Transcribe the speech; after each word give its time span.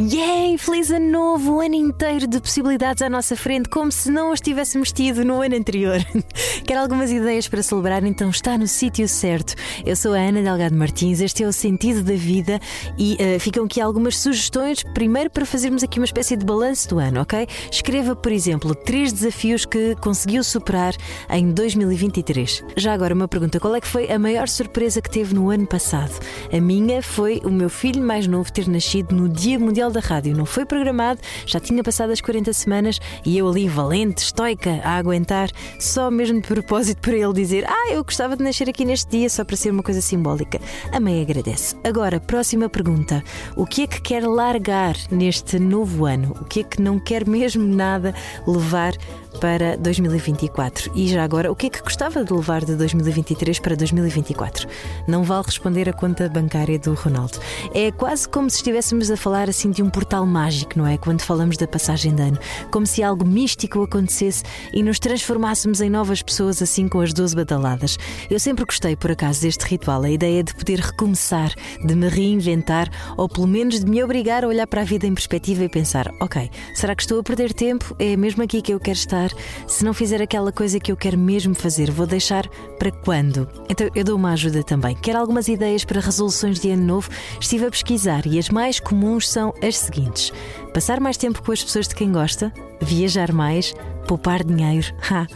Yay! 0.00 0.56
Feliz 0.56 0.90
ano 0.90 1.10
novo, 1.10 1.56
um 1.56 1.60
ano 1.60 1.74
inteiro 1.74 2.26
de 2.26 2.40
possibilidades 2.40 3.02
à 3.02 3.10
nossa 3.10 3.36
frente, 3.36 3.68
como 3.68 3.92
se 3.92 4.10
não 4.10 4.32
as 4.32 4.40
tivéssemos 4.40 4.90
tido 4.92 5.26
no 5.26 5.42
ano 5.42 5.54
anterior. 5.54 5.98
Quer 6.64 6.78
algumas 6.78 7.10
ideias 7.10 7.46
para 7.46 7.62
celebrar? 7.62 8.02
Então 8.04 8.30
está 8.30 8.56
no 8.56 8.66
sítio 8.66 9.06
certo. 9.06 9.54
Eu 9.84 9.94
sou 9.94 10.14
a 10.14 10.18
Ana 10.18 10.42
Delgado 10.42 10.74
Martins, 10.74 11.20
este 11.20 11.44
é 11.44 11.46
o 11.46 11.52
Sentido 11.52 12.02
da 12.02 12.14
Vida 12.14 12.58
e 12.96 13.14
uh, 13.14 13.38
ficam 13.38 13.66
aqui 13.66 13.78
algumas 13.78 14.16
sugestões, 14.16 14.82
primeiro 14.94 15.28
para 15.28 15.44
fazermos 15.44 15.82
aqui 15.82 15.98
uma 15.98 16.06
espécie 16.06 16.34
de 16.34 16.46
balanço 16.46 16.88
do 16.88 16.98
ano, 16.98 17.20
ok? 17.20 17.46
Escreva, 17.70 18.16
por 18.16 18.32
exemplo, 18.32 18.74
três 18.74 19.12
desafios 19.12 19.66
que 19.66 19.94
conseguiu 19.96 20.42
superar 20.42 20.94
em 21.28 21.50
2023. 21.50 22.64
Já 22.74 22.94
agora 22.94 23.14
uma 23.14 23.28
pergunta: 23.28 23.60
qual 23.60 23.74
é 23.74 23.80
que 23.82 23.86
foi 23.86 24.10
a 24.10 24.18
maior 24.18 24.48
surpresa 24.48 25.02
que 25.02 25.10
teve 25.10 25.34
no 25.34 25.50
ano 25.50 25.66
passado? 25.66 26.18
A 26.50 26.58
minha 26.58 27.02
foi 27.02 27.42
o 27.44 27.50
meu 27.50 27.68
filho 27.68 28.02
mais 28.02 28.26
novo 28.26 28.50
ter 28.50 28.66
nascido 28.66 29.14
no 29.14 29.28
Dia 29.28 29.58
Mundial 29.58 29.89
da 29.92 30.00
Rádio 30.00 30.36
não 30.36 30.46
foi 30.46 30.64
programado, 30.64 31.20
já 31.46 31.60
tinha 31.60 31.82
passado 31.82 32.10
as 32.10 32.20
40 32.20 32.52
semanas 32.52 33.00
e 33.24 33.36
eu 33.38 33.48
ali 33.48 33.68
valente, 33.68 34.22
estoica, 34.22 34.80
a 34.84 34.96
aguentar, 34.96 35.50
só 35.78 36.10
mesmo 36.10 36.40
de 36.40 36.46
propósito 36.46 37.00
para 37.00 37.16
ele 37.16 37.32
dizer: 37.32 37.64
Ah, 37.66 37.92
eu 37.92 38.04
gostava 38.04 38.36
de 38.36 38.42
nascer 38.42 38.68
aqui 38.68 38.84
neste 38.84 39.10
dia, 39.10 39.28
só 39.28 39.44
para 39.44 39.56
ser 39.56 39.70
uma 39.70 39.82
coisa 39.82 40.00
simbólica. 40.00 40.60
A 40.92 41.00
mãe 41.00 41.22
agradece. 41.22 41.76
Agora, 41.84 42.20
próxima 42.20 42.68
pergunta: 42.68 43.22
O 43.56 43.66
que 43.66 43.82
é 43.82 43.86
que 43.86 44.00
quer 44.00 44.26
largar 44.26 44.96
neste 45.10 45.58
novo 45.58 46.06
ano? 46.06 46.36
O 46.40 46.44
que 46.44 46.60
é 46.60 46.62
que 46.64 46.80
não 46.80 46.98
quer 46.98 47.26
mesmo 47.26 47.66
nada 47.66 48.14
levar 48.46 48.94
para 49.38 49.76
2024? 49.76 50.92
E 50.94 51.08
já 51.08 51.22
agora, 51.22 51.52
o 51.52 51.56
que 51.56 51.66
é 51.66 51.70
que 51.70 51.82
gostava 51.82 52.24
de 52.24 52.32
levar 52.32 52.64
de 52.64 52.74
2023 52.74 53.58
para 53.60 53.76
2024? 53.76 54.68
Não 55.06 55.22
vale 55.22 55.44
responder 55.46 55.88
a 55.88 55.92
conta 55.92 56.28
bancária 56.28 56.78
do 56.78 56.94
Ronaldo. 56.94 57.38
É 57.74 57.92
quase 57.92 58.28
como 58.28 58.50
se 58.50 58.56
estivéssemos 58.56 59.10
a 59.10 59.16
falar 59.16 59.48
assim 59.48 59.70
de 59.70 59.82
um 59.82 59.90
portal 59.90 60.26
mágico, 60.26 60.78
não 60.78 60.86
é? 60.86 60.96
Quando 60.96 61.22
falamos 61.22 61.56
da 61.56 61.66
passagem 61.66 62.14
de 62.14 62.22
ano. 62.22 62.38
Como 62.70 62.86
se 62.86 63.02
algo 63.02 63.26
místico 63.26 63.82
acontecesse 63.82 64.42
e 64.72 64.82
nos 64.82 64.98
transformássemos 64.98 65.80
em 65.80 65.90
novas 65.90 66.22
pessoas 66.22 66.62
assim 66.62 66.88
com 66.88 67.00
as 67.00 67.12
12 67.12 67.36
badaladas. 67.36 67.98
Eu 68.28 68.40
sempre 68.40 68.64
gostei, 68.64 68.96
por 68.96 69.10
acaso, 69.10 69.42
deste 69.42 69.64
ritual, 69.64 70.02
a 70.02 70.10
ideia 70.10 70.42
de 70.42 70.54
poder 70.54 70.80
recomeçar, 70.80 71.52
de 71.84 71.94
me 71.94 72.08
reinventar 72.08 72.88
ou 73.16 73.28
pelo 73.28 73.46
menos 73.46 73.80
de 73.80 73.90
me 73.90 74.02
obrigar 74.02 74.44
a 74.44 74.48
olhar 74.48 74.66
para 74.66 74.80
a 74.80 74.84
vida 74.84 75.06
em 75.06 75.14
perspectiva 75.14 75.64
e 75.64 75.68
pensar: 75.68 76.10
ok, 76.20 76.50
será 76.74 76.94
que 76.94 77.02
estou 77.02 77.20
a 77.20 77.22
perder 77.22 77.52
tempo? 77.52 77.94
É 77.98 78.16
mesmo 78.16 78.42
aqui 78.42 78.62
que 78.62 78.72
eu 78.72 78.80
quero 78.80 78.98
estar? 78.98 79.19
Se 79.66 79.84
não 79.84 79.92
fizer 79.92 80.22
aquela 80.22 80.52
coisa 80.52 80.78
que 80.78 80.92
eu 80.92 80.96
quero 80.96 81.18
mesmo 81.18 81.54
fazer, 81.54 81.90
vou 81.90 82.06
deixar 82.06 82.48
para 82.78 82.90
quando? 82.90 83.48
Então 83.68 83.88
eu 83.94 84.04
dou 84.04 84.16
uma 84.16 84.32
ajuda 84.32 84.62
também. 84.62 84.94
Quero 84.94 85.18
algumas 85.18 85.48
ideias 85.48 85.84
para 85.84 86.00
resoluções 86.00 86.60
de 86.60 86.70
ano 86.70 86.84
novo? 86.84 87.10
Estive 87.40 87.66
a 87.66 87.70
pesquisar 87.70 88.26
e 88.26 88.38
as 88.38 88.48
mais 88.48 88.78
comuns 88.78 89.28
são 89.28 89.52
as 89.62 89.76
seguintes: 89.76 90.32
passar 90.70 91.00
mais 91.00 91.16
tempo 91.16 91.42
com 91.42 91.52
as 91.52 91.62
pessoas 91.62 91.88
de 91.88 91.94
quem 91.94 92.12
gosta, 92.12 92.52
viajar 92.80 93.32
mais, 93.32 93.74
poupar 94.06 94.42
dinheiro, 94.42 94.86
ha, 95.10 95.26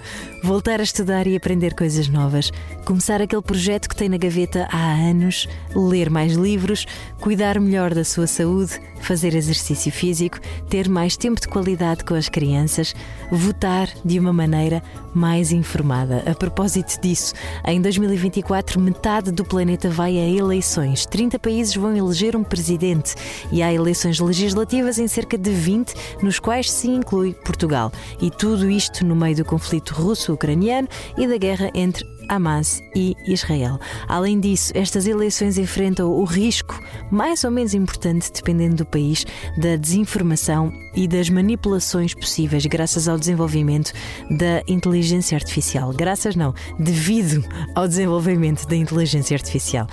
voltar 0.42 0.80
a 0.80 0.82
estudar 0.82 1.26
e 1.26 1.36
aprender 1.36 1.74
coisas 1.74 2.08
novas, 2.08 2.50
começar 2.84 3.22
aquele 3.22 3.42
projeto 3.42 3.88
que 3.88 3.96
tem 3.96 4.08
na 4.08 4.16
gaveta 4.16 4.68
há 4.70 4.92
anos, 4.94 5.48
ler 5.74 6.10
mais 6.10 6.32
livros, 6.32 6.86
cuidar 7.20 7.60
melhor 7.60 7.94
da 7.94 8.04
sua 8.04 8.26
saúde, 8.26 8.80
fazer 9.00 9.34
exercício 9.34 9.92
físico, 9.92 10.40
ter 10.68 10.88
mais 10.88 11.16
tempo 11.16 11.40
de 11.40 11.48
qualidade 11.48 12.04
com 12.04 12.14
as 12.14 12.28
crianças, 12.28 12.94
votar 13.30 13.88
de 14.04 14.18
uma 14.18 14.32
maneira 14.32 14.82
mais 15.14 15.52
informada. 15.52 16.22
A 16.26 16.34
propósito 16.34 17.00
disso, 17.00 17.32
em 17.66 17.80
2024, 17.80 18.80
metade 18.80 19.30
do 19.30 19.44
planeta 19.44 19.88
vai 19.88 20.18
a 20.18 20.28
eleições. 20.28 21.06
30 21.06 21.38
países 21.38 21.74
vão 21.76 21.96
eleger 21.96 22.34
um 22.34 22.42
presidente 22.42 23.14
e 23.52 23.62
há 23.62 23.72
eleições 23.72 24.18
legislativas 24.18 24.98
em 24.98 25.06
cerca 25.06 25.23
de 25.24 25.50
20, 25.50 25.94
nos 26.22 26.38
quais 26.38 26.70
se 26.70 26.88
inclui 26.88 27.34
Portugal. 27.34 27.90
E 28.20 28.30
tudo 28.30 28.70
isto 28.70 29.04
no 29.04 29.16
meio 29.16 29.36
do 29.36 29.44
conflito 29.44 29.94
russo-ucraniano 29.94 30.88
e 31.16 31.26
da 31.26 31.36
guerra 31.36 31.70
entre 31.74 32.13
Hamas 32.28 32.82
e 32.94 33.16
Israel. 33.26 33.78
Além 34.08 34.40
disso, 34.40 34.72
estas 34.74 35.06
eleições 35.06 35.58
enfrentam 35.58 36.10
o 36.10 36.24
risco, 36.24 36.78
mais 37.10 37.44
ou 37.44 37.50
menos 37.50 37.74
importante, 37.74 38.30
dependendo 38.32 38.76
do 38.76 38.86
país, 38.86 39.24
da 39.58 39.76
desinformação 39.76 40.72
e 40.94 41.08
das 41.08 41.28
manipulações 41.28 42.14
possíveis 42.14 42.66
graças 42.66 43.08
ao 43.08 43.18
desenvolvimento 43.18 43.92
da 44.30 44.62
inteligência 44.66 45.36
artificial. 45.36 45.92
Graças 45.92 46.36
não, 46.36 46.54
devido 46.78 47.44
ao 47.74 47.88
desenvolvimento 47.88 48.66
da 48.66 48.76
inteligência 48.76 49.34
artificial. 49.34 49.86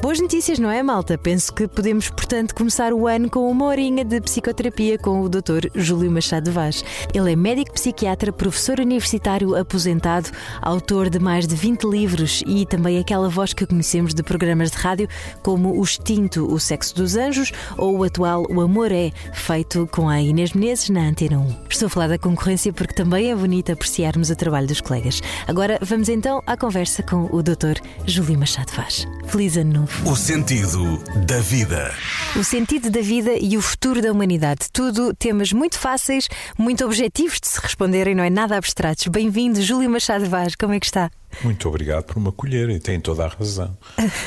Boas 0.00 0.18
notícias, 0.18 0.58
não 0.58 0.70
é, 0.70 0.82
malta? 0.82 1.18
Penso 1.18 1.52
que 1.52 1.68
podemos, 1.68 2.08
portanto, 2.08 2.54
começar 2.54 2.90
o 2.94 3.06
ano 3.06 3.28
com 3.28 3.50
uma 3.50 3.66
horinha 3.66 4.02
de 4.02 4.18
psicoterapia 4.18 4.98
com 4.98 5.20
o 5.20 5.28
Dr. 5.28 5.68
Júlio 5.74 6.10
Machado 6.10 6.50
Vaz. 6.50 6.82
Ele 7.12 7.32
é 7.32 7.36
médico 7.36 7.74
psiquiatra, 7.74 8.32
professor 8.32 8.80
universitário 8.80 9.54
aposentado, 9.54 10.30
autor 10.62 11.10
de 11.10 11.18
mais 11.18 11.46
de 11.46 11.54
20 11.54 11.69
livros 11.88 12.42
e 12.46 12.64
também 12.66 12.98
aquela 12.98 13.28
voz 13.28 13.52
que 13.52 13.66
conhecemos 13.66 14.14
de 14.14 14.22
programas 14.22 14.70
de 14.70 14.76
rádio 14.78 15.08
como 15.42 15.78
O 15.78 15.82
Extinto, 15.82 16.52
O 16.52 16.58
Sexo 16.58 16.94
dos 16.94 17.16
Anjos 17.16 17.52
ou 17.76 17.98
o 17.98 18.04
atual 18.04 18.46
O 18.50 18.60
Amor 18.60 18.90
É, 18.92 19.12
feito 19.32 19.88
com 19.92 20.08
a 20.08 20.20
Inês 20.20 20.52
Menezes 20.52 20.90
na 20.90 21.00
Antena 21.00 21.38
1. 21.38 21.56
Estou 21.70 21.86
a 21.86 21.90
falar 21.90 22.08
da 22.08 22.18
concorrência 22.18 22.72
porque 22.72 22.94
também 22.94 23.30
é 23.30 23.34
bonito 23.34 23.72
apreciarmos 23.72 24.30
o 24.30 24.36
trabalho 24.36 24.66
dos 24.66 24.80
colegas. 24.80 25.20
Agora 25.46 25.78
vamos 25.82 26.08
então 26.08 26.42
à 26.46 26.56
conversa 26.56 27.02
com 27.02 27.28
o 27.30 27.42
Dr. 27.42 27.80
Júlio 28.06 28.38
Machado 28.38 28.72
Vaz. 28.72 29.06
Feliz 29.26 29.56
ano 29.56 29.80
novo. 29.80 30.10
O 30.10 30.16
sentido 30.16 30.98
da 31.26 31.38
vida. 31.38 31.94
O 32.36 32.44
sentido 32.44 32.90
da 32.90 33.00
vida 33.00 33.32
e 33.40 33.56
o 33.56 33.62
futuro 33.62 34.02
da 34.02 34.10
humanidade. 34.10 34.66
Tudo 34.72 35.14
temas 35.14 35.52
muito 35.52 35.78
fáceis, 35.78 36.28
muito 36.58 36.84
objetivos 36.84 37.40
de 37.40 37.48
se 37.48 37.60
responderem, 37.60 38.14
não 38.14 38.24
é 38.24 38.30
nada 38.30 38.56
abstratos. 38.56 39.06
Bem-vindo, 39.06 39.60
Júlio 39.62 39.90
Machado 39.90 40.26
Vaz. 40.26 40.54
Como 40.54 40.72
é 40.72 40.80
que 40.80 40.86
está? 40.86 41.10
Muito 41.42 41.68
obrigado 41.68 42.04
por 42.04 42.20
me 42.20 42.28
acolher 42.28 42.68
e 42.70 42.78
tem 42.78 43.00
toda 43.00 43.24
a 43.24 43.28
razão. 43.28 43.76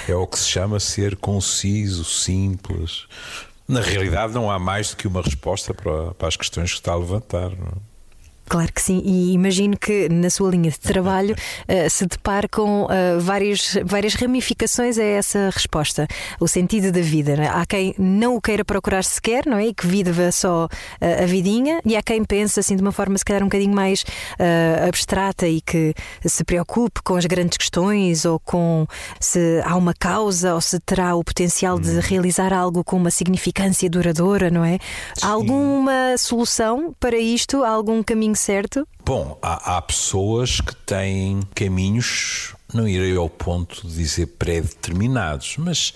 É 0.08 0.16
o 0.16 0.25
que 0.25 0.40
se 0.40 0.50
chama 0.50 0.80
ser 0.80 1.16
conciso, 1.16 2.03
simples. 2.03 3.06
Na 3.68 3.81
realidade, 3.81 4.34
não 4.34 4.50
há 4.50 4.59
mais 4.59 4.91
do 4.91 4.97
que 4.97 5.08
uma 5.08 5.22
resposta 5.22 5.74
para, 5.74 6.14
para 6.14 6.28
as 6.28 6.36
questões 6.36 6.72
que 6.72 6.80
está 6.80 6.94
a 6.94 6.97
levantar. 6.97 7.50
Não 7.52 7.68
é? 7.68 7.92
Claro 8.47 8.71
que 8.73 8.81
sim, 8.81 9.01
e 9.05 9.33
imagino 9.33 9.77
que 9.77 10.09
na 10.09 10.29
sua 10.29 10.51
linha 10.51 10.69
de 10.69 10.79
trabalho 10.79 11.33
uh, 11.33 11.89
se 11.89 12.05
depare 12.05 12.47
com 12.47 12.83
uh, 12.83 13.19
várias, 13.19 13.77
várias 13.85 14.13
ramificações 14.15 14.97
a 14.97 15.03
essa 15.03 15.49
resposta, 15.51 16.07
o 16.39 16.47
sentido 16.47 16.91
da 16.91 17.01
vida. 17.01 17.33
É? 17.33 17.47
Há 17.47 17.65
quem 17.65 17.95
não 17.97 18.35
o 18.35 18.41
queira 18.41 18.63
procurar 18.65 19.03
sequer, 19.03 19.45
não 19.45 19.57
é? 19.57 19.67
E 19.67 19.73
que 19.73 19.87
viva 19.87 20.31
só 20.31 20.65
uh, 20.65 21.23
a 21.23 21.25
vidinha, 21.25 21.81
e 21.85 21.95
há 21.95 22.03
quem 22.03 22.23
pense 22.23 22.59
assim 22.59 22.75
de 22.75 22.81
uma 22.81 22.91
forma 22.91 23.17
se 23.17 23.25
calhar 23.25 23.41
um 23.41 23.47
bocadinho 23.47 23.73
mais 23.73 24.03
abstrata 24.85 25.47
e 25.47 25.61
que 25.61 25.93
se 26.25 26.43
preocupe 26.43 27.01
com 27.01 27.15
as 27.15 27.25
grandes 27.25 27.57
questões 27.57 28.25
ou 28.25 28.39
com 28.39 28.85
se 29.19 29.61
há 29.63 29.75
uma 29.75 29.93
causa 29.93 30.53
ou 30.53 30.61
se 30.61 30.79
terá 30.79 31.15
o 31.15 31.23
potencial 31.23 31.79
de 31.79 31.89
hum. 31.89 31.99
realizar 32.01 32.53
algo 32.53 32.83
com 32.83 32.97
uma 32.97 33.11
significância 33.11 33.89
duradoura, 33.89 34.49
não 34.49 34.63
é? 34.63 34.79
Sim. 35.15 35.25
Há 35.25 35.29
alguma 35.29 36.17
solução 36.17 36.93
para 36.99 37.17
isto? 37.17 37.63
Há 37.63 37.69
algum 37.69 38.03
caminho 38.03 38.35
certo? 38.43 38.87
Bom, 39.05 39.37
há, 39.41 39.77
há 39.77 39.81
pessoas 39.81 40.59
que 40.59 40.75
têm 40.75 41.39
caminhos, 41.55 42.53
não 42.73 42.87
irei 42.87 43.15
ao 43.15 43.29
ponto 43.29 43.87
de 43.87 43.95
dizer 43.95 44.27
pré-determinados, 44.27 45.55
mas 45.57 45.93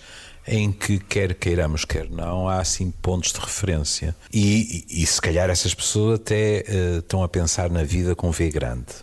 em 0.48 0.72
que 0.72 0.98
quer 0.98 1.34
queiramos, 1.34 1.84
quer 1.84 2.10
não, 2.10 2.48
há 2.48 2.62
assim 2.62 2.90
pontos 2.90 3.34
de 3.34 3.40
referência. 3.40 4.16
E, 4.32 4.86
e, 4.90 5.04
e 5.04 5.06
se 5.06 5.22
calhar 5.22 5.50
essas 5.50 5.74
pessoas 5.74 6.22
até 6.22 6.64
uh, 6.68 7.00
estão 7.00 7.22
a 7.22 7.28
pensar 7.28 7.70
na 7.70 7.84
vida 7.84 8.16
com 8.16 8.32
V 8.32 8.50
grande. 8.50 8.94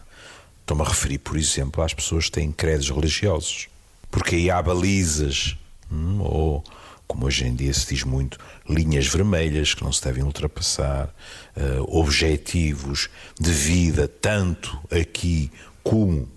Estou-me 0.62 0.82
a 0.82 0.88
referir, 0.88 1.18
por 1.18 1.36
exemplo, 1.36 1.84
às 1.84 1.92
pessoas 1.92 2.24
que 2.24 2.32
têm 2.32 2.50
credos 2.50 2.88
religiosos. 2.88 3.68
Porque 4.10 4.36
aí 4.36 4.50
há 4.50 4.62
balizas, 4.62 5.58
hum, 5.92 6.20
ou 6.20 6.64
como 7.14 7.26
hoje 7.26 7.46
em 7.46 7.54
dia 7.54 7.72
se 7.72 7.94
diz 7.94 8.02
muito, 8.02 8.38
linhas 8.68 9.06
vermelhas 9.06 9.72
que 9.72 9.84
não 9.84 9.92
se 9.92 10.02
devem 10.02 10.24
ultrapassar, 10.24 11.14
uh, 11.56 11.96
objetivos 11.96 13.08
de 13.38 13.52
vida, 13.52 14.08
tanto 14.08 14.76
aqui 14.90 15.48
como 15.84 16.28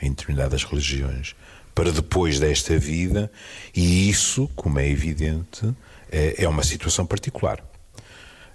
em 0.00 0.08
determinadas 0.08 0.64
religiões, 0.64 1.36
para 1.74 1.92
depois 1.92 2.40
desta 2.40 2.78
vida, 2.78 3.30
e 3.74 4.08
isso, 4.08 4.50
como 4.56 4.78
é 4.78 4.88
evidente, 4.88 5.70
é, 6.10 6.44
é 6.44 6.48
uma 6.48 6.64
situação 6.64 7.04
particular. 7.04 7.60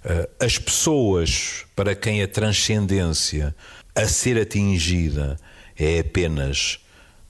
Uh, 0.04 0.44
as 0.44 0.58
pessoas 0.58 1.64
para 1.76 1.94
quem 1.94 2.24
a 2.24 2.28
transcendência 2.28 3.54
a 3.94 4.08
ser 4.08 4.36
atingida 4.36 5.38
é 5.78 6.00
apenas 6.00 6.80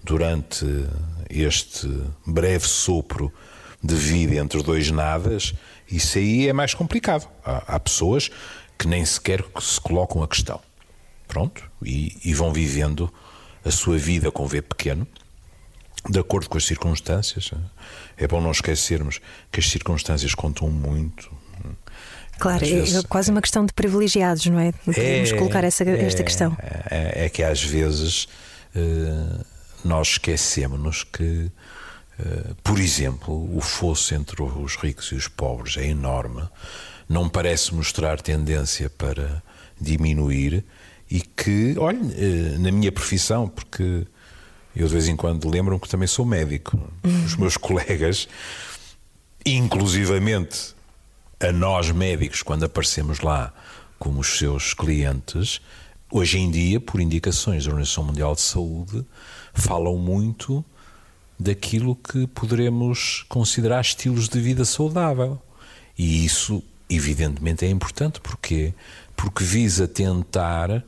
durante 0.03 0.65
este 1.29 1.87
breve 2.27 2.67
sopro 2.67 3.31
de 3.83 3.95
vida 3.95 4.37
entre 4.37 4.63
dois 4.63 4.91
nadas, 4.91 5.55
isso 5.91 6.19
aí 6.19 6.49
é 6.49 6.53
mais 6.53 6.75
complicado. 6.75 7.29
Há, 7.45 7.75
há 7.75 7.81
pessoas 7.81 8.31
que 8.79 8.87
nem 8.87 9.05
sequer 9.05 9.45
se 9.61 9.81
colocam 9.81 10.23
a 10.23 10.29
questão. 10.29 10.61
pronto, 11.29 11.63
e, 11.83 12.19
e 12.25 12.35
vão 12.35 12.53
vivendo 12.53 13.13
a 13.65 13.71
sua 13.71 13.97
vida 13.97 14.31
com 14.31 14.47
V 14.47 14.61
pequeno, 14.61 15.07
de 16.09 16.19
acordo 16.19 16.49
com 16.49 16.59
as 16.59 16.65
circunstâncias. 16.65 17.51
É 18.17 18.27
bom 18.27 18.41
não 18.41 18.51
esquecermos 18.51 19.21
que 19.51 19.61
as 19.61 19.69
circunstâncias 19.69 20.35
contam 20.35 20.69
muito. 20.69 21.31
Claro, 22.39 22.67
vezes, 22.67 22.97
é 22.97 23.03
quase 23.09 23.31
uma 23.31 23.41
questão 23.41 23.65
de 23.65 23.73
privilegiados, 23.73 24.47
não 24.47 24.59
é? 24.59 24.73
Podemos 24.73 25.31
é, 25.31 25.37
colocar 25.37 25.63
essa, 25.63 25.85
é, 25.85 26.05
esta 26.05 26.25
questão. 26.25 26.57
É, 26.91 27.27
é, 27.27 27.29
que 27.29 27.43
às 27.43 27.63
vezes 27.63 28.25
uh, 28.75 29.45
nós 29.85 30.09
esquecemos 30.09 31.05
que, 31.05 31.51
por 32.63 32.79
exemplo, 32.79 33.57
o 33.57 33.61
fosso 33.61 34.15
entre 34.15 34.43
os 34.43 34.77
ricos 34.77 35.07
e 35.13 35.15
os 35.15 35.29
pobres 35.29 35.77
é 35.77 35.87
enorme, 35.87 36.43
não 37.09 37.29
parece 37.29 37.75
mostrar 37.75 38.21
tendência 38.21 38.89
para 38.91 39.43
diminuir 39.81 40.65
e 41.11 41.21
que, 41.21 41.75
olha, 41.79 42.01
uh, 42.01 42.59
na 42.59 42.71
minha 42.71 42.91
profissão, 42.91 43.49
porque 43.49 44.07
eu 44.75 44.87
de 44.87 44.93
vez 44.93 45.09
em 45.09 45.17
quando 45.17 45.49
lembro-me 45.49 45.81
que 45.81 45.89
também 45.89 46.09
sou 46.09 46.25
médico, 46.25 46.79
uhum. 47.05 47.25
os 47.25 47.37
meus 47.37 47.57
colegas, 47.59 48.27
inclusivamente 49.45 50.75
a 51.39 51.53
nós 51.53 51.91
médicos, 51.91 52.43
quando 52.43 52.65
aparecemos 52.65 53.21
lá 53.21 53.53
como 53.99 54.21
os 54.21 54.39
seus 54.39 54.73
clientes, 54.73 55.61
hoje 56.11 56.39
em 56.39 56.51
dia, 56.51 56.81
por 56.81 57.01
indicações 57.01 57.65
da 57.65 57.71
Organização 57.71 58.05
Mundial 58.05 58.35
de 58.35 58.41
Saúde, 58.41 59.05
falam 59.53 59.99
muito 59.99 60.65
daquilo 61.43 61.97
que 61.97 62.27
poderemos 62.29 63.25
considerar 63.29 63.81
estilos 63.81 64.29
de 64.29 64.41
vida 64.41 64.65
saudável. 64.65 65.41
E 65.99 66.25
isso, 66.25 66.63
evidentemente, 66.89 67.65
é 67.65 67.69
importante. 67.69 68.21
Porquê? 68.21 68.73
Porque 69.17 69.45
visa 69.45 69.87
tentar 69.87 70.83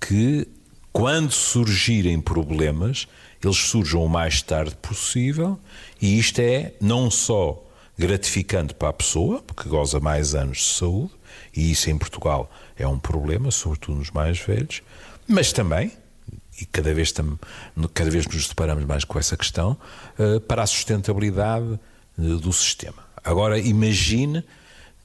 que, 0.00 0.46
quando 0.92 1.30
surgirem 1.30 2.20
problemas, 2.20 3.06
eles 3.42 3.56
surjam 3.56 4.04
o 4.04 4.08
mais 4.08 4.40
tarde 4.42 4.74
possível, 4.76 5.58
e 6.00 6.18
isto 6.18 6.40
é 6.40 6.72
não 6.80 7.10
só 7.10 7.62
gratificante 7.98 8.74
para 8.74 8.88
a 8.88 8.92
pessoa, 8.92 9.42
porque 9.42 9.68
goza 9.68 10.00
mais 10.00 10.34
anos 10.34 10.58
de 10.58 10.78
saúde, 10.78 11.12
e 11.54 11.70
isso 11.70 11.90
em 11.90 11.98
Portugal 11.98 12.50
é 12.76 12.86
um 12.86 12.98
problema, 12.98 13.50
sobretudo 13.50 13.98
nos 13.98 14.10
mais 14.10 14.38
velhos, 14.38 14.82
mas 15.26 15.52
também, 15.52 15.92
e 16.60 16.64
cada 16.66 16.92
vez, 16.94 17.12
cada 17.92 18.10
vez 18.10 18.26
nos 18.26 18.48
deparamos 18.48 18.84
mais 18.84 19.04
com 19.04 19.18
essa 19.18 19.36
questão, 19.36 19.76
eh, 20.18 20.40
para 20.40 20.62
a 20.62 20.66
sustentabilidade 20.66 21.78
eh, 22.18 22.22
do 22.22 22.52
sistema. 22.52 23.04
Agora, 23.22 23.58
imagine 23.58 24.44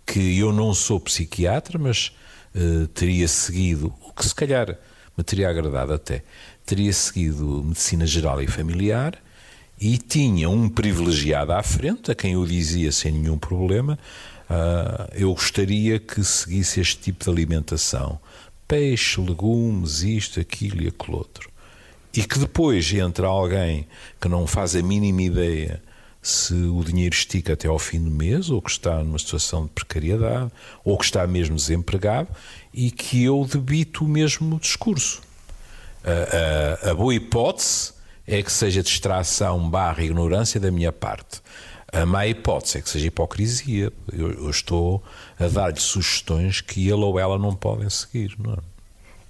que 0.05 0.37
eu 0.37 0.51
não 0.53 0.73
sou 0.73 0.99
psiquiatra, 0.99 1.79
mas 1.79 2.11
uh, 2.55 2.87
teria 2.89 3.27
seguido, 3.27 3.93
o 4.01 4.13
que 4.13 4.25
se 4.25 4.35
calhar 4.35 4.77
me 5.17 5.23
teria 5.23 5.49
agradado 5.49 5.93
até, 5.93 6.23
teria 6.65 6.91
seguido 6.93 7.63
medicina 7.63 8.05
geral 8.05 8.41
e 8.41 8.47
familiar 8.47 9.17
e 9.79 9.97
tinha 9.97 10.49
um 10.49 10.69
privilegiado 10.69 11.53
à 11.53 11.63
frente, 11.63 12.11
a 12.11 12.15
quem 12.15 12.33
eu 12.33 12.45
dizia 12.45 12.91
sem 12.91 13.11
nenhum 13.11 13.37
problema, 13.37 13.97
uh, 14.49 15.11
eu 15.13 15.33
gostaria 15.33 15.97
que 15.97 16.23
seguisse 16.23 16.79
este 16.79 16.97
tipo 16.97 17.23
de 17.23 17.29
alimentação. 17.29 18.19
Peixe, 18.71 19.19
legumes, 19.19 20.01
isto, 20.01 20.39
aquilo 20.39 20.81
e 20.81 20.87
aquilo 20.87 21.17
outro. 21.17 21.49
E 22.13 22.23
que 22.23 22.39
depois 22.39 22.89
entra 22.93 23.27
alguém 23.27 23.85
que 24.19 24.29
não 24.29 24.47
faz 24.47 24.77
a 24.77 24.81
mínima 24.81 25.21
ideia 25.21 25.83
se 26.21 26.53
o 26.53 26.81
dinheiro 26.81 27.13
estica 27.13 27.51
até 27.51 27.67
ao 27.67 27.77
fim 27.77 28.01
do 28.01 28.09
mês, 28.09 28.49
ou 28.49 28.61
que 28.61 28.71
está 28.71 29.03
numa 29.03 29.19
situação 29.19 29.65
de 29.65 29.71
precariedade, 29.71 30.49
ou 30.85 30.97
que 30.97 31.03
está 31.03 31.27
mesmo 31.27 31.57
desempregado, 31.57 32.29
e 32.73 32.89
que 32.91 33.21
eu 33.25 33.45
debito 33.45 34.05
o 34.05 34.07
mesmo 34.07 34.57
discurso. 34.57 35.21
A, 36.01 36.87
a, 36.87 36.91
a 36.91 36.95
boa 36.95 37.13
hipótese 37.13 37.91
é 38.25 38.41
que 38.41 38.53
seja 38.53 38.81
distração 38.81 39.69
barra 39.69 40.01
ignorância 40.01 40.61
da 40.61 40.71
minha 40.71 40.93
parte. 40.93 41.41
A 41.91 42.05
má 42.05 42.25
hipótese 42.25 42.77
é 42.77 42.81
que 42.81 42.89
seja 42.89 43.07
hipocrisia. 43.07 43.91
Eu, 44.11 44.31
eu 44.31 44.49
estou 44.49 45.03
a 45.39 45.47
dar-lhe 45.47 45.79
sugestões 45.79 46.61
que 46.61 46.87
ele 46.87 47.03
ou 47.03 47.19
ela 47.19 47.37
não 47.37 47.53
podem 47.53 47.89
seguir. 47.89 48.35
Não 48.39 48.53
é? 48.53 48.57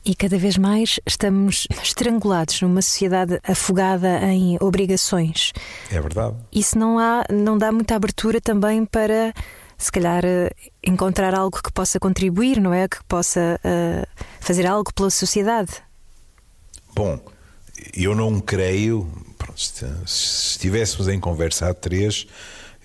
E 0.03 0.15
cada 0.15 0.37
vez 0.37 0.57
mais 0.57 0.99
estamos 1.05 1.67
estrangulados 1.83 2.59
numa 2.61 2.81
sociedade 2.81 3.39
afogada 3.43 4.19
em 4.25 4.57
obrigações. 4.59 5.53
É 5.91 6.01
verdade. 6.01 6.35
Isso 6.51 6.77
não, 6.77 6.97
há, 6.97 7.23
não 7.31 7.55
dá 7.55 7.71
muita 7.71 7.95
abertura 7.95 8.41
também 8.41 8.83
para, 8.83 9.31
se 9.77 9.91
calhar, 9.91 10.23
encontrar 10.83 11.35
algo 11.35 11.61
que 11.61 11.71
possa 11.71 11.99
contribuir, 11.99 12.59
não 12.59 12.73
é? 12.73 12.87
Que 12.87 13.03
possa 13.03 13.59
uh, 13.63 14.07
fazer 14.39 14.65
algo 14.65 14.91
pela 14.91 15.11
sociedade. 15.11 15.71
Bom, 16.95 17.19
eu 17.93 18.15
não 18.15 18.39
creio. 18.39 19.07
Pronto, 19.41 19.57
se 20.05 20.51
estivéssemos 20.51 21.07
em 21.07 21.19
conversa 21.19 21.69
a 21.69 21.73
três 21.73 22.27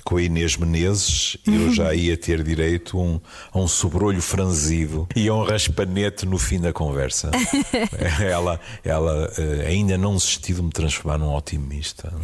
com 0.03 0.17
a 0.17 0.23
Inês 0.23 0.57
Menezes, 0.57 1.37
eu 1.45 1.73
já 1.75 1.93
ia 1.93 2.17
ter 2.17 2.43
direito 2.45 2.97
um, 2.97 3.21
a 3.53 3.59
um 3.59 3.67
sobrolho 3.67 4.23
franzido 4.23 5.07
e 5.17 5.29
a 5.29 5.35
um 5.35 5.43
raspanete 5.43 6.25
no 6.25 6.39
fim 6.39 6.61
da 6.61 6.73
conversa. 6.73 7.31
ela 8.25 8.61
ela 8.85 9.29
uh, 9.29 9.67
ainda 9.67 9.99
não 9.99 10.15
desistiu 10.15 10.57
de 10.57 10.63
me 10.63 10.71
transformar 10.71 11.19
num 11.19 11.35
otimista. 11.35 12.15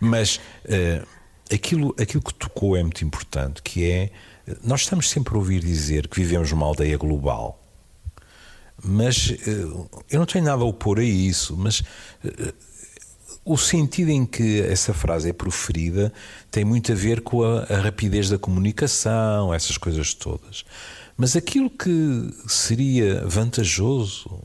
Mas 0.00 0.36
uh, 0.36 1.06
aquilo, 1.52 1.94
aquilo 2.00 2.22
que 2.22 2.32
tocou 2.32 2.76
é 2.76 2.82
muito 2.82 3.04
importante, 3.04 3.60
que 3.60 3.90
é 3.90 4.10
nós 4.62 4.82
estamos 4.82 5.10
sempre 5.10 5.34
a 5.34 5.38
ouvir 5.38 5.60
dizer 5.60 6.06
que 6.06 6.16
vivemos 6.16 6.52
numa 6.52 6.64
aldeia 6.64 6.96
global. 6.96 7.60
Mas 8.84 9.34
eh, 9.46 9.64
eu 10.10 10.18
não 10.18 10.26
tenho 10.26 10.44
nada 10.44 10.62
a 10.62 10.66
opor 10.66 10.98
a 10.98 11.04
isso, 11.04 11.56
mas 11.56 11.82
eh, 12.24 12.52
o 13.46 13.56
sentido 13.56 14.10
em 14.10 14.26
que 14.26 14.60
essa 14.62 14.92
frase 14.92 15.30
é 15.30 15.32
proferida 15.32 16.12
tem 16.50 16.64
muito 16.64 16.90
a 16.90 16.94
ver 16.96 17.20
com 17.20 17.44
a, 17.44 17.62
a, 17.62 17.80
rapidez 17.80 18.28
da 18.28 18.36
comunicação, 18.36 19.54
essas 19.54 19.78
coisas 19.78 20.12
todas. 20.12 20.64
Mas 21.16 21.36
aquilo 21.36 21.70
que 21.70 22.28
seria 22.48 23.24
vantajoso, 23.24 24.42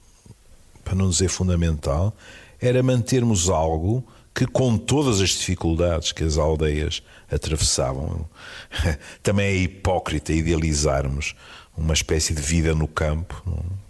para 0.83 0.93
não 0.93 1.09
dizer 1.09 1.29
fundamental, 1.29 2.15
era 2.61 2.83
mantermos 2.83 3.49
algo 3.49 4.05
que, 4.35 4.45
com 4.45 4.77
todas 4.77 5.19
as 5.19 5.29
dificuldades 5.31 6.11
que 6.11 6.23
as 6.23 6.37
aldeias 6.37 7.01
atravessavam, 7.29 8.29
também 9.23 9.47
é 9.47 9.55
hipócrita 9.55 10.31
idealizarmos 10.31 11.33
uma 11.75 11.95
espécie 11.95 12.35
de 12.35 12.41
vida 12.41 12.75
no 12.75 12.87
campo. 12.87 13.41
Não? 13.47 13.81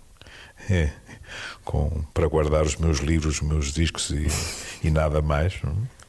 é, 0.69 0.89
com, 1.71 1.89
para 2.13 2.27
guardar 2.27 2.63
os 2.63 2.75
meus 2.75 2.97
livros, 2.99 3.35
os 3.35 3.41
meus 3.41 3.71
discos 3.71 4.09
e, 4.09 4.27
e 4.85 4.91
nada 4.91 5.21
mais, 5.21 5.53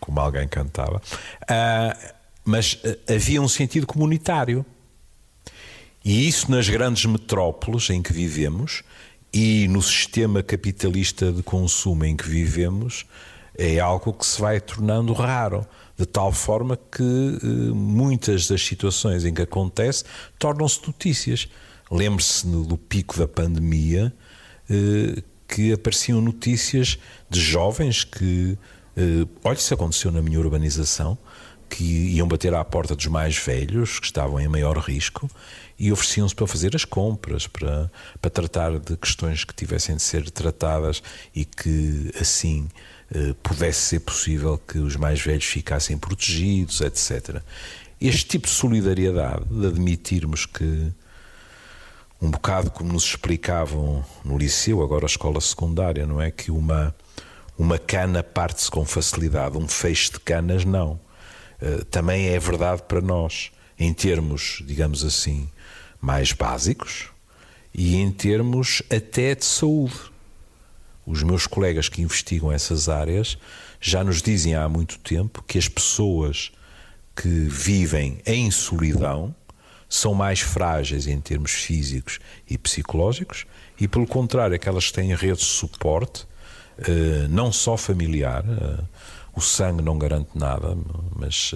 como 0.01 0.19
alguém 0.19 0.49
cantava. 0.49 1.01
Ah, 1.49 1.97
mas 2.45 2.81
ah, 2.85 3.15
havia 3.15 3.41
um 3.41 3.47
sentido 3.47 3.87
comunitário. 3.87 4.67
E 6.05 6.27
isso 6.27 6.51
nas 6.51 6.69
grandes 6.69 7.05
metrópoles 7.05 7.89
em 7.91 8.03
que 8.03 8.13
vivemos 8.13 8.83
e 9.33 9.69
no 9.69 9.81
sistema 9.81 10.43
capitalista 10.43 11.31
de 11.31 11.45
consumo 11.45 12.05
em 12.05 12.17
que 12.17 12.29
vivemos 12.29 13.07
é 13.57 13.79
algo 13.79 14.13
que 14.13 14.27
se 14.27 14.41
vai 14.41 14.61
tornando 14.61 15.13
raro, 15.13 15.65
de 15.97 16.05
tal 16.05 16.33
forma 16.33 16.77
que 16.77 17.03
eh, 17.03 17.47
muitas 17.73 18.49
das 18.49 18.67
situações 18.67 19.25
em 19.25 19.33
que 19.33 19.43
acontece 19.43 20.03
tornam-se 20.41 20.81
notícias. 20.85 21.49
Lembre-se 21.89 22.47
do 22.47 22.77
pico 22.77 23.17
da 23.17 23.29
pandemia, 23.29 24.13
eh, 24.69 25.23
que 25.53 25.71
apareciam 25.71 26.19
notícias 26.19 26.99
de 27.29 27.39
jovens 27.39 28.05
que, 28.05 28.57
eh, 28.97 29.27
olha, 29.45 29.55
isso 29.55 29.75
aconteceu 29.75 30.11
na 30.11 30.23
minha 30.23 30.41
urbanização, 30.41 31.19
que 31.69 31.85
iam 31.85 32.27
bater 32.27 32.55
à 32.55 32.65
porta 32.65 32.97
dos 32.97 33.07
mais 33.07 33.37
velhos, 33.37 34.01
que 34.01 34.07
estavam 34.07 34.41
em 34.41 34.49
maior 34.49 34.79
risco, 34.79 35.31
e 35.79 35.93
ofereciam-se 35.93 36.35
para 36.35 36.47
fazer 36.47 36.75
as 36.75 36.87
compras, 36.87 37.47
para, 37.47 37.91
para 38.19 38.31
tratar 38.31 38.79
de 38.79 38.97
questões 38.97 39.45
que 39.45 39.55
tivessem 39.55 39.97
de 39.97 40.03
ser 40.03 40.31
tratadas 40.31 41.03
e 41.35 41.45
que 41.45 42.11
assim 42.19 42.67
eh, 43.15 43.35
pudesse 43.43 43.81
ser 43.81 44.01
possível 44.01 44.57
que 44.57 44.79
os 44.79 44.97
mais 44.97 45.21
velhos 45.21 45.45
ficassem 45.45 45.99
protegidos, 45.99 46.81
etc. 46.81 47.43
Este 48.01 48.25
tipo 48.25 48.47
de 48.47 48.55
solidariedade, 48.55 49.45
de 49.51 49.67
admitirmos 49.67 50.47
que 50.47 50.91
um 52.23 52.31
bocado 52.31 52.71
como 52.71 52.93
nos 52.93 53.03
explicavam 53.03 54.05
no 54.25 54.39
liceu, 54.39 54.81
agora 54.81 55.05
a 55.05 55.07
escola 55.07 55.41
secundária, 55.41 56.07
não 56.07 56.23
é? 56.23 56.31
Que 56.31 56.53
uma, 56.53 56.95
uma 57.59 57.81
cana 57.81 58.23
parte-se 58.23 58.71
com 58.71 58.85
facilidade, 58.85 59.59
um 59.59 59.67
feixe 59.67 60.13
de 60.13 60.21
canas 60.21 60.65
não. 60.65 61.01
Uh, 61.61 61.85
também 61.87 62.29
é 62.29 62.39
verdade 62.39 62.85
para 62.87 63.01
nós, 63.01 63.51
em 63.77 63.93
termos, 63.93 64.63
digamos 64.65 65.05
assim, 65.05 65.49
mais 66.01 66.31
básicos 66.33 67.09
e 67.75 67.97
em 67.97 68.13
termos 68.13 68.85
até 68.89 69.35
de 69.35 69.45
saúde. 69.45 69.99
Os 71.05 71.25
meus 71.25 71.49
colegas 71.49 71.89
que 71.89 72.03
investigam 72.03 72.53
essas 72.53 72.89
áreas 72.89 73.37
já 73.81 74.05
nos 74.05 74.23
dizem 74.23 74.55
há 74.55 74.69
muito 74.69 74.97
tempo 75.01 75.43
que 75.43 75.59
as 75.59 75.67
pessoas 75.67 76.53
que 77.17 77.29
vivem 77.29 78.21
em 78.25 78.49
solidão 78.53 79.35
são 79.95 80.15
mais 80.15 80.41
frágeis 80.41 81.07
em 81.07 81.21
termos 81.21 81.51
físicos 81.51 82.19
e 82.49 82.57
psicológicos, 82.57 83.45
e 83.79 83.87
pelo 83.87 84.07
contrário, 84.07 84.57
aquelas 84.57 84.87
que 84.87 84.95
têm 84.95 85.15
redes 85.15 85.45
de 85.45 85.51
suporte, 85.51 86.27
eh, 86.79 87.27
não 87.29 87.53
só 87.53 87.77
familiar, 87.77 88.43
eh, 88.49 88.85
o 89.35 89.41
sangue 89.41 89.83
não 89.83 89.99
garante 89.99 90.31
nada, 90.35 90.77
mas 91.15 91.53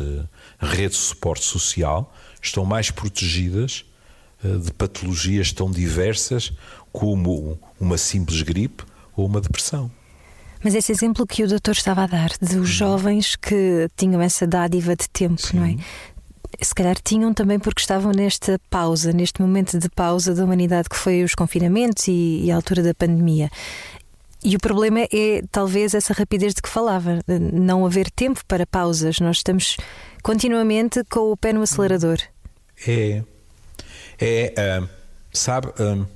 a 0.60 0.66
rede 0.66 0.94
de 0.94 1.00
suporte 1.00 1.44
social, 1.44 2.12
estão 2.42 2.64
mais 2.64 2.90
protegidas 2.90 3.84
de 4.42 4.72
patologias 4.72 5.52
tão 5.52 5.70
diversas 5.70 6.52
como 6.92 7.58
uma 7.78 7.98
simples 7.98 8.40
gripe 8.40 8.82
ou 9.14 9.26
uma 9.26 9.40
depressão. 9.40 9.90
Mas 10.62 10.74
esse 10.74 10.90
exemplo 10.90 11.26
que 11.26 11.42
o 11.44 11.48
doutor 11.48 11.72
estava 11.72 12.04
a 12.04 12.06
dar, 12.06 12.30
dos 12.40 12.54
uhum. 12.54 12.64
jovens 12.64 13.36
que 13.36 13.88
tinham 13.96 14.20
essa 14.22 14.46
dádiva 14.46 14.96
de 14.96 15.08
tempo, 15.08 15.40
Sim. 15.40 15.56
não 15.58 15.64
é? 15.66 15.76
Se 16.60 16.74
calhar 16.74 16.96
tinham 17.02 17.32
também 17.34 17.58
porque 17.58 17.80
estavam 17.80 18.12
nesta 18.12 18.58
pausa, 18.70 19.12
neste 19.12 19.40
momento 19.40 19.78
de 19.78 19.88
pausa 19.88 20.34
da 20.34 20.44
humanidade 20.44 20.88
que 20.88 20.96
foi 20.96 21.22
os 21.22 21.34
confinamentos 21.34 22.08
e, 22.08 22.42
e 22.44 22.50
a 22.50 22.56
altura 22.56 22.82
da 22.82 22.94
pandemia. 22.94 23.50
E 24.44 24.54
o 24.54 24.60
problema 24.60 25.00
é 25.12 25.42
talvez 25.50 25.94
essa 25.94 26.12
rapidez 26.12 26.54
de 26.54 26.62
que 26.62 26.68
falava, 26.68 27.18
não 27.52 27.84
haver 27.84 28.10
tempo 28.10 28.44
para 28.46 28.66
pausas. 28.66 29.18
Nós 29.18 29.38
estamos 29.38 29.76
continuamente 30.22 31.02
com 31.04 31.32
o 31.32 31.36
pé 31.36 31.52
no 31.52 31.62
acelerador. 31.62 32.18
É. 32.86 33.22
É. 34.20 34.80
Uh, 34.82 34.88
sabe. 35.32 35.68
Uh, 35.68 36.06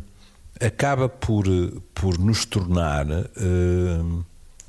acaba 0.60 1.08
por, 1.08 1.46
por 1.94 2.18
nos 2.18 2.44
tornar 2.44 3.06
uh, 3.08 4.24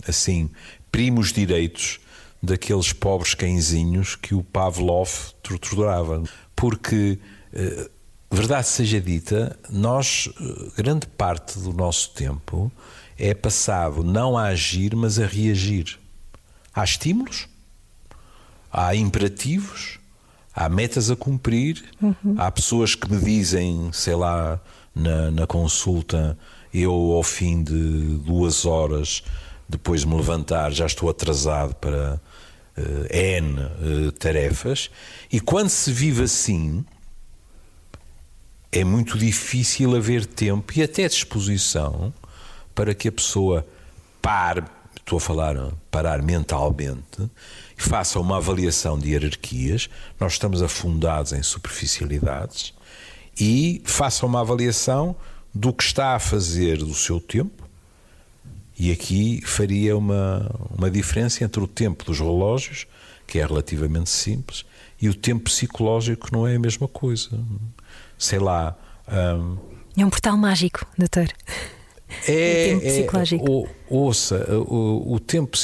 assim 0.08 0.50
primos 0.92 1.34
direitos 1.34 2.00
daqueles 2.42 2.92
pobres 2.92 3.34
cãezinhos 3.34 4.16
que 4.16 4.34
o 4.34 4.44
Pavlov 4.44 5.10
torturava. 5.44 6.24
Porque, 6.56 7.20
uh, 7.54 7.90
verdade 8.32 8.68
seja 8.68 9.00
dita, 9.00 9.58
nós, 9.70 10.28
uh, 10.28 10.72
grande 10.76 11.06
parte 11.06 11.60
do 11.60 11.72
nosso 11.74 12.12
tempo 12.12 12.72
é 13.18 13.34
passado 13.34 14.04
não 14.04 14.38
a 14.38 14.46
agir, 14.46 14.96
mas 14.96 15.20
a 15.20 15.26
reagir. 15.26 16.00
Há 16.74 16.84
estímulos, 16.84 17.48
há 18.72 18.96
imperativos, 18.96 20.00
há 20.56 20.68
metas 20.68 21.12
a 21.12 21.16
cumprir, 21.16 21.84
uhum. 22.02 22.36
há 22.38 22.50
pessoas 22.50 22.96
que 22.96 23.12
me 23.12 23.22
dizem, 23.22 23.92
sei 23.94 24.16
lá, 24.16 24.60
na, 24.96 25.30
na 25.32 25.46
consulta, 25.46 26.38
eu 26.74 26.92
ao 26.92 27.24
fim 27.24 27.64
de 27.64 28.18
duas 28.26 28.66
horas, 28.66 29.24
depois 29.68 30.02
de 30.02 30.08
me 30.08 30.16
levantar, 30.16 30.72
já 30.72 30.86
estou 30.86 31.10
atrasado 31.10 31.76
para 31.76 32.20
N 33.10 33.60
uh, 33.60 34.12
tarefas. 34.14 34.90
E 35.32 35.40
quando 35.40 35.70
se 35.70 35.92
vive 35.92 36.24
assim, 36.24 36.86
é 38.72 38.84
muito 38.84 39.18
difícil 39.18 39.96
haver 39.96 40.26
tempo 40.26 40.72
e 40.76 40.82
até 40.82 41.08
disposição 41.08 42.14
para 42.74 42.94
que 42.94 43.10
a 43.10 43.12
pessoa 43.12 43.66
pare, 44.22 44.64
estou 44.96 45.18
a 45.18 45.22
falar 45.22 45.56
parar 45.90 46.22
mentalmente, 46.22 47.30
e 47.78 47.82
faça 47.82 48.20
uma 48.20 48.38
avaliação 48.38 48.98
de 48.98 49.10
hierarquias. 49.10 49.90
Nós 50.20 50.34
estamos 50.34 50.62
afundados 50.62 51.34
em 51.34 51.44
superficialidades 51.44 52.74
e 53.40 53.82
faça 53.86 54.26
uma 54.26 54.42
avaliação 54.42 55.16
do 55.54 55.74
que 55.74 55.84
está 55.84 56.16
a 56.16 56.20
fazer 56.20 56.78
do 56.78 56.94
seu 56.94 57.20
tempo. 57.20 57.61
E 58.82 58.92
aqui 58.92 59.44
faria 59.46 59.96
uma, 59.96 60.50
uma 60.76 60.90
diferença 60.90 61.44
entre 61.44 61.62
o 61.62 61.68
tempo 61.68 62.04
dos 62.04 62.18
relógios, 62.18 62.88
que 63.28 63.38
é 63.38 63.46
relativamente 63.46 64.10
simples, 64.10 64.66
e 65.00 65.08
o 65.08 65.14
tempo 65.14 65.44
psicológico, 65.44 66.26
que 66.26 66.34
não 66.34 66.48
é 66.48 66.56
a 66.56 66.60
mesma 66.60 66.88
coisa. 66.88 67.30
Sei 68.18 68.40
lá. 68.40 68.76
Um, 69.08 69.58
é 69.96 70.04
um 70.04 70.10
portal 70.10 70.36
mágico, 70.36 70.84
doutor. 70.98 71.28
É, 72.28 72.74
o 72.74 72.80
tempo 72.80 72.88
é, 72.88 72.90
psicológico. 72.90 73.68
É, 73.68 73.70
ouça, 73.88 74.52
o, 74.52 75.14
o 75.14 75.20
tempo, 75.20 75.56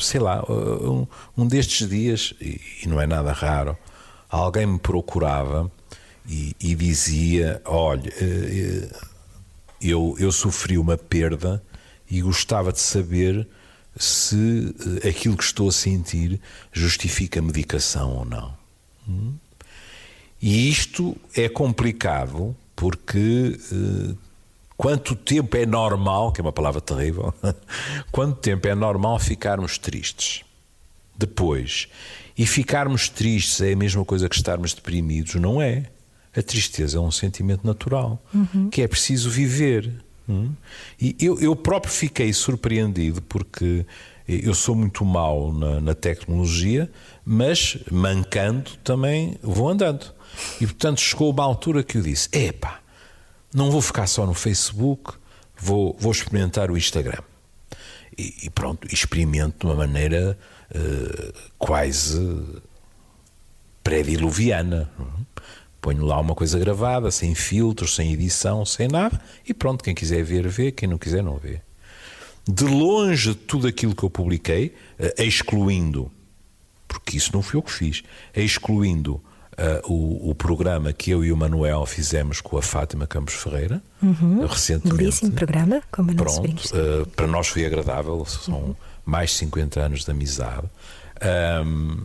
sei 0.00 0.18
lá, 0.18 0.42
um, 0.50 1.06
um 1.36 1.46
destes 1.46 1.86
dias, 1.86 2.32
e, 2.40 2.58
e 2.82 2.88
não 2.88 2.98
é 2.98 3.06
nada 3.06 3.30
raro, 3.30 3.76
alguém 4.30 4.64
me 4.64 4.78
procurava 4.78 5.70
e, 6.26 6.56
e 6.58 6.74
dizia: 6.74 7.60
Olha, 7.66 8.10
eh, 8.18 8.88
eu, 9.82 10.16
eu 10.18 10.32
sofri 10.32 10.78
uma 10.78 10.96
perda 10.96 11.62
e 12.10 12.20
gostava 12.20 12.72
de 12.72 12.80
saber 12.80 13.46
se 13.96 14.74
eh, 15.02 15.08
aquilo 15.08 15.36
que 15.36 15.44
estou 15.44 15.68
a 15.68 15.72
sentir 15.72 16.40
justifica 16.72 17.42
medicação 17.42 18.16
ou 18.18 18.24
não. 18.24 18.54
Hum? 19.08 19.34
E 20.40 20.68
isto 20.68 21.16
é 21.34 21.48
complicado 21.48 22.54
porque 22.76 23.58
eh, 23.72 24.14
quanto 24.76 25.16
tempo 25.16 25.56
é 25.56 25.66
normal, 25.66 26.32
que 26.32 26.40
é 26.40 26.42
uma 26.42 26.52
palavra 26.52 26.80
terrível, 26.80 27.34
quanto 28.12 28.36
tempo 28.36 28.68
é 28.68 28.74
normal 28.74 29.18
ficarmos 29.18 29.76
tristes? 29.78 30.44
Depois, 31.16 31.88
e 32.36 32.46
ficarmos 32.46 33.08
tristes 33.08 33.60
é 33.60 33.72
a 33.72 33.76
mesma 33.76 34.04
coisa 34.04 34.28
que 34.28 34.36
estarmos 34.36 34.72
deprimidos? 34.72 35.34
Não 35.34 35.60
é. 35.60 35.86
A 36.36 36.40
tristeza 36.40 36.98
é 36.98 37.00
um 37.00 37.10
sentimento 37.10 37.66
natural 37.66 38.22
uhum. 38.32 38.70
que 38.70 38.80
é 38.80 38.86
preciso 38.86 39.28
viver. 39.28 39.92
Hum? 40.28 40.52
E 41.00 41.16
eu, 41.20 41.40
eu 41.40 41.56
próprio 41.56 41.92
fiquei 41.92 42.32
surpreendido 42.32 43.22
porque 43.22 43.86
eu 44.28 44.54
sou 44.54 44.74
muito 44.74 45.04
mau 45.04 45.52
na, 45.52 45.80
na, 45.80 45.94
tecnologia, 45.94 46.90
mas 47.24 47.78
mancando 47.90 48.72
também 48.84 49.38
vou 49.42 49.70
andando. 49.70 50.12
E 50.60 50.66
portanto 50.66 51.00
chegou 51.00 51.32
uma 51.32 51.44
altura 51.44 51.82
que 51.82 51.96
eu 51.96 52.02
disse: 52.02 52.28
epá, 52.30 52.80
não 53.54 53.70
vou 53.70 53.80
ficar 53.80 54.06
só 54.06 54.26
no 54.26 54.34
Facebook, 54.34 55.14
vou, 55.56 55.96
vou 55.98 56.12
experimentar 56.12 56.70
o 56.70 56.76
Instagram. 56.76 57.22
E, 58.16 58.34
e 58.42 58.50
pronto, 58.50 58.86
experimento 58.92 59.60
de 59.60 59.66
uma 59.66 59.74
maneira 59.74 60.38
uh, 60.74 61.32
quase 61.56 62.44
pré-diluviana. 63.82 64.90
Hum? 65.00 65.04
Ponho 65.88 66.04
lá 66.04 66.20
uma 66.20 66.34
coisa 66.34 66.58
gravada, 66.58 67.10
sem 67.10 67.34
filtros, 67.34 67.94
sem 67.94 68.12
edição, 68.12 68.62
sem 68.66 68.88
nada, 68.88 69.18
e 69.48 69.54
pronto, 69.54 69.82
quem 69.82 69.94
quiser 69.94 70.22
ver, 70.22 70.46
vê, 70.46 70.70
quem 70.70 70.86
não 70.86 70.98
quiser, 70.98 71.22
não 71.22 71.38
vê. 71.38 71.62
De 72.46 72.64
longe 72.64 73.30
de 73.30 73.34
tudo 73.34 73.66
aquilo 73.66 73.94
que 73.94 74.02
eu 74.02 74.10
publiquei, 74.10 74.74
uh, 75.00 75.22
excluindo, 75.22 76.12
porque 76.86 77.16
isso 77.16 77.30
não 77.32 77.40
fui 77.40 77.56
eu 77.58 77.62
que 77.62 77.72
fiz, 77.72 78.02
excluindo 78.36 79.14
uh, 79.14 79.90
o, 79.90 80.28
o, 80.28 80.34
programa 80.34 80.92
que 80.92 81.10
eu 81.10 81.24
e 81.24 81.32
o 81.32 81.36
Manuel 81.38 81.86
fizemos 81.86 82.42
com 82.42 82.58
a 82.58 82.62
Fátima 82.62 83.06
Campos 83.06 83.32
Ferreira, 83.32 83.82
uhum. 84.02 84.44
recentemente. 84.44 84.98
Belíssimo 84.98 85.32
programa, 85.32 85.82
como 85.90 86.14
Pronto, 86.14 86.50
uh, 86.50 87.06
Para 87.16 87.26
nós 87.26 87.48
foi 87.48 87.64
agradável, 87.64 88.26
são 88.26 88.58
uhum. 88.58 88.76
mais 89.06 89.30
de 89.30 89.36
50 89.36 89.80
anos 89.80 90.04
de 90.04 90.10
amizade. 90.10 90.66
Um, 91.64 92.04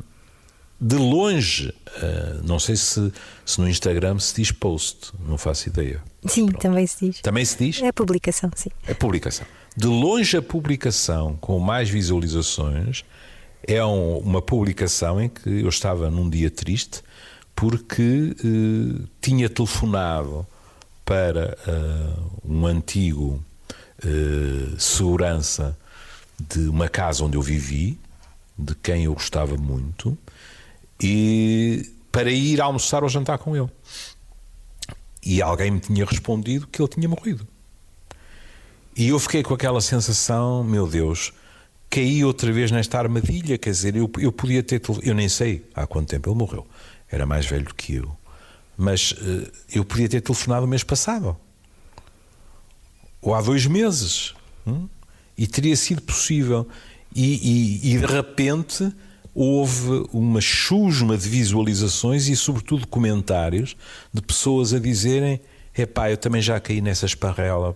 de 0.83 0.97
longe, 0.97 1.69
uh, 1.69 2.45
não 2.45 2.59
sei 2.59 2.75
se, 2.75 3.11
se 3.45 3.61
no 3.61 3.69
Instagram 3.69 4.19
se 4.19 4.35
diz 4.35 4.51
post, 4.51 5.13
não 5.25 5.37
faço 5.37 5.69
ideia. 5.69 6.01
Sim, 6.27 6.47
Pronto. 6.47 6.61
também 6.61 6.85
se 6.85 7.05
diz. 7.05 7.21
Também 7.21 7.45
se 7.45 7.57
diz? 7.57 7.81
É 7.81 7.87
a 7.87 7.93
publicação, 7.93 8.51
sim. 8.53 8.69
É 8.85 8.93
publicação. 8.93 9.47
De 9.77 9.87
longe, 9.87 10.35
a 10.35 10.41
publicação 10.41 11.37
com 11.39 11.57
mais 11.57 11.89
visualizações 11.89 13.05
é 13.65 13.83
um, 13.83 14.17
uma 14.17 14.41
publicação 14.41 15.21
em 15.21 15.29
que 15.29 15.49
eu 15.49 15.69
estava 15.69 16.09
num 16.09 16.29
dia 16.29 16.51
triste 16.51 17.01
porque 17.55 18.35
uh, 18.43 19.07
tinha 19.21 19.49
telefonado 19.49 20.45
para 21.05 21.57
uh, 21.65 22.41
um 22.43 22.65
antigo 22.65 23.43
segurança 24.77 25.77
de 26.37 26.67
uma 26.67 26.89
casa 26.89 27.23
onde 27.23 27.37
eu 27.37 27.41
vivi, 27.41 27.97
de 28.59 28.75
quem 28.75 29.05
eu 29.05 29.13
gostava 29.13 29.55
muito 29.55 30.17
e 31.01 31.91
para 32.11 32.31
ir 32.31 32.61
almoçar 32.61 33.03
ou 33.03 33.09
jantar 33.09 33.37
com 33.37 33.55
ele. 33.55 33.69
E 35.25 35.41
alguém 35.41 35.71
me 35.71 35.79
tinha 35.79 36.05
respondido 36.05 36.67
que 36.67 36.81
ele 36.81 36.89
tinha 36.89 37.07
morrido. 37.07 37.47
E 38.95 39.09
eu 39.09 39.19
fiquei 39.19 39.41
com 39.41 39.53
aquela 39.53 39.81
sensação, 39.81 40.63
meu 40.63 40.87
Deus, 40.87 41.33
caí 41.89 42.23
outra 42.23 42.51
vez 42.51 42.71
nesta 42.71 42.99
armadilha, 42.99 43.57
quer 43.57 43.71
dizer, 43.71 43.95
eu, 43.95 44.09
eu 44.19 44.31
podia 44.31 44.61
ter. 44.61 44.81
Eu 45.01 45.15
nem 45.15 45.27
sei 45.27 45.65
há 45.73 45.87
quanto 45.87 46.09
tempo 46.09 46.29
ele 46.29 46.37
morreu, 46.37 46.67
era 47.09 47.25
mais 47.25 47.45
velho 47.45 47.65
do 47.65 47.73
que 47.73 47.95
eu, 47.95 48.15
mas 48.77 49.11
uh, 49.13 49.51
eu 49.73 49.83
podia 49.83 50.07
ter 50.07 50.21
telefonado 50.21 50.65
o 50.65 50.67
mês 50.67 50.83
passado, 50.83 51.35
ou 53.21 53.33
há 53.33 53.41
dois 53.41 53.65
meses, 53.65 54.35
hum? 54.67 54.87
e 55.37 55.47
teria 55.47 55.75
sido 55.75 56.01
possível. 56.01 56.67
E, 57.15 57.81
e, 57.83 57.93
e 57.93 57.99
de 57.99 58.05
repente 58.07 58.91
houve 59.33 60.05
uma 60.13 60.39
chusma 60.39 61.17
de 61.17 61.27
visualizações 61.27 62.27
e, 62.27 62.35
sobretudo, 62.35 62.87
comentários 62.87 63.75
de 64.13 64.21
pessoas 64.21 64.73
a 64.73 64.79
dizerem: 64.79 65.39
Epá, 65.77 66.11
eu 66.11 66.17
também 66.17 66.41
já 66.41 66.59
caí 66.59 66.81
nessa 66.81 67.05
esparrela, 67.05 67.75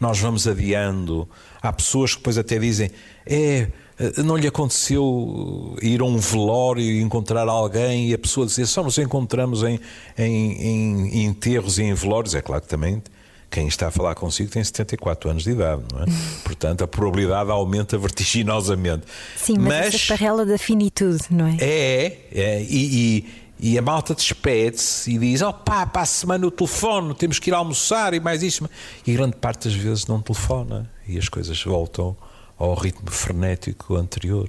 nós 0.00 0.18
vamos 0.18 0.48
adiando. 0.48 1.28
Há 1.62 1.72
pessoas 1.72 2.12
que 2.12 2.18
depois 2.18 2.38
até 2.38 2.58
dizem: 2.58 2.90
É, 3.24 3.68
eh, 3.98 4.22
não 4.22 4.36
lhe 4.36 4.46
aconteceu 4.46 5.76
ir 5.80 6.00
a 6.00 6.04
um 6.04 6.18
velório 6.18 6.82
e 6.82 7.00
encontrar 7.00 7.48
alguém 7.48 8.10
e 8.10 8.14
a 8.14 8.18
pessoa 8.18 8.46
dizer 8.46 8.66
só 8.66 8.82
nos 8.82 8.98
encontramos 8.98 9.62
em, 9.62 9.80
em, 10.18 10.52
em 10.52 11.24
enterros 11.24 11.78
e 11.78 11.84
em 11.84 11.94
velórios? 11.94 12.34
É 12.34 12.42
claro 12.42 12.62
que 12.62 12.68
também 12.68 13.02
quem 13.50 13.68
está 13.68 13.88
a 13.88 13.90
falar 13.90 14.14
consigo 14.14 14.50
tem 14.50 14.62
74 14.62 15.30
anos 15.30 15.44
de 15.44 15.50
idade, 15.50 15.82
não 15.92 16.02
é? 16.02 16.06
Portanto, 16.44 16.82
a 16.82 16.88
probabilidade 16.88 17.50
aumenta 17.50 17.96
vertiginosamente. 17.96 19.04
Sim, 19.36 19.58
mas, 19.58 19.66
mas 19.66 19.86
essa 19.86 19.96
esparrela 19.96 20.44
da 20.44 20.58
finitude, 20.58 21.24
não 21.30 21.46
é? 21.46 21.56
É, 21.60 22.18
é 22.32 22.62
e, 22.62 23.18
e 23.18 23.46
e 23.58 23.78
a 23.78 23.82
malta 23.82 24.14
despede-se 24.14 25.12
e 25.12 25.18
diz: 25.18 25.40
Oh 25.40 25.52
pá, 25.52 25.86
para 25.86 26.02
a 26.02 26.06
semana 26.06 26.46
o 26.46 26.50
telefone, 26.50 27.14
temos 27.14 27.38
que 27.38 27.50
ir 27.50 27.54
almoçar 27.54 28.12
e 28.12 28.20
mais 28.20 28.42
isto. 28.42 28.68
E 29.06 29.14
grande 29.14 29.36
parte 29.36 29.68
das 29.68 29.74
vezes 29.74 30.06
não 30.06 30.20
telefona 30.20 30.90
e 31.08 31.16
as 31.16 31.28
coisas 31.28 31.62
voltam 31.62 32.16
ao 32.58 32.74
ritmo 32.74 33.10
frenético 33.10 33.96
anterior. 33.96 34.48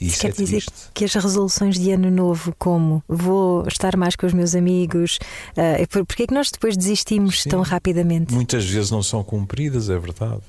Isso 0.00 0.20
quer 0.20 0.28
é 0.28 0.32
dizer 0.32 0.64
que 0.92 1.04
as 1.04 1.14
resoluções 1.14 1.78
de 1.78 1.90
ano 1.90 2.10
novo, 2.10 2.54
como 2.58 3.02
vou 3.08 3.66
estar 3.66 3.96
mais 3.96 4.14
com 4.14 4.26
os 4.26 4.32
meus 4.32 4.54
amigos, 4.54 5.18
uh, 5.52 6.04
porque 6.06 6.24
é 6.24 6.26
que 6.26 6.34
nós 6.34 6.50
depois 6.50 6.76
desistimos 6.76 7.42
Sim, 7.42 7.50
tão 7.50 7.62
rapidamente? 7.62 8.32
Muitas 8.32 8.64
vezes 8.64 8.90
não 8.90 9.02
são 9.02 9.22
cumpridas, 9.24 9.88
é 9.88 9.98
verdade. 9.98 10.42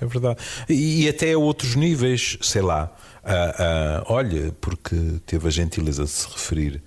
É 0.00 0.06
verdade. 0.06 0.38
E, 0.68 1.04
e 1.04 1.08
até 1.08 1.32
a 1.32 1.38
outros 1.38 1.74
níveis, 1.76 2.38
sei 2.40 2.62
lá. 2.62 2.90
Uh, 3.22 3.28
uh, 3.28 4.12
olha, 4.12 4.54
porque 4.60 4.96
teve 5.26 5.46
a 5.46 5.50
gentileza 5.50 6.04
de 6.04 6.10
se 6.10 6.26
referir 6.26 6.82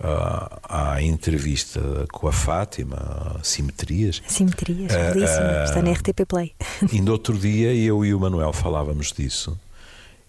uh, 0.00 0.60
à 0.68 1.02
entrevista 1.02 1.80
com 2.12 2.28
a 2.28 2.32
Fátima, 2.32 3.40
Simetrias. 3.42 4.22
Simetrias, 4.28 4.92
belíssimo. 4.92 5.64
Está 5.64 5.82
na 5.82 5.92
RTP 5.92 6.24
Play. 6.28 6.52
Ainda 6.92 7.10
outro 7.10 7.36
dia 7.36 7.74
eu 7.74 8.04
e 8.04 8.14
o 8.14 8.20
Manuel 8.20 8.52
falávamos 8.52 9.12
disso. 9.12 9.58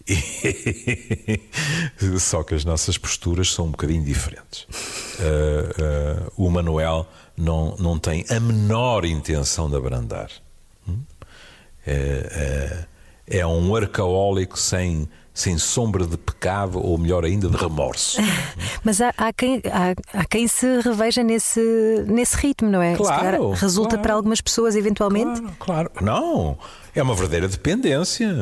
Só 2.19 2.43
que 2.43 2.53
as 2.53 2.63
nossas 2.63 2.97
posturas 2.97 3.51
são 3.51 3.65
um 3.65 3.71
bocadinho 3.71 4.03
diferentes. 4.03 4.67
Uh, 5.19 6.31
uh, 6.37 6.45
o 6.45 6.49
Manuel 6.49 7.07
não, 7.35 7.75
não 7.77 7.97
tem 7.97 8.23
a 8.29 8.39
menor 8.39 9.05
intenção 9.05 9.69
de 9.69 9.75
abrandar. 9.75 10.29
Hum? 10.87 10.99
É, 11.85 12.85
é, 13.27 13.39
é 13.39 13.47
um 13.47 13.75
arcaólico 13.75 14.59
sem, 14.59 15.09
sem 15.35 15.57
sombra 15.57 16.07
de 16.07 16.17
pecado, 16.17 16.79
ou 16.81 16.97
melhor 16.97 17.25
ainda, 17.25 17.49
de 17.49 17.57
remorso. 17.57 18.17
Mas 18.85 19.01
há, 19.01 19.13
há 19.17 19.33
quem, 19.33 19.61
há, 19.65 20.19
há, 20.21 20.25
quem 20.25 20.47
se 20.47 20.79
reveja 20.79 21.21
nesse, 21.21 21.59
nesse 22.07 22.37
ritmo, 22.37 22.69
não 22.69 22.81
é? 22.81 22.95
Claro. 22.95 23.51
resulta 23.51 23.89
claro, 23.89 24.01
para 24.01 24.13
algumas 24.13 24.39
pessoas, 24.39 24.77
eventualmente? 24.77 25.41
Claro, 25.59 25.89
claro. 25.89 25.91
Não, 26.01 26.57
é 26.95 27.03
uma 27.03 27.13
verdadeira 27.13 27.49
dependência. 27.49 28.33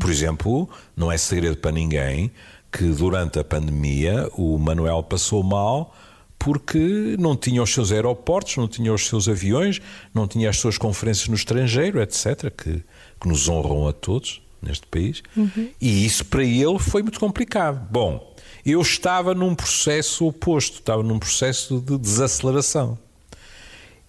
Por 0.00 0.10
exemplo, 0.10 0.68
não 0.96 1.12
é 1.12 1.16
segredo 1.16 1.56
para 1.58 1.70
ninguém 1.70 2.32
que 2.72 2.86
durante 2.86 3.38
a 3.38 3.44
pandemia 3.44 4.28
o 4.36 4.58
Manuel 4.58 5.04
passou 5.04 5.44
mal 5.44 5.94
porque 6.40 7.14
não 7.20 7.36
tinha 7.36 7.62
os 7.62 7.72
seus 7.72 7.92
aeroportos, 7.92 8.56
não 8.56 8.66
tinha 8.66 8.92
os 8.92 9.06
seus 9.06 9.28
aviões, 9.28 9.80
não 10.12 10.26
tinha 10.26 10.50
as 10.50 10.56
suas 10.56 10.76
conferências 10.76 11.28
no 11.28 11.36
estrangeiro, 11.36 12.02
etc., 12.02 12.50
que, 12.50 12.82
que 13.20 13.28
nos 13.28 13.48
honram 13.48 13.86
a 13.86 13.92
todos 13.92 14.42
neste 14.62 14.86
país, 14.86 15.22
uhum. 15.36 15.70
e 15.80 16.06
isso 16.06 16.24
para 16.24 16.44
ele 16.44 16.78
foi 16.78 17.02
muito 17.02 17.18
complicado. 17.18 17.86
Bom, 17.90 18.34
eu 18.64 18.80
estava 18.80 19.34
num 19.34 19.54
processo 19.54 20.26
oposto, 20.26 20.78
estava 20.78 21.02
num 21.02 21.18
processo 21.18 21.80
de 21.80 21.98
desaceleração. 21.98 22.98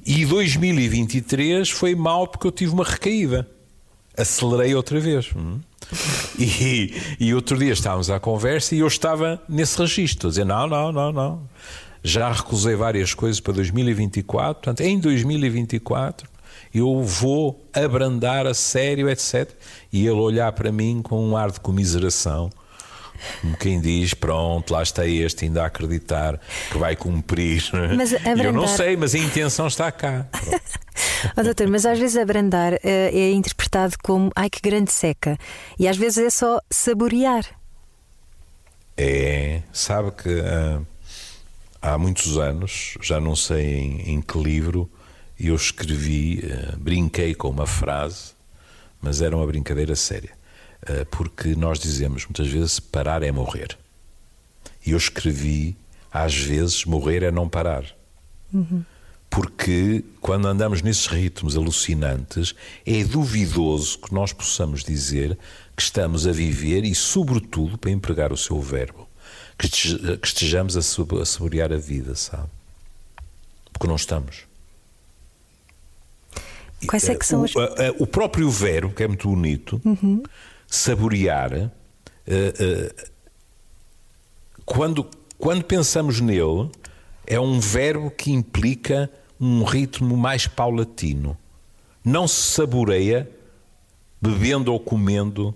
E 0.06 0.26
2023 0.26 1.70
foi 1.70 1.96
mal 1.96 2.28
porque 2.28 2.46
eu 2.46 2.52
tive 2.52 2.74
uma 2.74 2.84
recaída. 2.84 3.50
Acelerei 4.16 4.76
outra 4.76 5.00
vez. 5.00 5.32
Hum? 5.36 5.60
E, 6.38 6.94
e 7.20 7.34
outro 7.34 7.58
dia 7.58 7.74
estávamos 7.74 8.10
à 8.10 8.20
conversa 8.20 8.76
e 8.76 8.80
eu 8.80 8.88
estava 8.88 9.42
nesse 9.48 9.78
registro, 9.80 10.28
a 10.28 10.30
dizer: 10.30 10.46
não, 10.46 10.68
não, 10.68 10.92
não, 10.92 11.12
não. 11.12 11.50
Já 12.04 12.32
recusei 12.32 12.76
várias 12.76 13.14
coisas 13.14 13.40
para 13.40 13.54
2024, 13.54 14.56
portanto, 14.56 14.82
em 14.82 15.00
2024 15.00 16.33
eu 16.74 17.02
vou 17.04 17.64
abrandar 17.74 18.48
a 18.48 18.54
sério, 18.54 19.10
etc. 19.10 19.50
E 19.92 20.08
ele 20.08 20.20
olhar 20.20 20.52
para 20.54 20.72
mim 20.72 21.02
com 21.02 21.24
um 21.24 21.38
ar 21.38 21.52
de 21.52 21.60
comiseração. 21.60 22.50
Como 23.42 23.56
quem 23.58 23.80
diz, 23.80 24.14
pronto, 24.14 24.74
lá 24.74 24.84
está 24.84 25.06
este, 25.08 25.46
ainda 25.46 25.64
a 25.64 25.68
acreditar 25.68 26.40
que 26.72 26.78
vai 26.78 26.96
cumprir. 26.96 27.64
Mas 27.96 28.14
abrandar... 28.14 28.46
Eu 28.46 28.54
não 28.54 28.68
sei, 28.68 28.98
mas 28.98 29.16
a 29.16 29.20
intenção 29.20 29.68
está 29.68 29.92
cá. 29.92 30.28
oh, 31.38 31.44
doutor, 31.44 31.68
mas 31.68 31.86
às 31.86 31.98
vezes 32.00 32.18
abrandar 32.18 32.74
uh, 32.74 32.80
é 32.84 33.32
interpretado 33.32 33.96
como 34.04 34.32
ai 34.36 34.50
que 34.50 34.60
grande 34.62 34.92
seca. 34.92 35.38
E 35.80 35.88
às 35.88 35.96
vezes 35.96 36.18
é 36.18 36.30
só 36.30 36.60
saborear. 36.70 37.46
É, 38.98 39.62
sabe 39.72 40.12
que 40.12 40.30
uh, 40.30 40.86
há 41.82 41.98
muitos 41.98 42.38
anos, 42.38 42.98
já 43.02 43.20
não 43.20 43.36
sei 43.36 43.76
em, 43.76 44.14
em 44.14 44.22
que 44.22 44.38
livro, 44.38 44.90
eu 45.48 45.56
escrevi, 45.56 46.40
uh, 46.44 46.78
brinquei 46.78 47.34
com 47.34 47.50
uma 47.50 47.68
frase, 47.68 48.34
mas 49.02 49.22
era 49.22 49.36
uma 49.36 49.46
brincadeira 49.46 49.96
séria, 49.96 50.32
uh, 50.84 51.06
porque 51.08 51.56
nós 51.56 51.80
dizemos 51.80 52.26
muitas 52.26 52.48
vezes 52.48 52.80
parar 52.80 53.24
é 53.24 53.32
morrer. 53.32 53.78
E 54.86 54.92
eu 54.92 54.98
escrevi, 54.98 55.76
às 56.12 56.36
vezes, 56.36 56.86
morrer 56.86 57.24
é 57.24 57.32
não 57.32 57.48
parar. 57.48 57.86
Uhum. 58.54 58.84
Porque 59.30 60.04
quando 60.22 60.48
andamos 60.48 60.82
nesses 60.84 61.08
ritmos 61.08 61.58
alucinantes, 61.58 62.54
é 62.86 63.04
duvidoso 63.04 63.98
que 63.98 64.14
nós 64.14 64.32
possamos 64.32 64.84
dizer 64.84 65.38
que 65.76 65.82
estamos 65.82 66.28
a 66.28 66.32
viver 66.32 66.84
e, 66.84 66.94
sobretudo, 66.94 67.78
para 67.78 67.90
empregar 67.90 68.32
o 68.32 68.38
seu 68.38 68.62
verbo, 68.62 69.10
que 69.58 69.68
estejamos 70.24 70.78
a 70.78 70.82
saborear 71.26 71.74
a 71.74 71.78
vida, 71.78 72.14
sabe? 72.14 72.48
Porque 73.72 73.88
não 73.88 73.96
estamos. 73.96 74.53
Quais 76.88 77.08
é 77.10 77.16
que 77.16 77.26
são 77.26 77.44
as... 77.44 77.56
o, 77.56 77.60
o 78.04 78.08
próprio 78.08 78.50
verbo, 78.50 78.94
que 78.94 79.04
é 79.04 79.08
muito 79.08 79.28
bonito, 79.28 79.82
uhum. 79.84 80.24
saborear, 80.68 81.54
uh, 81.54 81.62
uh, 81.68 83.12
quando, 84.66 85.08
quando 85.38 85.64
pensamos 85.64 86.20
nele, 86.20 86.70
é 87.26 87.40
um 87.40 87.60
verbo 87.60 88.12
que 88.12 88.32
implica 88.32 89.10
um 89.40 89.64
ritmo 89.64 90.16
mais 90.16 90.48
paulatino. 90.48 91.38
Não 92.04 92.28
se 92.28 92.54
saboreia 92.54 93.30
bebendo 94.22 94.72
ou 94.72 94.80
comendo 94.80 95.54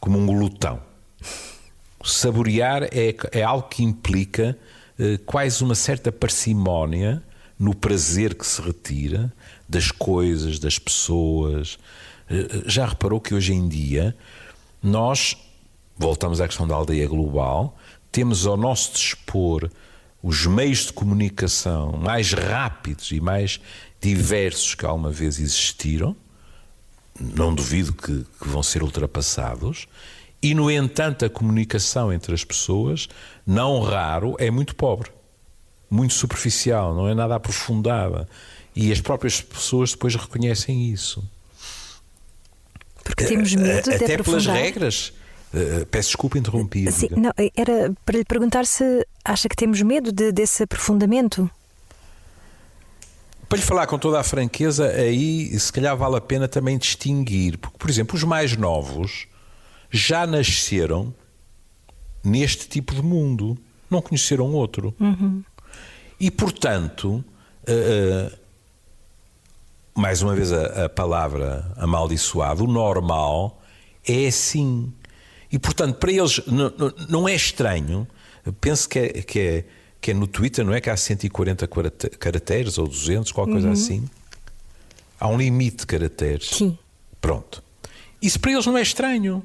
como 0.00 0.18
um 0.18 0.26
glutão. 0.26 0.80
Saborear 2.04 2.84
é, 2.84 3.14
é 3.32 3.42
algo 3.42 3.68
que 3.68 3.82
implica 3.82 4.56
uh, 4.98 5.18
quase 5.24 5.62
uma 5.62 5.74
certa 5.74 6.10
parcimónia 6.10 7.22
no 7.58 7.74
prazer 7.74 8.34
que 8.34 8.46
se 8.46 8.62
retira 8.62 9.32
das 9.68 9.90
coisas, 9.90 10.58
das 10.58 10.78
pessoas. 10.78 11.78
Eh, 12.30 12.62
já 12.66 12.86
reparou 12.86 13.20
que 13.20 13.34
hoje 13.34 13.52
em 13.52 13.68
dia 13.68 14.16
nós, 14.82 15.36
voltamos 15.96 16.40
à 16.40 16.46
questão 16.46 16.66
da 16.66 16.74
aldeia 16.74 17.06
global, 17.06 17.76
temos 18.10 18.46
ao 18.46 18.56
nosso 18.56 18.92
dispor 18.92 19.70
os 20.22 20.46
meios 20.46 20.86
de 20.86 20.92
comunicação 20.92 21.92
mais 21.92 22.32
rápidos 22.32 23.10
e 23.12 23.20
mais 23.20 23.60
diversos 24.00 24.74
que 24.74 24.84
alguma 24.84 25.10
vez 25.10 25.38
existiram, 25.38 26.16
não 27.20 27.54
duvido 27.54 27.92
que, 27.92 28.24
que, 28.24 28.48
vão 28.48 28.62
ser 28.62 28.82
ultrapassados, 28.82 29.86
e 30.40 30.54
no 30.54 30.70
entanto 30.70 31.24
a 31.24 31.30
comunicação 31.30 32.12
entre 32.12 32.32
as 32.32 32.44
pessoas, 32.44 33.08
não 33.46 33.80
raro, 33.80 34.36
é 34.38 34.50
muito 34.50 34.74
pobre, 34.74 35.10
muito 35.90 36.14
superficial, 36.14 36.94
não 36.94 37.08
é 37.08 37.14
nada 37.14 37.34
aprofundada. 37.34 38.28
E 38.80 38.92
as 38.92 39.00
próprias 39.00 39.40
pessoas 39.40 39.90
depois 39.90 40.14
reconhecem 40.14 40.92
isso. 40.92 41.28
Porque 43.02 43.24
temos 43.24 43.52
medo 43.52 43.90
Até 43.90 43.98
de 43.98 44.04
Até 44.04 44.22
pelas 44.22 44.46
regras. 44.46 45.12
Uh, 45.52 45.84
peço 45.86 46.10
desculpa 46.10 46.38
interromper. 46.38 46.92
Sim, 46.92 47.08
não, 47.16 47.32
era 47.56 47.92
para 48.04 48.18
lhe 48.18 48.24
perguntar 48.24 48.64
se 48.66 49.04
acha 49.24 49.48
que 49.48 49.56
temos 49.56 49.82
medo 49.82 50.12
de, 50.12 50.30
desse 50.30 50.62
aprofundamento. 50.62 51.50
Para 53.48 53.58
lhe 53.58 53.64
falar 53.64 53.88
com 53.88 53.98
toda 53.98 54.20
a 54.20 54.22
franqueza, 54.22 54.86
aí 54.90 55.58
se 55.58 55.72
calhar 55.72 55.96
vale 55.96 56.14
a 56.14 56.20
pena 56.20 56.46
também 56.46 56.78
distinguir, 56.78 57.58
porque, 57.58 57.78
por 57.78 57.90
exemplo, 57.90 58.14
os 58.14 58.22
mais 58.22 58.56
novos 58.56 59.26
já 59.90 60.24
nasceram 60.24 61.12
neste 62.22 62.68
tipo 62.68 62.94
de 62.94 63.02
mundo, 63.02 63.58
não 63.90 64.00
conheceram 64.00 64.52
outro. 64.52 64.94
Uhum. 65.00 65.42
E, 66.20 66.30
portanto, 66.30 67.24
uh, 67.64 68.38
mais 69.98 70.22
uma 70.22 70.34
vez 70.34 70.52
a, 70.52 70.84
a 70.84 70.88
palavra 70.88 71.70
amaldiçoada, 71.76 72.62
o 72.62 72.66
normal 72.66 73.60
é 74.06 74.28
assim. 74.28 74.92
E 75.50 75.58
portanto, 75.58 75.96
para 75.96 76.12
eles 76.12 76.40
não, 76.46 76.72
não 77.08 77.28
é 77.28 77.34
estranho, 77.34 78.06
penso 78.60 78.88
que 78.88 78.98
é, 78.98 79.08
que, 79.22 79.38
é, 79.40 79.64
que 80.00 80.10
é 80.12 80.14
no 80.14 80.26
Twitter, 80.26 80.64
não 80.64 80.72
é 80.72 80.80
que 80.80 80.88
há 80.88 80.96
140 80.96 81.66
caracteres 82.18 82.78
ou 82.78 82.86
200, 82.86 83.32
qualquer 83.32 83.52
coisa 83.52 83.66
uhum. 83.66 83.72
assim. 83.72 84.08
Há 85.18 85.26
um 85.28 85.36
limite 85.36 85.78
de 85.78 85.86
caracteres. 85.86 86.50
Sim. 86.50 86.78
Pronto. 87.20 87.62
Isso 88.22 88.38
para 88.38 88.52
eles 88.52 88.66
não 88.66 88.78
é 88.78 88.82
estranho. 88.82 89.44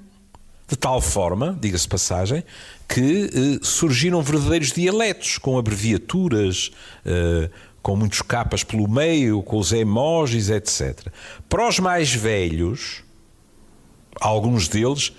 de 0.69 0.75
tal 0.75 1.01
forma, 1.01 1.57
diga-se 1.59 1.87
passagem, 1.87 2.43
que 2.87 3.29
eh, 3.33 3.59
surgiram 3.63 4.21
verdadeiros 4.21 4.71
dialetos 4.71 5.37
com 5.37 5.57
abreviaturas, 5.57 6.71
eh, 7.05 7.49
com 7.83 7.97
muitos 7.97 8.21
capas 8.21 8.63
pelo 8.63 8.89
meio, 8.89 9.43
com 9.43 9.57
os 9.57 9.73
emojis, 9.73 10.49
etc. 10.49 11.09
Para 11.49 11.67
os 11.67 11.79
mais 11.79 12.13
velhos, 12.13 13.03
alguns 14.21 14.69
deles, 14.69 15.11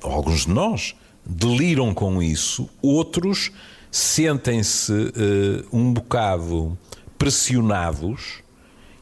alguns 0.00 0.46
de 0.46 0.50
nós, 0.50 0.96
deliram 1.26 1.92
com 1.92 2.22
isso, 2.22 2.70
outros 2.80 3.52
sentem-se 3.90 4.92
uh, 4.92 5.68
um 5.70 5.92
bocado 5.92 6.76
pressionados 7.18 8.42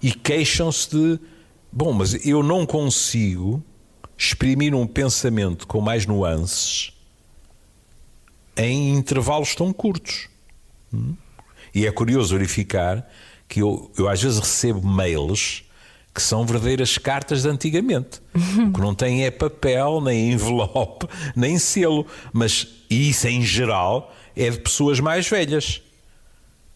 e 0.03 0.11
queixam-se 0.13 0.91
de: 0.91 1.21
bom, 1.73 1.93
mas 1.93 2.27
eu 2.27 2.43
não 2.43 2.67
consigo 2.67 3.63
exprimir 4.19 4.75
um 4.75 4.89
pensamento 4.89 5.69
com 5.69 5.81
mais 5.81 6.05
nuances 6.05 6.93
em 8.57 8.93
intervalos 8.95 9.55
tão 9.55 9.73
curtos. 9.73 10.29
Hum? 10.93 11.15
E 11.77 11.87
é 11.87 11.93
curioso 11.93 12.35
verificar 12.35 13.07
que 13.47 13.61
eu, 13.61 13.93
eu 13.99 14.09
às 14.09 14.23
vezes 14.23 14.39
recebo 14.39 14.81
mails 14.89 15.63
que 16.15 16.23
são 16.23 16.47
verdadeiras 16.47 16.97
cartas 16.97 17.43
de 17.43 17.51
antigamente. 17.51 18.23
O 18.35 18.73
que 18.73 18.81
não 18.81 18.95
tem 18.95 19.27
é 19.27 19.31
papel, 19.31 20.01
nem 20.01 20.33
envelope, 20.33 21.07
nem 21.37 21.59
selo. 21.59 22.07
Mas 22.33 22.67
isso, 22.89 23.29
em 23.29 23.43
geral, 23.43 24.11
é 24.35 24.49
de 24.49 24.59
pessoas 24.59 25.01
mais 25.01 25.29
velhas. 25.29 25.83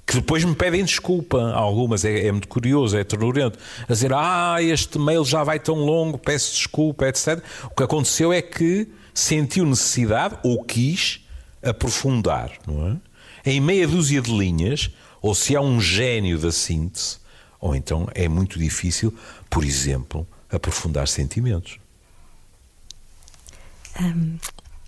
Que 0.06 0.16
depois 0.16 0.44
me 0.44 0.54
pedem 0.54 0.84
desculpa. 0.84 1.50
Algumas 1.50 2.04
é, 2.04 2.26
é 2.26 2.30
muito 2.30 2.48
curioso, 2.48 2.94
é 2.94 3.02
ternurento. 3.02 3.58
A 3.88 3.94
dizer, 3.94 4.12
ah, 4.12 4.58
este 4.60 4.98
mail 4.98 5.24
já 5.24 5.42
vai 5.42 5.58
tão 5.58 5.76
longo, 5.76 6.18
peço 6.18 6.56
desculpa, 6.56 7.08
etc. 7.08 7.42
O 7.64 7.74
que 7.74 7.82
aconteceu 7.82 8.34
é 8.34 8.42
que 8.42 8.86
sentiu 9.14 9.64
necessidade, 9.64 10.36
ou 10.42 10.62
quis, 10.62 11.26
aprofundar, 11.62 12.52
não 12.66 12.88
é? 12.88 13.09
Em 13.44 13.60
meia 13.60 13.86
dúzia 13.86 14.20
de 14.20 14.30
linhas, 14.30 14.90
ou 15.20 15.34
se 15.34 15.54
é 15.54 15.60
um 15.60 15.80
gênio 15.80 16.38
da 16.38 16.52
síntese, 16.52 17.18
ou 17.60 17.74
então 17.74 18.08
é 18.14 18.28
muito 18.28 18.58
difícil, 18.58 19.14
por 19.48 19.64
exemplo, 19.64 20.26
aprofundar 20.50 21.06
sentimentos. 21.08 21.78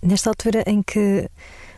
Nesta 0.01 0.29
altura 0.29 0.63
em 0.65 0.81
que 0.81 1.29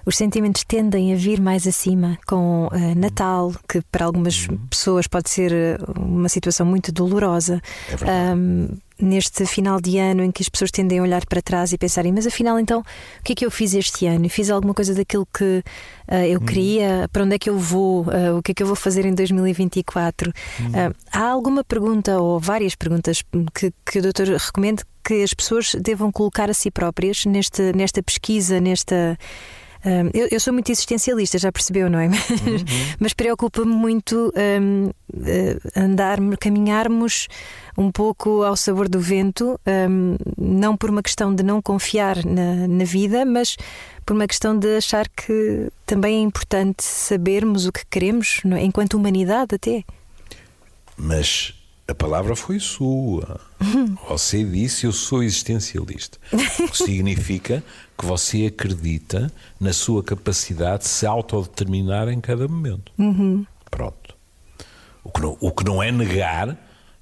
os 0.06 0.16
sentimentos 0.16 0.64
tendem 0.64 1.14
a 1.14 1.16
vir 1.16 1.42
mais 1.42 1.68
acima 1.68 2.18
com 2.28 2.68
uh, 2.68 2.96
Natal, 2.96 3.54
que 3.68 3.82
para 3.92 4.06
algumas 4.06 4.48
uhum. 4.48 4.58
pessoas 4.68 5.08
pode 5.08 5.30
ser 5.30 5.52
eh, 5.52 5.78
uma 5.98 6.30
situação 6.30 6.66
muito 6.66 6.92
dolorosa. 6.92 7.60
É 7.90 8.36
um, 8.36 8.70
neste 9.00 9.46
final 9.46 9.80
de 9.80 9.98
ano 9.98 10.24
em 10.24 10.32
que 10.32 10.42
as 10.42 10.50
pessoas 10.50 10.72
tendem 10.72 11.00
a 11.00 11.04
olhar 11.04 11.26
para 11.26 11.42
trás 11.42 11.74
e 11.74 11.78
pensarem, 11.78 12.12
mas 12.12 12.26
afinal 12.26 12.60
então, 12.60 12.80
o 12.80 13.24
que 13.24 13.34
é 13.34 13.36
que 13.36 13.46
eu 13.46 13.52
fiz 13.52 13.74
este 13.74 14.06
ano? 14.06 14.28
Fiz 14.30 14.50
alguma 14.50 14.74
coisa 14.74 14.94
daquilo 14.94 15.26
que 15.26 15.64
uh, 16.10 16.16
eu 16.28 16.40
hum. 16.40 16.46
queria? 16.46 17.10
Para 17.12 17.24
onde 17.24 17.36
é 17.36 17.40
que 17.40 17.50
eu 17.50 17.58
vou? 17.58 18.04
Uh, 18.04 18.38
o 18.38 18.44
que 18.44 18.52
é 18.52 18.56
que 18.56 18.64
eu 18.64 18.68
vou 18.68 18.76
fazer 18.76 19.06
em 19.06 19.14
2024? 19.14 20.32
Hum. 20.32 20.66
Uh, 20.68 20.96
há 21.12 21.28
alguma 21.28 21.64
pergunta 21.64 22.20
ou 22.20 22.40
várias 22.40 22.76
perguntas 22.76 23.24
que, 23.54 23.74
que 23.86 24.00
o 24.00 24.02
doutor 24.02 24.28
recomenda 24.28 24.84
que 25.04 25.22
as 25.22 25.34
pessoas 25.34 25.76
devam 25.80 26.12
colocar 26.12 26.50
a 26.50 26.54
si 26.54 26.72
próprias 26.72 27.26
neste, 27.26 27.72
nesta 27.74 28.02
pesquisa, 28.02 28.60
nesta 28.60 29.18
um, 29.86 30.10
eu, 30.14 30.28
eu, 30.32 30.40
sou 30.40 30.52
muito 30.52 30.72
existencialista, 30.72 31.38
já 31.38 31.52
percebeu, 31.52 31.90
não 31.90 32.00
é? 32.00 32.08
Mas, 32.10 32.30
uhum. 32.42 32.96
mas 33.00 33.14
preocupa-me 33.14 33.74
muito 33.74 34.34
um, 34.62 34.90
andar, 35.76 36.18
caminharmos 36.40 37.28
um 37.78 37.92
pouco 37.92 38.44
ao 38.44 38.56
sabor 38.56 38.90
do 38.90 39.00
vento, 39.00 39.60
um, 39.90 40.16
não 40.38 40.76
por 40.76 40.90
uma 40.90 41.04
questão 41.04 41.34
de 41.34 41.44
não 41.44 41.62
confiar 41.62 42.26
na, 42.26 42.68
na 42.68 42.84
vida, 42.84 43.26
mas 43.26 43.56
por 44.06 44.14
uma 44.14 44.28
questão 44.28 44.58
de 44.58 44.78
achar 44.78 45.08
que 45.10 45.70
também 45.86 46.20
é 46.20 46.22
importante 46.22 46.84
sabermos 46.84 47.66
o 47.66 47.72
que 47.72 47.86
queremos, 47.90 48.42
é? 48.46 48.64
enquanto 48.64 48.96
humanidade 48.96 49.56
até. 49.56 49.84
Mas 50.98 51.55
a 51.88 51.94
palavra 51.94 52.36
foi 52.36 52.60
sua. 52.60 53.40
Você 54.10 54.44
disse 54.44 54.86
eu 54.86 54.92
sou 54.92 55.24
existencialista. 55.24 56.18
O 56.32 56.68
que 56.68 56.78
significa 56.78 57.64
que 57.98 58.06
você 58.06 58.48
acredita 58.48 59.32
na 59.60 59.72
sua 59.72 60.04
capacidade 60.04 60.84
de 60.84 60.90
se 60.90 61.06
autodeterminar 61.06 62.10
em 62.10 62.20
cada 62.20 62.48
momento. 62.48 62.92
Uhum. 62.98 63.46
Pronto. 63.72 64.16
O 65.04 65.12
que, 65.12 65.22
não, 65.22 65.38
o 65.40 65.52
que 65.52 65.64
não 65.64 65.82
é 65.82 65.92
negar 65.92 66.58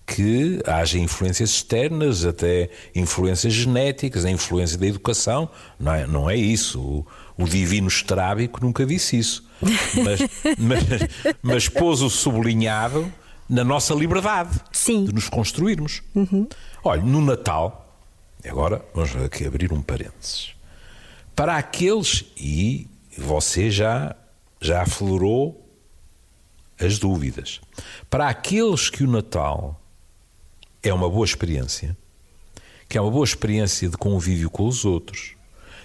que 0.05 0.61
haja 0.67 0.99
influências 0.99 1.49
externas, 1.49 2.25
até 2.25 2.69
influências 2.93 3.53
genéticas, 3.53 4.25
a 4.25 4.29
influência 4.29 4.77
da 4.77 4.85
educação. 4.85 5.49
Não 5.79 5.93
é, 5.93 6.05
não 6.05 6.29
é 6.29 6.35
isso. 6.35 6.79
O, 6.79 7.07
o 7.37 7.45
divino 7.45 7.87
estrábico 7.87 8.63
nunca 8.63 8.85
disse 8.85 9.17
isso. 9.17 9.43
Mas, 10.03 10.19
mas, 10.57 11.29
mas 11.41 11.69
pôs 11.69 12.01
o 12.01 12.09
sublinhado 12.09 13.09
na 13.49 13.63
nossa 13.63 13.93
liberdade 13.93 14.60
Sim. 14.71 15.06
de 15.06 15.13
nos 15.13 15.29
construirmos. 15.29 16.01
Uhum. 16.15 16.47
Olha, 16.84 17.01
no 17.01 17.21
Natal, 17.21 17.97
agora 18.45 18.84
vamos 18.93 19.15
aqui 19.17 19.45
abrir 19.45 19.71
um 19.71 19.82
parênteses. 19.82 20.53
Para 21.36 21.58
aqueles, 21.58 22.25
e 22.38 22.88
você 23.17 23.71
já, 23.71 24.15
já 24.62 24.84
aflorou 24.84 25.60
as 26.79 26.99
dúvidas, 26.99 27.62
para 28.10 28.27
aqueles 28.27 28.89
que 28.89 29.03
o 29.03 29.08
Natal 29.08 29.79
é 30.82 30.93
uma 30.93 31.10
boa 31.10 31.25
experiência, 31.25 31.95
que 32.89 32.97
é 32.97 33.01
uma 33.01 33.12
boa 33.12 33.23
experiência 33.23 33.89
de 33.89 33.97
convívio 33.97 34.49
com 34.49 34.67
os 34.67 34.84
outros, 34.84 35.36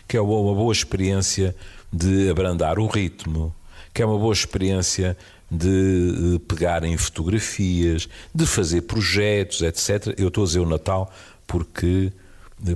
que 0.07 0.17
é 0.17 0.21
uma 0.21 0.55
boa 0.55 0.73
experiência 0.73 1.55
de 1.93 2.29
abrandar 2.31 2.79
o 2.79 2.87
ritmo, 2.87 3.55
que 3.95 4.03
é 4.03 4.07
uma 4.07 4.19
boa 4.19 4.33
experiência 4.33 5.17
de 5.51 6.41
pegar 6.47 6.85
em 6.85 6.97
fotografias, 6.97 8.09
de 8.35 8.47
fazer 8.47 8.83
projetos, 8.83 9.63
etc. 9.63 10.15
Eu 10.19 10.29
estou 10.29 10.45
a 10.45 10.47
dizer 10.47 10.61
o 10.61 10.67
Natal 10.67 11.13
porque, 11.47 12.13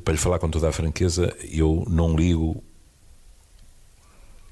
para 0.04 0.12
lhe 0.12 0.18
falar 0.18 0.38
com 0.38 0.48
toda 0.48 0.68
a 0.68 0.72
franqueza, 0.72 1.34
eu 1.50 1.84
não 1.88 2.16
ligo 2.16 2.62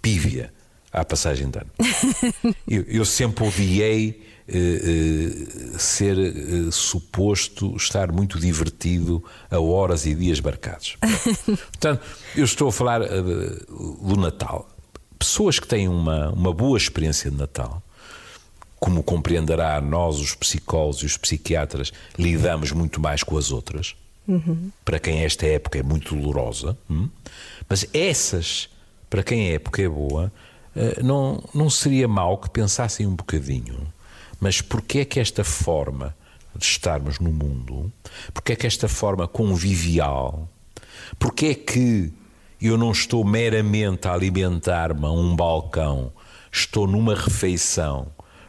pívia 0.02 0.52
à 0.92 1.04
passagem 1.04 1.48
de 1.48 1.58
ano. 1.58 1.70
eu, 2.68 2.82
eu 2.82 3.04
sempre 3.04 3.46
odiei 3.46 4.22
eh, 4.52 4.56
eh, 4.58 5.78
ser 5.78 6.18
eh, 6.18 6.70
suposto 6.72 7.76
estar 7.76 8.10
muito 8.10 8.36
divertido 8.36 9.22
a 9.48 9.60
horas 9.60 10.06
e 10.06 10.14
dias 10.14 10.40
marcados. 10.40 10.96
Portanto, 11.46 12.04
eu 12.34 12.44
estou 12.44 12.68
a 12.68 12.72
falar 12.72 13.00
do 13.00 14.16
Natal. 14.16 14.68
Pessoas 15.16 15.60
que 15.60 15.68
têm 15.68 15.86
uma, 15.86 16.30
uma 16.30 16.52
boa 16.52 16.76
experiência 16.76 17.30
de 17.30 17.36
Natal 17.36 17.80
como 18.80 19.02
compreenderá, 19.02 19.78
nós, 19.78 20.18
os 20.18 20.34
psicólogos 20.34 21.02
e 21.02 21.06
os 21.06 21.18
psiquiatras, 21.18 21.92
lidamos 22.18 22.72
muito 22.72 22.98
mais 22.98 23.22
com 23.22 23.36
as 23.36 23.52
outras. 23.52 23.94
Uhum. 24.26 24.70
Para 24.84 24.98
quem 24.98 25.22
esta 25.22 25.46
época 25.46 25.78
é 25.78 25.82
muito 25.82 26.16
dolorosa, 26.16 26.76
hum? 26.88 27.08
mas 27.68 27.86
essas, 27.92 28.70
para 29.10 29.22
quem 29.22 29.50
a 29.50 29.52
época 29.52 29.82
é 29.82 29.88
boa, 29.88 30.32
eh, 30.74 31.02
não, 31.02 31.42
não 31.54 31.68
seria 31.68 32.08
mal 32.08 32.38
que 32.38 32.48
pensassem 32.48 33.06
um 33.06 33.14
bocadinho. 33.14 33.86
Mas 34.40 34.62
porquê 34.62 35.00
é 35.00 35.04
que 35.04 35.20
esta 35.20 35.44
forma 35.44 36.16
de 36.56 36.64
estarmos 36.64 37.18
no 37.18 37.30
mundo, 37.30 37.92
porquê 38.32 38.54
é 38.54 38.56
que 38.56 38.66
esta 38.66 38.88
forma 38.88 39.28
convivial, 39.28 40.48
porquê 41.18 41.46
é 41.46 41.54
que 41.54 42.10
eu 42.62 42.78
não 42.78 42.92
estou 42.92 43.24
meramente 43.24 44.08
a 44.08 44.14
alimentar-me 44.14 45.04
a 45.04 45.10
um 45.10 45.36
balcão, 45.36 46.12
estou 46.50 46.86
numa 46.86 47.14
refeição 47.14 48.06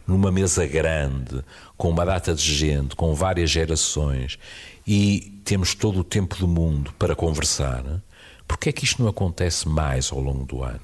numa 0.08 0.32
mesa 0.32 0.66
grande, 0.66 1.44
com 1.78 1.90
uma 1.90 2.06
data 2.06 2.34
de 2.34 2.42
gente, 2.44 2.96
com 2.96 3.14
várias 3.14 3.50
gerações 3.50 4.38
e 4.86 5.40
temos 5.46 5.74
todo 5.76 6.00
o 6.00 6.04
tempo 6.04 6.36
do 6.36 6.48
mundo 6.48 6.94
para 6.94 7.16
conversar, 7.16 7.84
que 8.62 8.70
é 8.70 8.72
que 8.72 8.86
isto 8.86 9.02
não 9.02 9.10
acontece 9.10 9.68
mais 9.68 10.12
ao 10.12 10.20
longo 10.20 10.46
do 10.46 10.64
ano? 10.64 10.80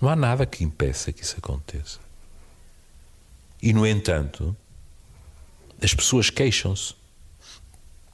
Não 0.00 0.08
há 0.08 0.16
nada 0.16 0.46
que 0.46 0.64
impeça 0.64 1.12
que 1.12 1.22
isso 1.22 1.36
aconteça. 1.36 1.98
E, 3.62 3.74
no 3.74 3.86
entanto, 3.86 4.56
as 5.82 5.92
pessoas 5.92 6.30
queixam-se. 6.30 6.94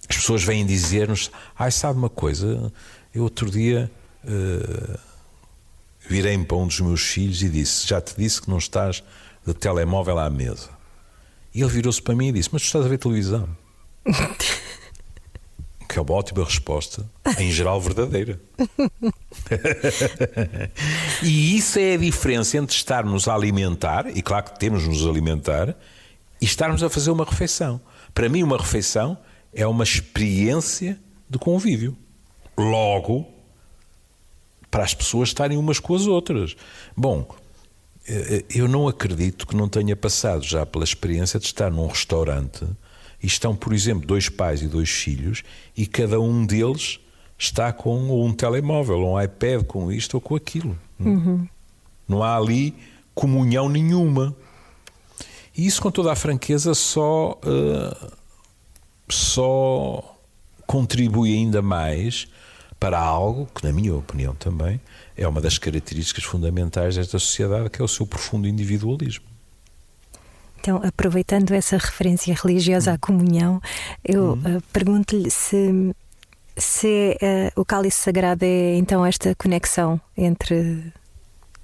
As 0.09 0.17
pessoas 0.17 0.43
vêm 0.43 0.67
dizer-nos: 0.67 1.31
ai, 1.57 1.71
sabe 1.71 2.01
uma 2.01 2.11
coisa? 2.11 2.73
Eu 3.15 3.23
outro 3.23 3.49
dia 3.49 3.89
uh, 4.25 4.99
virei-me 6.09 6.45
para 6.45 6.57
um 6.57 6.67
dos 6.67 6.81
meus 6.81 7.03
filhos 7.03 7.43
e 7.43 7.49
disse: 7.49 7.87
Já 7.87 8.01
te 8.01 8.17
disse 8.17 8.43
que 8.43 8.51
não 8.51 8.59
estás 8.59 9.05
de 9.47 9.55
telemóvel 9.55 10.19
à 10.19 10.29
mesa. 10.29 10.69
E 11.55 11.61
ele 11.61 11.71
virou-se 11.71 12.03
para 12.03 12.15
mim 12.15 12.29
e 12.29 12.33
disse: 12.33 12.51
Mas 12.53 12.63
tu 12.63 12.67
estás 12.67 12.85
a 12.85 12.89
ver 12.89 12.99
televisão? 12.99 13.49
que 15.89 15.99
é 15.99 16.03
uma 16.03 16.13
ótima 16.13 16.45
resposta, 16.45 17.09
em 17.39 17.51
geral 17.51 17.81
verdadeira. 17.81 18.39
e 21.23 21.57
isso 21.57 21.79
é 21.79 21.95
a 21.95 21.97
diferença 21.97 22.59
entre 22.59 22.77
estarmos 22.77 23.29
a 23.29 23.35
alimentar, 23.35 24.15
e 24.15 24.21
claro 24.21 24.45
que 24.45 24.59
temos 24.59 24.87
nos 24.87 25.07
alimentar, 25.07 25.75
e 26.41 26.45
estarmos 26.45 26.83
a 26.83 26.91
fazer 26.91 27.11
uma 27.11 27.25
refeição. 27.25 27.81
Para 28.13 28.29
mim, 28.29 28.43
uma 28.43 28.59
refeição 28.59 29.17
é 29.55 29.67
uma 29.67 29.85
experiência 29.85 30.99
de 31.31 31.39
convívio. 31.39 31.97
Logo, 32.59 33.27
para 34.71 34.85
as 34.85 34.93
pessoas 34.93 35.31
estarem 35.31 35.57
umas 35.57 35.79
com 35.79 35.95
as 35.95 36.07
outras. 36.07 36.57
Bom, 36.95 37.27
eu 38.55 38.69
não 38.69 38.87
acredito 38.87 39.47
que 39.47 39.57
não 39.57 39.69
tenha 39.69 39.97
passado 39.97 40.45
já 40.45 40.65
pela 40.65 40.85
experiência 40.85 41.41
de 41.41 41.47
estar 41.47 41.71
num 41.71 41.87
restaurante 41.87 42.65
e 43.23 43.27
estão, 43.27 43.55
por 43.55 43.73
exemplo, 43.73 44.07
dois 44.07 44.29
pais 44.29 44.63
e 44.63 44.69
dois 44.69 44.91
filhos 44.91 45.43
e 45.77 45.87
cada 45.87 46.21
um 46.21 46.47
deles 46.47 47.01
está 47.39 47.73
com 47.73 48.25
um 48.25 48.33
telemóvel, 48.33 48.99
um 48.99 49.21
iPad, 49.21 49.65
com 49.65 49.91
isto 49.91 50.15
ou 50.15 50.21
com 50.21 50.37
aquilo. 50.37 50.79
Uhum. 50.99 51.47
Não 52.09 52.23
há 52.23 52.37
ali 52.37 52.75
comunhão 53.15 53.69
nenhuma. 53.69 54.35
E 55.57 55.67
isso, 55.67 55.83
com 55.83 55.91
toda 55.91 56.13
a 56.13 56.17
franqueza, 56.17 56.75
só, 56.75 57.33
uh, 57.33 58.13
só 59.09 60.17
contribui 60.67 61.35
ainda 61.35 61.63
mais 61.63 62.29
para 62.79 62.99
algo 62.99 63.49
que, 63.55 63.65
na 63.65 63.73
minha 63.73 63.95
opinião 63.95 64.35
também, 64.35 64.81
é 65.17 65.27
uma 65.27 65.41
das 65.41 65.59
características 65.59 66.25
fundamentais 66.25 66.97
desta 66.97 67.19
sociedade, 67.19 67.71
que 67.71 67.81
é 67.81 67.85
o 67.85 67.89
seu 67.89 68.07
profundo 68.07 68.47
individualismo. 68.47 69.25
Então, 70.61 70.81
aproveitando 70.83 71.53
essa 71.53 71.77
referência 71.77 72.35
religiosa 72.35 72.93
à 72.93 72.99
comunhão, 72.99 73.61
eu 74.05 74.33
uhum. 74.33 74.57
uh, 74.57 74.63
pergunto-lhe 74.73 75.31
se, 75.31 75.95
se 76.57 77.17
uh, 77.23 77.61
o 77.61 77.65
cálice 77.65 77.99
sagrado 77.99 78.45
é 78.45 78.75
então 78.75 79.07
esta 79.07 79.35
conexão 79.37 80.01
entre 80.17 80.93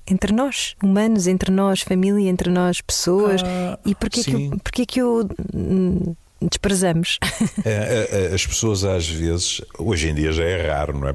entre 0.07 0.33
nós, 0.33 0.75
humanos, 0.83 1.27
entre 1.27 1.51
nós, 1.51 1.81
família, 1.81 2.29
entre 2.29 2.51
nós, 2.51 2.81
pessoas. 2.81 3.41
Ah, 3.45 3.79
e 3.85 3.95
porquê 3.95 4.23
sim. 4.23 4.51
que, 4.51 4.57
porquê 4.59 4.87
que 4.87 5.03
o 5.03 5.29
hum, 5.55 6.15
desprezamos? 6.49 7.19
As 8.35 8.47
pessoas 8.47 8.85
às 8.85 9.09
vezes, 9.09 9.61
hoje 9.79 10.09
em 10.09 10.15
dia 10.15 10.33
já 10.33 10.45
é 10.45 10.71
raro, 10.71 10.99
não 10.99 11.09
é? 11.09 11.15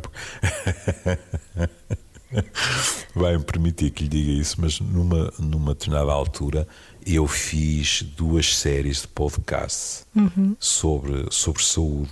Vai-me 3.16 3.44
permitir 3.44 3.92
que 3.92 4.04
lhe 4.04 4.10
diga 4.10 4.32
isso, 4.42 4.60
mas 4.60 4.80
numa, 4.80 5.32
numa 5.40 5.74
determinada 5.74 6.12
altura 6.12 6.68
eu 7.06 7.26
fiz 7.26 8.02
duas 8.04 8.56
séries 8.58 9.02
de 9.02 9.08
podcast 9.08 10.04
uhum. 10.14 10.56
sobre, 10.60 11.26
sobre 11.32 11.64
saúde 11.64 12.12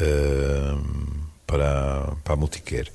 uh, 0.00 0.84
para, 1.46 2.12
para 2.24 2.34
a 2.34 2.36
Multicare. 2.36 2.90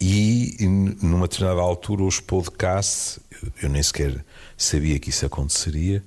E 0.00 0.56
numa 1.02 1.26
determinada 1.26 1.60
altura 1.60 2.04
os 2.04 2.20
podcasts, 2.20 3.18
eu 3.60 3.68
nem 3.68 3.82
sequer 3.82 4.24
sabia 4.56 4.96
que 5.00 5.10
isso 5.10 5.26
aconteceria, 5.26 6.04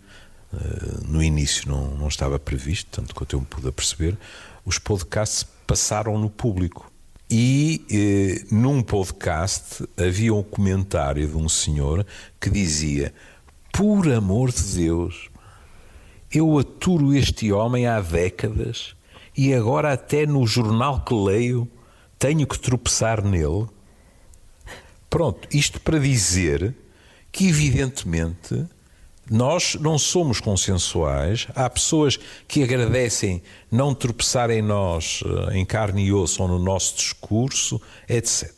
no 1.08 1.24
início 1.24 1.70
não, 1.70 1.96
não 1.96 2.08
estava 2.08 2.38
previsto, 2.38 2.90
tanto 2.92 3.16
quanto 3.16 3.36
eu 3.36 3.40
me 3.40 3.46
pude 3.46 3.72
perceber, 3.72 4.18
os 4.66 4.78
podcasts 4.78 5.46
passaram 5.66 6.18
no 6.18 6.30
público. 6.30 6.92
E 7.30 7.86
eh, 7.90 8.46
num 8.52 8.84
podcast 8.84 9.88
havia 9.98 10.34
um 10.34 10.44
comentário 10.44 11.26
de 11.26 11.38
um 11.38 11.48
senhor 11.48 12.06
que 12.40 12.50
dizia: 12.50 13.14
Por 13.72 14.12
amor 14.12 14.52
de 14.52 14.62
Deus, 14.76 15.30
eu 16.30 16.60
aturo 16.60 17.16
este 17.16 17.52
homem 17.54 17.88
há 17.88 18.02
décadas 18.02 18.96
e 19.36 19.54
agora, 19.54 19.94
até 19.94 20.26
no 20.26 20.46
jornal 20.46 21.06
que 21.06 21.14
leio, 21.14 21.68
tenho 22.20 22.46
que 22.46 22.60
tropeçar 22.60 23.24
nele. 23.24 23.66
Pronto, 25.10 25.48
isto 25.52 25.80
para 25.80 26.00
dizer 26.00 26.76
que, 27.32 27.48
evidentemente, 27.48 28.66
nós 29.32 29.76
não 29.76 29.98
somos 29.98 30.42
consensuais. 30.42 31.48
Há 31.56 31.70
pessoas 31.70 32.20
que 32.50 32.62
agradecem 32.62 33.42
não 33.72 33.96
tropeçar 33.96 34.52
em 34.52 34.62
nós, 34.62 35.24
eh, 35.26 35.58
em 35.58 35.66
carne 35.66 36.04
e 36.04 36.12
osso, 36.12 36.42
ou 36.42 36.50
no 36.50 36.60
nosso 36.60 36.98
discurso, 36.98 37.82
etc. 38.10 38.52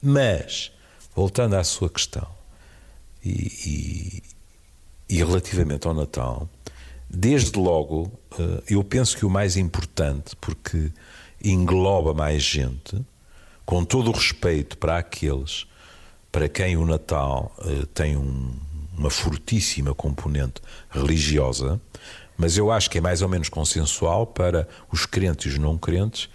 Mas, 0.00 0.70
voltando 1.12 1.54
à 1.56 1.64
sua 1.64 1.90
questão, 1.90 2.28
e, 3.24 4.22
e, 5.10 5.16
e 5.16 5.16
relativamente 5.16 5.88
ao 5.88 5.94
Natal, 5.94 6.48
desde 7.10 7.58
logo, 7.58 8.12
eh, 8.38 8.62
eu 8.68 8.84
penso 8.84 9.16
que 9.16 9.26
o 9.26 9.30
mais 9.30 9.56
importante, 9.56 10.36
porque 10.36 10.92
engloba 11.42 12.14
mais 12.14 12.44
gente, 12.44 13.04
com 13.66 13.84
todo 13.84 14.10
o 14.10 14.14
respeito 14.14 14.78
para 14.78 14.98
aqueles 14.98 15.66
para 16.30 16.48
quem 16.48 16.78
o 16.78 16.86
Natal 16.86 17.54
uh, 17.58 17.84
tem 17.86 18.16
um, 18.16 18.54
uma 18.96 19.10
fortíssima 19.10 19.94
componente 19.94 20.60
religiosa, 20.90 21.80
mas 22.36 22.56
eu 22.56 22.70
acho 22.70 22.90
que 22.90 22.98
é 22.98 23.00
mais 23.00 23.22
ou 23.22 23.28
menos 23.28 23.48
consensual 23.48 24.26
para 24.26 24.68
os 24.90 25.06
crentes 25.06 25.46
e 25.46 25.48
os 25.54 25.58
não 25.58 25.78
crentes 25.78 26.28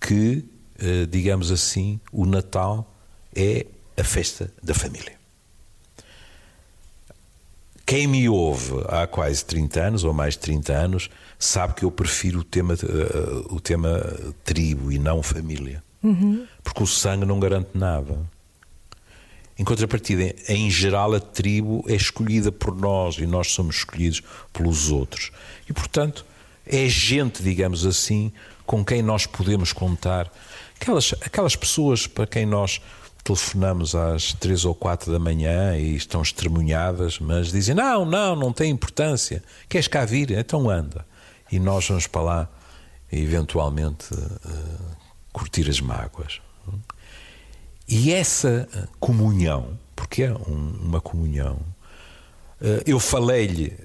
que, 0.00 0.44
uh, 0.80 1.06
digamos 1.06 1.50
assim, 1.50 2.00
o 2.10 2.26
Natal 2.26 2.90
é 3.34 3.66
a 3.96 4.04
festa 4.04 4.52
da 4.62 4.74
família. 4.74 5.12
Quem 7.84 8.06
me 8.06 8.28
ouve 8.28 8.72
há 8.88 9.06
quase 9.06 9.44
30 9.44 9.80
anos 9.80 10.04
ou 10.04 10.14
mais 10.14 10.34
de 10.34 10.40
30 10.40 10.72
anos 10.72 11.10
sabe 11.38 11.74
que 11.74 11.84
eu 11.84 11.90
prefiro 11.90 12.40
o 12.40 12.44
tema, 12.44 12.74
uh, 12.74 13.54
o 13.54 13.60
tema 13.60 14.02
tribo 14.44 14.90
e 14.90 14.98
não 14.98 15.22
família. 15.22 15.82
Uhum. 16.02 16.46
Porque 16.62 16.82
o 16.82 16.86
sangue 16.86 17.24
não 17.24 17.38
garante 17.38 17.70
nada. 17.74 18.18
Em 19.62 19.64
contrapartida, 19.64 20.34
em 20.48 20.68
geral, 20.68 21.14
a 21.14 21.20
tribo 21.20 21.84
é 21.86 21.94
escolhida 21.94 22.50
por 22.50 22.74
nós 22.74 23.18
e 23.18 23.28
nós 23.28 23.52
somos 23.52 23.76
escolhidos 23.76 24.20
pelos 24.52 24.90
outros. 24.90 25.30
E, 25.70 25.72
portanto, 25.72 26.26
é 26.66 26.88
gente, 26.88 27.44
digamos 27.44 27.86
assim, 27.86 28.32
com 28.66 28.84
quem 28.84 29.02
nós 29.02 29.24
podemos 29.24 29.72
contar. 29.72 30.28
Aquelas, 30.80 31.14
aquelas 31.24 31.54
pessoas 31.54 32.08
para 32.08 32.26
quem 32.26 32.44
nós 32.44 32.80
telefonamos 33.22 33.94
às 33.94 34.32
três 34.32 34.64
ou 34.64 34.74
quatro 34.74 35.12
da 35.12 35.20
manhã 35.20 35.78
e 35.78 35.94
estão 35.94 36.22
estremunhadas, 36.22 37.20
mas 37.20 37.52
dizem: 37.52 37.72
Não, 37.72 38.04
não, 38.04 38.34
não 38.34 38.52
tem 38.52 38.68
importância. 38.68 39.44
Queres 39.68 39.86
cá 39.86 40.04
vir? 40.04 40.32
Então 40.32 40.68
anda. 40.68 41.06
E 41.52 41.60
nós 41.60 41.86
vamos 41.86 42.08
para 42.08 42.22
lá 42.22 42.48
eventualmente, 43.12 44.12
uh, 44.12 44.96
curtir 45.32 45.70
as 45.70 45.80
mágoas. 45.80 46.40
E 47.88 48.12
essa 48.12 48.68
eh, 48.74 48.88
comunhão, 48.98 49.78
porque 49.94 50.22
é 50.22 50.32
um, 50.32 50.78
uma 50.82 51.00
comunhão, 51.00 51.58
eh, 52.60 52.82
eu 52.86 52.98
falei-lhe 52.98 53.76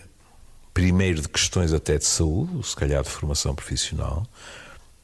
primeiro 0.74 1.22
de 1.22 1.30
questões 1.30 1.74
até 1.74 1.98
de 1.98 2.06
saúde, 2.06 2.66
se 2.66 2.76
calhar 2.76 3.04
de 3.04 3.10
formação 3.10 3.56
profissional, 3.56 4.26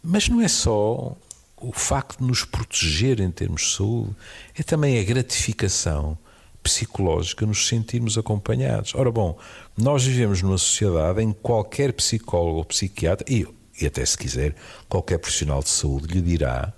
mas 0.03 0.29
não 0.29 0.39
é 0.39 0.47
só 0.47 1.17
o 1.57 1.71
facto 1.71 2.19
de 2.19 2.25
nos 2.25 2.43
proteger 2.43 3.19
em 3.19 3.31
termos 3.31 3.61
de 3.61 3.77
saúde, 3.77 4.15
é 4.57 4.61
também 4.61 4.99
a 4.99 5.03
gratificação 5.03 6.17
psicológica 6.61 7.45
nos 7.45 7.67
sentirmos 7.67 8.17
acompanhados. 8.17 8.93
Ora 8.95 9.11
bom, 9.11 9.37
nós 9.77 10.03
vivemos 10.03 10.41
numa 10.41 10.57
sociedade 10.57 11.21
em 11.21 11.31
que 11.31 11.39
qualquer 11.39 11.93
psicólogo 11.93 12.57
ou 12.57 12.65
psiquiatra, 12.65 13.25
e, 13.29 13.47
e 13.81 13.85
até 13.85 14.05
se 14.05 14.17
quiser, 14.17 14.55
qualquer 14.87 15.17
profissional 15.17 15.63
de 15.63 15.69
saúde 15.69 16.13
lhe 16.13 16.21
dirá 16.21 16.73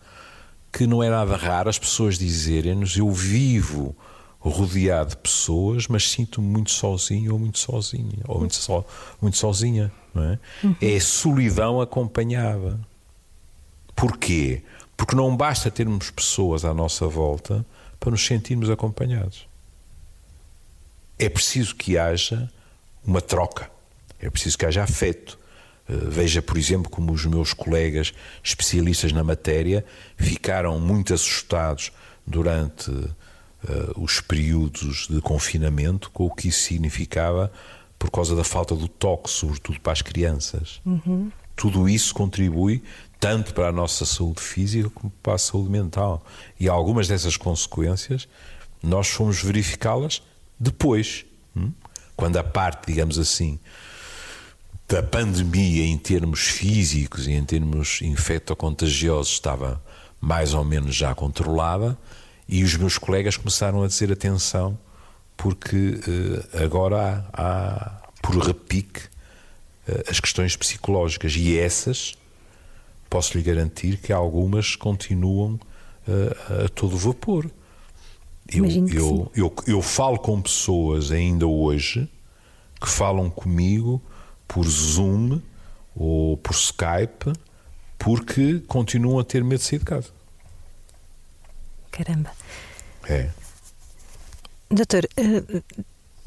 que 0.76 0.86
não 0.86 1.02
é 1.02 1.10
nada 1.10 1.38
raro 1.38 1.70
as 1.70 1.80
pessoas 1.80 2.20
dizerem-nos: 2.20 2.98
Eu 2.98 3.10
vivo 3.10 3.96
rodeado 4.40 5.12
de 5.12 5.18
pessoas, 5.18 5.88
mas 5.88 6.12
sinto-me 6.12 6.46
muito 6.46 6.70
sozinho 6.70 7.32
ou 7.34 7.40
muito 7.40 7.58
sozinha, 7.58 8.24
ou 8.28 8.40
muito, 8.40 8.56
so, 8.56 8.86
muito 9.22 9.38
sozinha. 9.38 9.92
É? 10.16 10.66
Uhum. 10.66 10.76
é 10.82 11.00
solidão 11.00 11.82
acompanhada. 11.82 12.80
Porquê? 13.96 14.64
Porque 14.96 15.16
não 15.16 15.36
basta 15.36 15.70
termos 15.70 16.10
pessoas 16.10 16.64
à 16.64 16.74
nossa 16.74 17.08
volta 17.08 17.66
para 18.00 18.12
nos 18.12 18.26
sentirmos 18.26 18.70
acompanhados. 18.70 19.48
É 21.20 21.28
preciso 21.28 21.76
que 21.76 21.98
haja 21.98 22.50
uma 23.06 23.22
troca, 23.22 23.70
é 24.20 24.30
preciso 24.30 24.58
que 24.58 24.66
haja 24.66 24.84
afeto, 24.84 25.38
veja, 25.88 26.42
por 26.42 26.58
exemplo, 26.58 26.90
como 26.90 27.12
os 27.12 27.26
meus 27.26 27.54
colegas 27.54 28.14
especialistas 28.44 29.12
na 29.12 29.24
matéria 29.24 29.86
ficaram 30.18 30.80
muito 30.80 31.14
assustados 31.14 31.92
durante 32.26 32.90
uh, 32.90 33.14
os 33.96 34.20
períodos 34.20 35.08
de 35.08 35.22
confinamento 35.22 36.10
com 36.12 36.26
o 36.26 36.34
que 36.34 36.48
isso 36.48 36.62
significava 36.62 37.52
por 38.00 38.10
causa 38.10 38.36
da 38.36 38.44
falta 38.44 38.76
do 38.76 38.88
toque, 38.88 39.30
sobretudo 39.30 39.80
para 39.80 39.94
as 39.94 40.02
crianças. 40.02 40.82
Uhum. 40.86 41.32
Tudo 41.56 41.88
isso 41.88 42.14
contribui 42.14 42.84
tanto 43.20 43.54
para 43.54 43.70
a 43.70 43.72
nossa 43.72 44.06
saúde 44.06 44.42
física 44.42 44.90
como 44.90 45.12
para 45.24 45.36
a 45.36 45.38
saúde 45.38 45.70
mental. 45.70 46.26
E 46.60 46.68
algumas 46.68 47.08
dessas 47.08 47.38
consequências 47.38 48.28
nós 48.84 49.08
fomos 49.08 49.42
verificá-las 49.42 50.22
depois, 50.60 51.26
hum? 51.56 51.72
quando 52.16 52.38
a 52.38 52.44
parte, 52.44 52.88
digamos 52.88 53.18
assim, 53.18 53.60
da 54.88 55.02
pandemia 55.02 55.86
em 55.86 55.98
termos 55.98 56.42
físicos 56.42 57.28
e 57.28 57.32
em 57.32 57.44
termos 57.44 58.02
infectocontagiosos 58.02 59.34
estava 59.34 59.82
mais 60.22 60.54
ou 60.54 60.64
menos 60.64 60.96
já 60.96 61.14
controlada 61.16 61.98
e 62.48 62.64
os 62.64 62.76
meus 62.76 62.98
colegas 62.98 63.36
começaram 63.36 63.84
a 63.84 63.88
dizer 63.88 64.12
atenção 64.12 64.78
porque 65.36 65.76
uh, 65.76 66.64
agora 66.64 67.26
há, 67.34 67.42
há, 67.42 67.92
por 68.22 68.38
repique 68.38 69.02
uh, 69.88 70.10
as 70.10 70.20
questões 70.20 70.56
psicológicas 70.56 71.36
e 71.36 71.58
essas 71.58 72.16
posso 73.10 73.38
lhe 73.38 73.44
garantir 73.44 73.98
que 73.98 74.14
algumas 74.14 74.76
continuam 74.76 75.60
uh, 76.08 76.66
a 76.66 76.70
todo 76.70 76.96
vapor. 76.98 77.50
Eu, 78.48 78.66
eu, 78.66 79.32
eu, 79.36 79.56
eu 79.66 79.82
falo 79.82 80.20
com 80.20 80.40
pessoas 80.40 81.12
ainda 81.12 81.48
hoje 81.48 82.08
que 82.80 82.88
falam 82.88 83.30
comigo 83.30 84.00
por 84.48 84.68
Zoom 84.68 85.42
ou 85.96 86.38
por 86.38 86.54
Skype 86.54 87.34
porque 87.98 88.62
continuam 88.68 89.20
a 89.20 89.24
ter 89.24 89.44
medo 89.44 89.60
de 89.60 89.66
sair 89.66 89.80
de 89.80 89.86
casa. 89.86 90.10
Caramba. 91.92 92.32
É. 93.08 93.30
Doutor, 94.70 95.08
uh, 95.18 95.64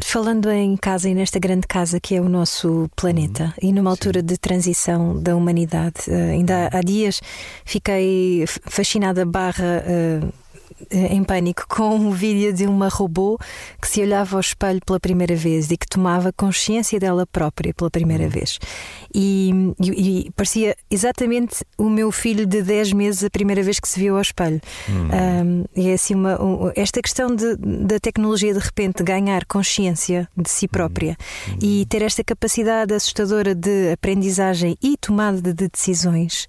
falando 0.00 0.50
em 0.50 0.76
casa 0.76 1.08
e 1.08 1.14
nesta 1.14 1.38
grande 1.38 1.66
casa 1.66 2.00
que 2.00 2.14
é 2.14 2.20
o 2.20 2.28
nosso 2.28 2.90
planeta 2.96 3.54
uhum. 3.62 3.68
e 3.68 3.72
numa 3.72 3.90
altura 3.90 4.20
Sim. 4.20 4.26
de 4.26 4.38
transição 4.38 5.20
da 5.20 5.36
humanidade, 5.36 6.08
uh, 6.08 6.32
ainda 6.32 6.68
há, 6.68 6.78
há, 6.78 6.82
dias 6.82 7.20
fiquei 7.64 8.44
fascinada 8.46 9.24
barra. 9.24 9.84
Eh, 10.90 11.14
em 11.14 11.24
pânico 11.24 11.64
com 11.68 11.94
um 11.94 12.10
vídeo 12.10 12.52
de 12.52 12.66
uma 12.66 12.88
robô 12.88 13.38
que 13.80 13.88
se 13.88 14.00
olhava 14.00 14.36
ao 14.36 14.40
espelho 14.40 14.80
pela 14.84 15.00
primeira 15.00 15.34
vez 15.34 15.70
e 15.70 15.76
que 15.76 15.86
tomava 15.86 16.32
consciência 16.32 16.98
dela 17.00 17.26
própria 17.26 17.72
pela 17.74 17.90
primeira 17.90 18.24
uhum. 18.24 18.30
vez. 18.30 18.58
E, 19.14 19.50
e, 19.80 20.26
e, 20.26 20.30
parecia 20.32 20.76
exatamente 20.90 21.64
o 21.76 21.88
meu 21.88 22.12
filho 22.12 22.46
de 22.46 22.62
10 22.62 22.92
meses 22.92 23.24
a 23.24 23.30
primeira 23.30 23.62
vez 23.62 23.80
que 23.80 23.88
se 23.88 23.98
viu 23.98 24.16
ao 24.16 24.22
espelho. 24.22 24.60
Uhum. 24.88 25.08
Um, 25.08 25.64
e 25.74 25.88
é 25.88 25.94
assim 25.94 26.14
uma, 26.14 26.40
um, 26.42 26.72
esta 26.76 27.00
questão 27.00 27.34
de, 27.34 27.56
da 27.56 27.98
tecnologia 27.98 28.52
de 28.52 28.60
repente 28.60 29.02
ganhar 29.02 29.44
consciência 29.46 30.28
de 30.36 30.48
si 30.48 30.68
própria 30.68 31.16
uhum. 31.48 31.58
e 31.60 31.86
ter 31.86 32.02
esta 32.02 32.22
capacidade 32.22 32.94
assustadora 32.94 33.54
de 33.54 33.92
aprendizagem 33.92 34.76
e 34.82 34.96
tomada 34.96 35.52
de 35.52 35.68
decisões. 35.68 36.46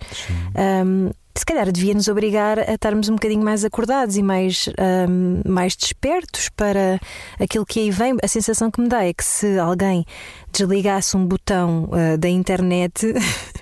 Um, 0.85 1.11
se 1.39 1.45
calhar 1.45 1.71
devia 1.71 1.93
nos 1.93 2.09
obrigar 2.09 2.59
a 2.59 2.73
estarmos 2.73 3.07
um 3.07 3.13
bocadinho 3.13 3.43
mais 3.43 3.63
acordados 3.63 4.17
e 4.17 4.21
mais, 4.21 4.69
um, 5.09 5.41
mais 5.49 5.73
despertos 5.75 6.49
para 6.49 6.99
aquilo 7.39 7.65
que 7.65 7.79
aí 7.79 7.91
vem. 7.91 8.17
A 8.21 8.27
sensação 8.27 8.69
que 8.69 8.81
me 8.81 8.89
dá 8.89 9.05
é 9.05 9.13
que 9.13 9.23
se 9.23 9.57
alguém 9.57 10.05
desligasse 10.51 11.15
um 11.15 11.25
botão 11.25 11.85
uh, 11.85 12.17
da 12.17 12.27
internet, 12.27 13.13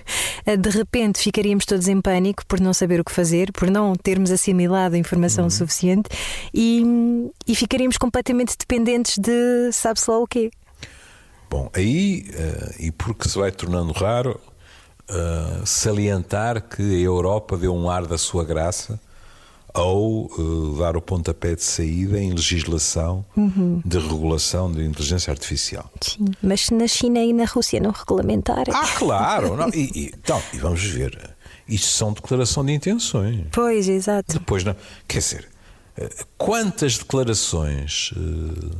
de 0.58 0.70
repente 0.70 1.20
ficaríamos 1.20 1.64
todos 1.64 1.86
em 1.86 2.00
pânico 2.00 2.44
por 2.46 2.58
não 2.58 2.74
saber 2.74 3.00
o 3.00 3.04
que 3.04 3.12
fazer, 3.12 3.52
por 3.52 3.70
não 3.70 3.94
termos 3.94 4.32
assimilado 4.32 4.96
a 4.96 4.98
informação 4.98 5.44
uhum. 5.44 5.50
suficiente 5.50 6.08
e, 6.52 6.82
e 7.46 7.54
ficaríamos 7.54 7.96
completamente 7.96 8.56
dependentes 8.58 9.18
de 9.18 9.70
sabe-se 9.72 10.10
lá 10.10 10.18
o 10.18 10.26
quê. 10.26 10.50
Bom, 11.48 11.70
aí, 11.72 12.26
uh, 12.30 12.74
e 12.82 12.90
porque 12.90 13.28
se 13.28 13.38
vai 13.38 13.52
tornando 13.52 13.92
raro, 13.92 14.38
uh, 15.10 15.66
salientar 15.66 16.62
que 16.62 16.82
a 16.82 16.98
Europa 16.98 17.56
deu 17.56 17.74
um 17.74 17.90
ar 17.90 18.06
da 18.06 18.18
sua 18.18 18.44
graça 18.44 19.00
ou 19.74 20.26
uh, 20.26 20.78
dar 20.78 20.96
o 20.96 21.02
pontapé 21.02 21.54
de 21.54 21.62
saída 21.62 22.18
em 22.18 22.32
legislação 22.32 23.24
uhum. 23.36 23.80
de 23.84 23.98
regulação 23.98 24.70
de 24.72 24.84
inteligência 24.84 25.30
artificial. 25.30 25.90
Sim, 26.00 26.26
mas 26.42 26.62
se 26.62 26.74
na 26.74 26.86
China 26.86 27.20
e 27.20 27.32
na 27.32 27.44
Rússia 27.44 27.80
não 27.80 27.90
regulamentarem. 27.90 28.74
Ah, 28.74 28.88
claro! 28.98 29.56
não, 29.56 29.68
e, 29.68 29.90
e, 29.94 30.12
então, 30.18 30.42
e 30.52 30.58
vamos 30.58 30.82
ver. 30.84 31.36
Isto 31.68 31.88
são 31.88 32.12
declaração 32.12 32.64
de 32.64 32.72
intenções. 32.72 33.46
Pois, 33.52 33.88
exato. 33.88 34.32
Depois, 34.32 34.64
não, 34.64 34.74
quer 35.06 35.18
dizer, 35.18 35.48
eh, 35.98 36.08
quantas 36.38 36.96
declarações 36.96 38.12
uh, 38.12 38.70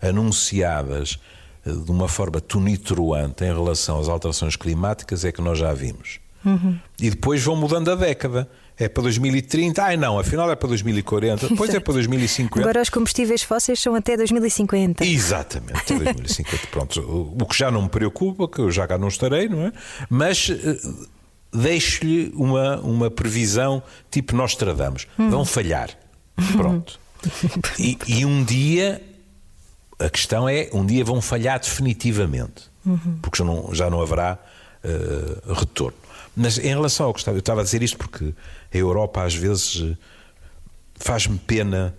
anunciadas 0.00 1.18
de 1.64 1.90
uma 1.90 2.08
forma 2.08 2.40
tonitruante 2.40 3.44
em 3.44 3.52
relação 3.52 3.98
às 3.98 4.08
alterações 4.08 4.56
climáticas 4.56 5.24
é 5.24 5.32
que 5.32 5.42
nós 5.42 5.58
já 5.58 5.72
vimos. 5.72 6.20
Uhum. 6.44 6.78
E 7.00 7.10
depois 7.10 7.42
vão 7.42 7.56
mudando 7.56 7.90
a 7.90 7.94
década. 7.94 8.48
É 8.78 8.88
para 8.88 9.02
2030, 9.02 9.82
ai 9.82 9.98
não, 9.98 10.18
afinal 10.18 10.50
é 10.50 10.56
para 10.56 10.68
2040, 10.68 11.48
depois 11.48 11.74
é 11.74 11.78
para 11.78 11.92
2050. 11.92 12.60
Agora 12.60 12.80
os 12.80 12.88
combustíveis 12.88 13.42
fósseis 13.42 13.78
são 13.78 13.94
até 13.94 14.16
2050. 14.16 15.04
Exatamente, 15.04 15.78
até 15.78 15.98
2050. 15.98 16.66
Pronto, 16.72 17.36
o 17.38 17.44
que 17.44 17.58
já 17.58 17.70
não 17.70 17.82
me 17.82 17.90
preocupa, 17.90 18.48
que 18.48 18.58
eu 18.58 18.70
já 18.70 18.86
cá 18.86 18.96
não 18.96 19.08
estarei, 19.08 19.50
não 19.50 19.66
é? 19.66 19.72
Mas 20.08 20.48
uh, 20.48 21.08
deixo-lhe 21.52 22.32
uma, 22.34 22.80
uma 22.80 23.10
previsão 23.10 23.82
tipo 24.10 24.34
Nostradamus. 24.34 25.06
Uhum. 25.18 25.28
Vão 25.28 25.44
falhar. 25.44 25.90
Pronto. 26.56 26.98
E, 27.78 27.98
e 28.08 28.24
um 28.24 28.42
dia 28.42 29.02
a 30.00 30.08
questão 30.08 30.48
é, 30.48 30.68
um 30.72 30.84
dia 30.84 31.04
vão 31.04 31.20
falhar 31.20 31.60
definitivamente, 31.60 32.64
uhum. 32.84 33.18
porque 33.20 33.38
já 33.38 33.44
não, 33.44 33.74
já 33.74 33.90
não 33.90 34.00
haverá 34.00 34.38
uh, 34.82 35.52
retorno. 35.52 35.96
Mas 36.34 36.58
em 36.58 36.68
relação 36.68 37.06
ao 37.06 37.12
que 37.12 37.20
estava, 37.20 37.36
eu 37.36 37.40
estava 37.40 37.60
a 37.60 37.64
dizer 37.64 37.82
isto 37.82 37.98
porque 37.98 38.32
a 38.72 38.76
Europa 38.76 39.22
às 39.22 39.34
vezes 39.34 39.82
eh, 39.82 39.96
faz-me 40.94 41.36
pena 41.38 41.92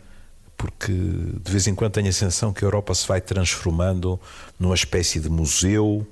porque 0.57 0.91
de 0.91 1.51
vez 1.51 1.67
em 1.67 1.75
quando 1.75 1.91
tenho 1.91 2.07
a 2.07 2.13
sensação 2.13 2.53
que 2.53 2.63
a 2.63 2.67
Europa 2.67 2.95
se 2.95 3.05
vai 3.07 3.19
transformando 3.19 4.19
numa 4.57 4.73
espécie 4.73 5.19
de 5.19 5.29
museu, 5.29 6.07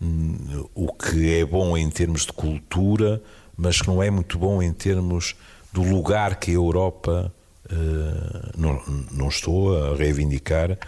hum, 0.00 0.66
o 0.72 0.92
que 0.92 1.34
é 1.34 1.44
bom 1.44 1.76
em 1.76 1.90
termos 1.90 2.24
de 2.24 2.32
cultura, 2.32 3.20
mas 3.56 3.82
que 3.82 3.88
não 3.88 4.02
é 4.02 4.08
muito 4.08 4.38
bom 4.38 4.62
em 4.62 4.72
termos 4.72 5.34
do 5.72 5.82
lugar 5.82 6.36
que 6.36 6.52
a 6.52 6.54
Europa. 6.54 7.32
Uh, 7.70 8.50
não, 8.56 8.82
não 9.12 9.28
estou 9.28 9.76
a 9.76 9.94
reivindicar 9.94 10.78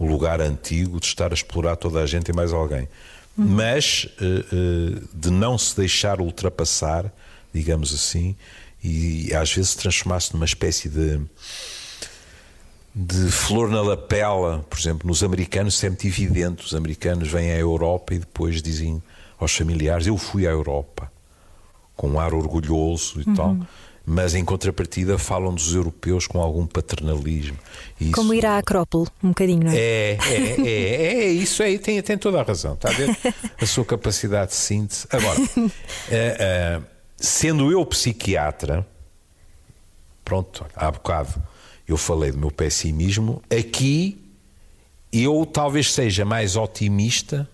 o 0.00 0.06
lugar 0.06 0.40
antigo 0.40 0.98
de 0.98 1.06
estar 1.06 1.30
a 1.30 1.34
explorar 1.34 1.76
toda 1.76 2.00
a 2.00 2.06
gente 2.06 2.30
e 2.30 2.32
mais 2.32 2.54
alguém. 2.54 2.88
Uhum. 3.36 3.46
Mas 3.46 4.08
uh, 4.18 4.56
uh, 4.56 5.08
de 5.12 5.30
não 5.30 5.58
se 5.58 5.76
deixar 5.76 6.22
ultrapassar, 6.22 7.12
digamos 7.52 7.94
assim, 7.94 8.34
e 8.82 9.32
às 9.34 9.52
vezes 9.52 9.74
transformar-se 9.74 10.32
numa 10.32 10.46
espécie 10.46 10.88
de 10.88 11.20
de 12.92 13.30
flor 13.30 13.70
na 13.70 13.80
lapela, 13.80 14.66
por 14.68 14.76
exemplo, 14.76 15.06
nos 15.06 15.22
americanos 15.22 15.82
é 15.84 15.88
muito 15.88 16.04
evidente. 16.08 16.64
Os 16.64 16.74
americanos 16.74 17.28
vêm 17.28 17.52
à 17.52 17.56
Europa 17.56 18.14
e 18.14 18.18
depois 18.18 18.60
dizem 18.60 19.00
aos 19.38 19.54
familiares: 19.54 20.08
Eu 20.08 20.16
fui 20.16 20.44
à 20.44 20.50
Europa, 20.50 21.12
com 21.94 22.08
um 22.08 22.18
ar 22.18 22.34
orgulhoso 22.34 23.20
e 23.20 23.28
uhum. 23.28 23.34
tal 23.34 23.56
mas 24.04 24.34
em 24.34 24.44
contrapartida 24.44 25.18
falam 25.18 25.54
dos 25.54 25.74
europeus 25.74 26.26
com 26.26 26.40
algum 26.40 26.66
paternalismo. 26.66 27.56
Isso... 28.00 28.12
Como 28.12 28.34
ir 28.34 28.44
à 28.46 28.58
Acrópole, 28.58 29.08
um 29.22 29.28
bocadinho, 29.28 29.64
não 29.64 29.72
é? 29.72 29.76
É, 29.76 30.18
é, 30.20 30.60
é, 30.60 31.24
é 31.24 31.28
isso 31.28 31.62
aí, 31.62 31.78
tem, 31.78 32.00
tem 32.02 32.18
toda 32.18 32.40
a 32.40 32.42
razão, 32.42 32.74
está 32.74 32.88
a 32.88 32.92
ver? 32.92 33.16
A 33.60 33.66
sua 33.66 33.84
capacidade 33.84 34.50
de 34.50 34.56
síntese. 34.56 35.06
Agora, 35.10 35.40
uh, 35.40 35.66
uh, 35.66 36.84
sendo 37.16 37.70
eu 37.70 37.84
psiquiatra, 37.86 38.86
pronto, 40.24 40.64
há 40.74 40.90
bocado 40.90 41.50
eu 41.90 41.96
falei 41.96 42.30
do 42.30 42.38
meu 42.38 42.52
pessimismo, 42.52 43.42
aqui 43.50 44.16
eu 45.12 45.44
talvez 45.44 45.92
seja 45.92 46.24
mais 46.24 46.54
otimista 46.54 47.48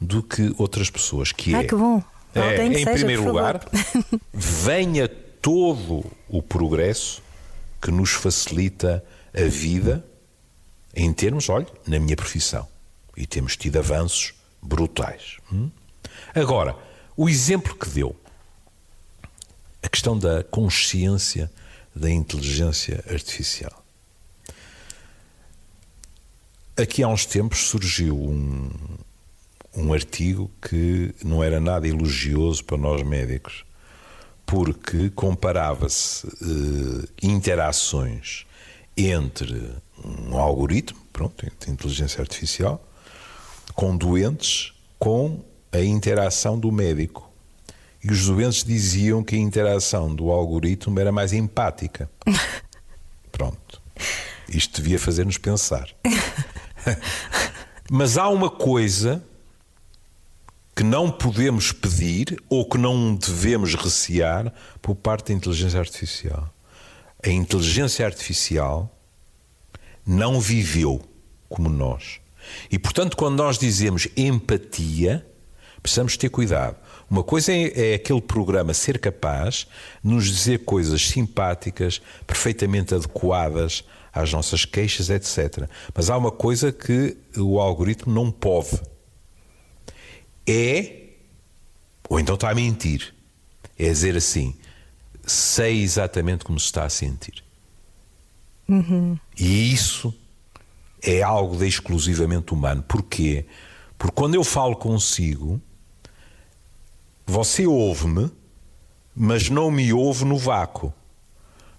do 0.00 0.22
que 0.22 0.52
outras 0.58 0.90
pessoas. 0.90 1.30
Que 1.30 1.54
ah, 1.54 1.62
é, 1.62 1.64
que 1.64 1.74
bom. 1.74 2.02
É, 2.34 2.66
em 2.66 2.74
seja, 2.74 2.90
primeiro 2.90 3.24
lugar, 3.24 3.60
venha 4.34 5.08
todo 5.46 6.04
o 6.28 6.42
progresso 6.42 7.22
que 7.80 7.92
nos 7.92 8.10
facilita 8.10 9.04
a 9.32 9.44
vida 9.44 10.04
em 10.92 11.12
termos, 11.12 11.48
olha, 11.48 11.68
na 11.86 12.00
minha 12.00 12.16
profissão. 12.16 12.66
E 13.16 13.28
temos 13.28 13.56
tido 13.56 13.78
avanços 13.78 14.34
brutais. 14.60 15.36
Hum? 15.52 15.70
Agora, 16.34 16.76
o 17.16 17.28
exemplo 17.28 17.76
que 17.76 17.88
deu, 17.88 18.16
a 19.84 19.88
questão 19.88 20.18
da 20.18 20.42
consciência 20.42 21.48
da 21.94 22.10
inteligência 22.10 23.04
artificial. 23.08 23.84
Aqui 26.76 27.04
há 27.04 27.08
uns 27.08 27.24
tempos 27.24 27.68
surgiu 27.68 28.20
um, 28.20 28.68
um 29.76 29.92
artigo 29.92 30.50
que 30.60 31.14
não 31.22 31.44
era 31.44 31.60
nada 31.60 31.86
elogioso 31.86 32.64
para 32.64 32.76
nós 32.76 33.00
médicos, 33.04 33.64
porque 34.46 35.10
comparava-se 35.10 36.26
eh, 36.26 37.08
interações 37.22 38.46
entre 38.96 39.74
um 40.04 40.38
algoritmo, 40.38 40.98
pronto, 41.12 41.44
de 41.44 41.70
inteligência 41.70 42.20
artificial, 42.20 42.82
com 43.74 43.96
doentes, 43.96 44.72
com 44.98 45.44
a 45.72 45.80
interação 45.80 46.58
do 46.58 46.70
médico. 46.70 47.28
E 48.02 48.10
os 48.10 48.26
doentes 48.26 48.62
diziam 48.62 49.22
que 49.24 49.34
a 49.34 49.38
interação 49.38 50.14
do 50.14 50.30
algoritmo 50.30 50.98
era 51.00 51.10
mais 51.10 51.32
empática. 51.32 52.08
Pronto. 53.32 53.82
Isto 54.48 54.80
devia 54.80 54.98
fazer-nos 54.98 55.38
pensar. 55.38 55.88
Mas 57.90 58.16
há 58.16 58.28
uma 58.28 58.48
coisa 58.48 59.22
que 60.76 60.84
não 60.84 61.10
podemos 61.10 61.72
pedir 61.72 62.38
ou 62.50 62.68
que 62.68 62.76
não 62.76 63.14
devemos 63.14 63.74
recear 63.74 64.52
por 64.82 64.94
parte 64.94 65.28
da 65.28 65.34
inteligência 65.34 65.80
artificial. 65.80 66.52
A 67.24 67.30
inteligência 67.30 68.04
artificial 68.04 68.94
não 70.06 70.38
viveu 70.38 71.00
como 71.48 71.70
nós. 71.70 72.20
E, 72.70 72.78
portanto, 72.78 73.16
quando 73.16 73.38
nós 73.38 73.58
dizemos 73.58 74.06
empatia, 74.14 75.26
precisamos 75.82 76.16
ter 76.18 76.28
cuidado, 76.28 76.76
Uma 77.08 77.22
coisa 77.22 77.52
é, 77.52 77.92
é, 77.92 77.94
aquele 77.94 78.20
programa 78.20 78.74
ser 78.74 78.98
capaz 78.98 79.66
de 80.04 80.10
nos 80.10 80.26
dizer 80.26 80.64
coisas 80.64 81.06
simpáticas, 81.06 82.02
perfeitamente 82.26 82.94
adequadas 82.94 83.82
às 84.12 84.32
nossas 84.32 84.64
queixas, 84.64 85.08
etc. 85.08 85.68
Mas 85.94 86.10
há 86.10 86.16
uma 86.18 86.32
coisa 86.32 86.70
que 86.70 87.16
o 87.36 87.60
algoritmo 87.60 88.12
não 88.12 88.30
pode. 88.30 88.80
É, 90.46 91.06
ou 92.08 92.20
então 92.20 92.34
está 92.34 92.50
a 92.50 92.54
mentir, 92.54 93.14
é 93.78 93.84
dizer 93.84 94.16
assim: 94.16 94.54
sei 95.26 95.82
exatamente 95.82 96.44
como 96.44 96.58
se 96.58 96.66
está 96.66 96.84
a 96.84 96.90
sentir. 96.90 97.42
Uhum. 98.68 99.18
E 99.38 99.72
isso 99.72 100.14
é 101.02 101.22
algo 101.22 101.56
de 101.56 101.66
exclusivamente 101.66 102.52
humano. 102.52 102.82
Porquê? 102.82 103.44
Porque 103.98 104.14
quando 104.14 104.34
eu 104.34 104.44
falo 104.44 104.76
consigo, 104.76 105.60
você 107.26 107.66
ouve-me, 107.66 108.30
mas 109.14 109.48
não 109.48 109.70
me 109.70 109.92
ouve 109.92 110.24
no 110.24 110.38
vácuo. 110.38 110.92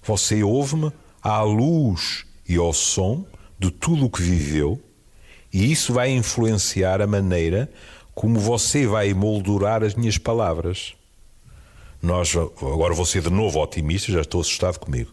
Você 0.03 0.43
ouve-me 0.43 0.91
à 1.21 1.41
luz 1.41 2.25
e 2.47 2.55
ao 2.55 2.73
som 2.73 3.25
de 3.59 3.71
tudo 3.71 4.05
o 4.05 4.09
que 4.09 4.21
viveu, 4.21 4.81
e 5.51 5.71
isso 5.71 5.93
vai 5.93 6.11
influenciar 6.11 7.01
a 7.01 7.07
maneira 7.07 7.71
como 8.17 8.39
você 8.39 8.87
vai 8.87 9.13
moldurar 9.13 9.83
as 9.83 9.93
minhas 9.93 10.17
palavras. 10.17 10.95
Nós, 12.01 12.35
agora 12.35 12.91
vou 12.95 13.05
ser 13.05 13.21
de 13.21 13.29
novo 13.29 13.61
otimista, 13.61 14.11
já 14.11 14.21
estou 14.21 14.41
assustado 14.41 14.79
comigo. 14.79 15.11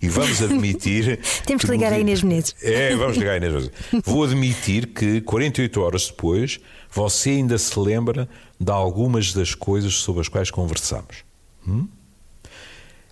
E 0.00 0.08
vamos 0.08 0.40
admitir. 0.40 1.20
Temos 1.44 1.66
que 1.66 1.70
ligar 1.70 1.92
a 1.92 1.98
Inês 1.98 2.22
Menezes. 2.22 2.54
É, 2.62 2.96
vamos 2.96 3.18
ligar 3.18 3.34
a 3.34 3.36
Inês 3.36 3.52
Menezes. 3.52 3.72
Vou 4.02 4.24
admitir 4.24 4.86
que 4.86 5.20
48 5.20 5.82
horas 5.82 6.06
depois 6.06 6.58
você 6.90 7.28
ainda 7.28 7.58
se 7.58 7.78
lembra 7.78 8.26
de 8.58 8.72
algumas 8.72 9.34
das 9.34 9.54
coisas 9.54 9.92
sobre 9.92 10.22
as 10.22 10.28
quais 10.28 10.50
conversamos. 10.50 11.24
Hum? 11.68 11.86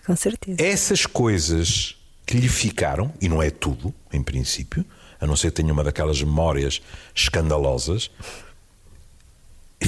Com 0.06 0.16
certeza. 0.16 0.56
Essas 0.58 1.04
coisas 1.04 1.96
que 2.24 2.38
lhe 2.38 2.48
ficaram, 2.48 3.12
e 3.20 3.28
não 3.28 3.42
é 3.42 3.50
tudo, 3.50 3.92
em 4.10 4.22
princípio, 4.22 4.86
a 5.20 5.26
não 5.26 5.36
ser 5.36 5.50
que 5.50 5.56
tenha 5.56 5.70
uma 5.70 5.84
daquelas 5.84 6.22
memórias 6.22 6.80
escandalosas, 7.14 8.10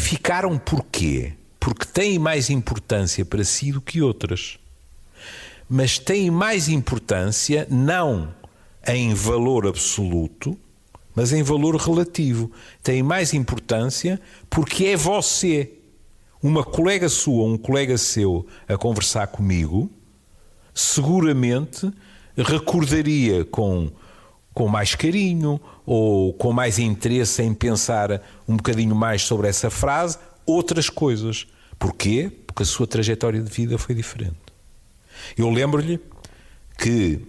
ficaram 0.01 0.59
porquê? 0.59 1.33
Porque 1.59 1.85
têm 1.85 2.19
mais 2.19 2.51
importância 2.51 3.25
para 3.25 3.45
si 3.45 3.73
do 3.73 3.81
que 3.81 4.03
outras. 4.03 4.59
Mas 5.69 5.99
têm 5.99 6.31
mais 6.31 6.69
importância 6.69 7.67
não 7.71 8.33
em 8.87 9.15
valor 9.15 9.67
absoluto, 9.67 10.57
mas 11.15 11.33
em 11.33 11.43
valor 11.43 11.75
relativo. 11.77 12.51
Têm 12.83 13.03
mais 13.03 13.35
importância 13.35 14.21
porque 14.49 14.87
é 14.87 14.97
você, 14.97 15.73
uma 16.43 16.63
colega 16.63 17.09
sua, 17.09 17.45
um 17.45 17.57
colega 17.57 17.99
seu, 17.99 18.47
a 18.69 18.77
conversar 18.77 19.27
comigo, 19.29 19.91
seguramente 20.75 21.91
recordaria 22.37 23.45
com, 23.45 23.91
com 24.53 24.69
mais 24.69 24.95
carinho 24.95 25.61
ou 25.87 26.33
com 26.33 26.53
mais 26.53 26.79
interesse 26.79 27.43
em 27.43 27.55
pensar 27.55 28.21
um 28.47 28.57
bocadinho 28.57 28.95
mais 28.95 29.23
sobre 29.23 29.47
essa 29.49 29.71
frase 29.71 30.19
outras 30.45 30.91
coisas. 30.91 31.47
Porquê? 31.79 32.31
Porque 32.47 32.65
a 32.65 32.67
sua 32.67 32.87
trajetória 32.87 33.41
de 33.41 33.51
vida 33.51 33.79
foi 33.79 33.95
diferente. 33.95 34.37
Eu 35.37 35.49
lembro-lhe 35.49 36.01
que 36.77 37.21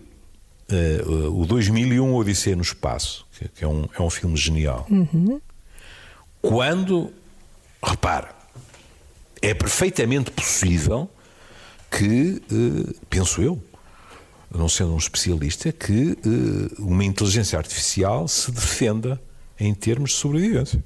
uh, 0.72 1.41
o 1.41 1.45
2001 1.45 2.14
Odisseia 2.16 2.55
no 2.55 2.62
Espaço, 2.62 3.26
que, 3.38 3.47
que, 3.49 3.64
é, 3.64 3.68
um, 3.68 3.88
é 3.97 4.01
um 4.01 4.10
filme 4.10 4.36
genial, 4.36 4.86
uhum. 4.89 5.39
quando, 6.41 7.12
repara, 7.84 8.36
é 9.41 9.53
perfeitamente 9.53 10.32
possível 10.32 11.10
que, 11.91 12.41
uh, 12.51 12.95
penso 13.10 13.41
eu, 13.41 13.62
não 14.58 14.68
sendo 14.68 14.93
um 14.93 14.97
especialista, 14.97 15.72
que 15.72 16.18
uh, 16.26 16.84
uma 16.84 17.03
inteligência 17.03 17.58
artificial 17.58 18.28
se 18.28 18.51
defenda 18.51 19.22
em 19.60 19.74
termos 19.74 20.12
de 20.12 20.16
sobrevivência. 20.18 20.84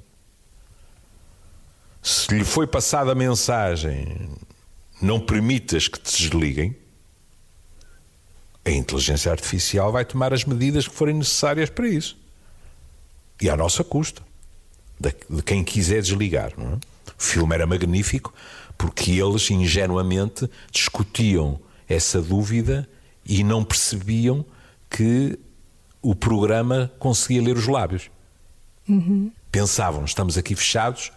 Se 2.02 2.34
lhe 2.34 2.44
foi 2.44 2.66
passada 2.66 3.12
a 3.12 3.14
mensagem 3.14 4.28
não 5.00 5.18
permitas 5.20 5.88
que 5.88 5.98
te 5.98 6.22
desliguem, 6.22 6.76
a 8.64 8.70
inteligência 8.70 9.30
artificial 9.30 9.90
vai 9.90 10.04
tomar 10.04 10.32
as 10.32 10.44
medidas 10.44 10.86
que 10.86 10.94
forem 10.94 11.16
necessárias 11.16 11.68
para 11.68 11.88
isso. 11.88 12.16
E 13.40 13.50
à 13.50 13.56
nossa 13.56 13.82
custa. 13.82 14.22
De, 14.98 15.12
de 15.28 15.42
quem 15.42 15.64
quiser 15.64 16.00
desligar. 16.00 16.52
É? 16.56 16.62
O 16.64 16.78
filme 17.18 17.54
era 17.54 17.66
magnífico 17.66 18.32
porque 18.78 19.12
eles 19.12 19.50
ingenuamente 19.50 20.48
discutiam 20.70 21.58
essa 21.88 22.22
dúvida 22.22 22.88
e 23.24 23.42
não 23.42 23.64
percebiam 23.64 24.44
que 24.90 25.38
o 26.00 26.14
programa 26.14 26.90
conseguia 26.98 27.42
ler 27.42 27.56
os 27.56 27.66
lábios. 27.66 28.10
Uhum. 28.88 29.30
Pensavam, 29.50 30.04
estamos 30.04 30.36
aqui 30.36 30.54
fechados, 30.54 31.12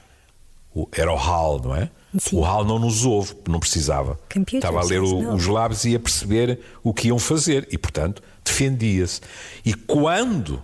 era 0.91 1.11
o 1.11 1.17
HAL, 1.17 1.61
não 1.61 1.75
é? 1.75 1.89
Sim. 2.19 2.37
O 2.37 2.45
HAL 2.45 2.63
não 2.63 2.79
nos 2.79 3.05
ouve, 3.05 3.35
não 3.47 3.59
precisava. 3.59 4.19
Computers, 4.31 4.63
Estava 4.63 4.79
a 4.79 4.83
ler 4.83 5.01
o, 5.01 5.33
os 5.33 5.47
lábios 5.47 5.83
e 5.85 5.95
a 5.95 5.99
perceber 5.99 6.59
o 6.83 6.93
que 6.93 7.07
iam 7.07 7.19
fazer 7.19 7.67
e, 7.71 7.77
portanto, 7.77 8.21
defendia-se. 8.43 9.21
E 9.65 9.73
quando 9.73 10.61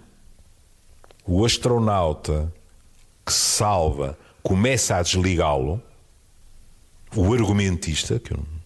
o 1.25 1.43
astronauta 1.43 2.53
que 3.25 3.33
salva 3.33 4.17
começa 4.43 4.95
a 4.95 5.01
desligá-lo, 5.01 5.81
o 7.15 7.33
argumentista, 7.33 8.19
que 8.19 8.33
eu 8.33 8.37
não 8.37 8.60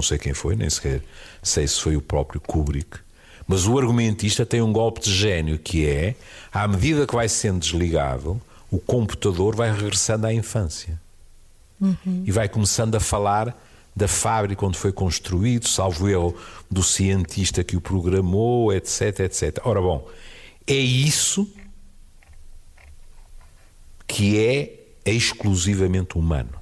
sei 0.00 0.18
quem 0.18 0.32
foi, 0.32 0.54
nem 0.54 0.70
sequer 0.70 1.02
sei 1.42 1.66
se 1.66 1.80
foi 1.80 1.96
o 1.96 2.00
próprio 2.00 2.40
Kubrick, 2.40 2.98
mas 3.46 3.66
o 3.66 3.78
argumentista 3.78 4.46
tem 4.46 4.62
um 4.62 4.72
golpe 4.72 5.00
de 5.00 5.12
gênio 5.12 5.58
que 5.58 5.86
é, 5.86 6.14
à 6.52 6.68
medida 6.68 7.06
que 7.06 7.14
vai 7.14 7.28
sendo 7.28 7.58
desligado, 7.58 8.40
o 8.70 8.78
computador 8.78 9.56
vai 9.56 9.72
regressando 9.72 10.26
à 10.26 10.32
infância. 10.32 11.00
Uhum. 11.80 12.22
E 12.24 12.30
vai 12.30 12.48
começando 12.48 12.94
a 12.94 13.00
falar 13.00 13.58
da 13.96 14.06
fábrica 14.06 14.64
onde 14.64 14.78
foi 14.78 14.92
construído, 14.92 15.66
salvo 15.66 16.08
erro, 16.08 16.36
do 16.70 16.82
cientista 16.82 17.64
que 17.64 17.76
o 17.76 17.80
programou, 17.80 18.72
etc, 18.72 19.20
etc. 19.20 19.58
Ora 19.64 19.80
bom, 19.80 20.08
é 20.66 20.74
isso 20.74 21.50
que 24.06 24.38
é 24.38 24.80
exclusivamente 25.04 26.16
humano. 26.16 26.59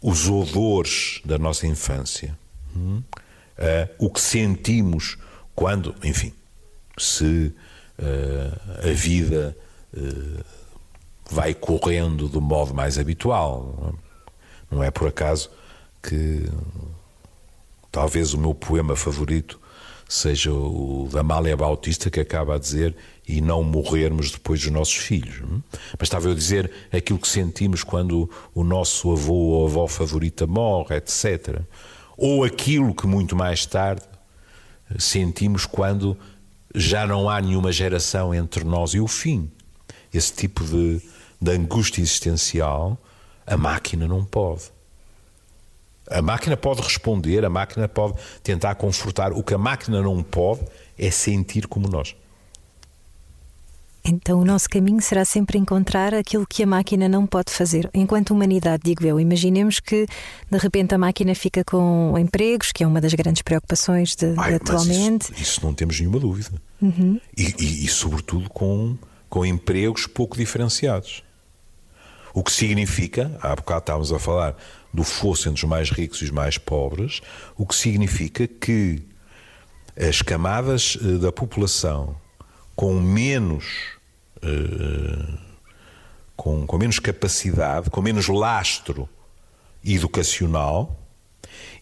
Os 0.00 0.28
odores 0.28 1.20
da 1.24 1.38
nossa 1.38 1.66
infância, 1.66 2.36
hum? 2.74 3.02
uh, 3.58 3.94
o 3.98 4.10
que 4.10 4.20
sentimos 4.20 5.16
quando, 5.54 5.94
enfim, 6.04 6.32
se 6.98 7.52
uh, 7.98 8.88
a 8.88 8.92
vida 8.92 9.56
uh, 9.94 10.44
vai 11.30 11.54
correndo 11.54 12.28
do 12.28 12.40
modo 12.40 12.74
mais 12.74 12.98
habitual. 12.98 13.94
Não 14.70 14.82
é 14.82 14.90
por 14.90 15.08
acaso 15.08 15.50
que 16.02 16.48
talvez 17.90 18.34
o 18.34 18.38
meu 18.38 18.54
poema 18.54 18.94
favorito 18.94 19.60
seja 20.08 20.52
o 20.52 21.08
da 21.10 21.20
Amália 21.20 21.56
Bautista 21.56 22.10
que 22.10 22.20
acaba 22.20 22.54
a 22.54 22.58
dizer 22.58 22.94
e 23.26 23.40
não 23.40 23.62
morrermos 23.64 24.30
depois 24.30 24.60
dos 24.60 24.70
nossos 24.70 24.94
filhos. 24.94 25.42
Mas 25.98 26.02
estava 26.02 26.28
eu 26.28 26.32
a 26.32 26.34
dizer 26.34 26.70
aquilo 26.92 27.18
que 27.18 27.28
sentimos 27.28 27.82
quando 27.82 28.30
o 28.54 28.62
nosso 28.62 29.10
avô 29.10 29.34
ou 29.34 29.66
avó 29.66 29.86
favorita 29.88 30.46
morre, 30.46 30.96
etc. 30.96 31.60
Ou 32.16 32.44
aquilo 32.44 32.94
que 32.94 33.06
muito 33.06 33.34
mais 33.34 33.66
tarde 33.66 34.02
sentimos 34.98 35.66
quando 35.66 36.16
já 36.74 37.06
não 37.06 37.28
há 37.28 37.40
nenhuma 37.40 37.72
geração 37.72 38.34
entre 38.34 38.62
nós 38.62 38.94
e 38.94 39.00
o 39.00 39.08
fim. 39.08 39.50
Esse 40.14 40.32
tipo 40.32 40.62
de, 40.64 41.00
de 41.40 41.50
angústia 41.50 42.00
existencial, 42.00 42.96
a 43.46 43.56
máquina 43.56 44.06
não 44.06 44.24
pode. 44.24 44.62
A 46.08 46.22
máquina 46.22 46.56
pode 46.56 46.82
responder, 46.82 47.44
a 47.44 47.50
máquina 47.50 47.88
pode 47.88 48.14
tentar 48.42 48.76
confortar. 48.76 49.32
O 49.32 49.42
que 49.42 49.54
a 49.54 49.58
máquina 49.58 50.00
não 50.00 50.22
pode 50.22 50.60
é 50.96 51.10
sentir 51.10 51.66
como 51.66 51.88
nós. 51.88 52.14
Então 54.08 54.38
o 54.40 54.44
nosso 54.44 54.68
caminho 54.68 55.02
será 55.02 55.24
sempre 55.24 55.58
encontrar 55.58 56.14
aquilo 56.14 56.46
que 56.46 56.62
a 56.62 56.66
máquina 56.66 57.08
não 57.08 57.26
pode 57.26 57.52
fazer. 57.52 57.90
Enquanto 57.92 58.30
humanidade, 58.30 58.84
digo 58.84 59.04
eu, 59.04 59.18
imaginemos 59.18 59.80
que 59.80 60.06
de 60.48 60.58
repente 60.58 60.94
a 60.94 60.98
máquina 60.98 61.34
fica 61.34 61.64
com 61.64 62.14
empregos, 62.16 62.70
que 62.70 62.84
é 62.84 62.86
uma 62.86 63.00
das 63.00 63.12
grandes 63.14 63.42
preocupações 63.42 64.14
de, 64.14 64.32
Ai, 64.38 64.50
de 64.50 64.56
atualmente. 64.56 65.32
Isso, 65.32 65.42
isso, 65.42 65.66
não 65.66 65.74
temos 65.74 65.98
nenhuma 65.98 66.20
dúvida. 66.20 66.52
Uhum. 66.80 67.20
E, 67.36 67.54
e, 67.58 67.84
e, 67.84 67.88
sobretudo, 67.88 68.48
com, 68.48 68.96
com 69.28 69.44
empregos 69.44 70.06
pouco 70.06 70.36
diferenciados. 70.36 71.24
O 72.32 72.44
que 72.44 72.52
significa, 72.52 73.36
há 73.42 73.56
bocado 73.56 73.80
estávamos 73.80 74.12
a 74.12 74.18
falar 74.20 74.56
do 74.92 75.02
fosso 75.02 75.48
entre 75.48 75.64
os 75.64 75.68
mais 75.68 75.90
ricos 75.90 76.20
e 76.20 76.24
os 76.24 76.30
mais 76.30 76.58
pobres, 76.58 77.22
o 77.56 77.66
que 77.66 77.74
significa 77.74 78.46
que 78.46 79.02
as 79.98 80.22
camadas 80.22 80.96
da 81.20 81.32
população 81.32 82.14
com 82.76 83.00
menos 83.00 83.95
com, 86.36 86.66
com 86.66 86.78
menos 86.78 86.98
capacidade, 86.98 87.90
com 87.90 88.02
menos 88.02 88.28
lastro 88.28 89.08
educacional 89.84 90.98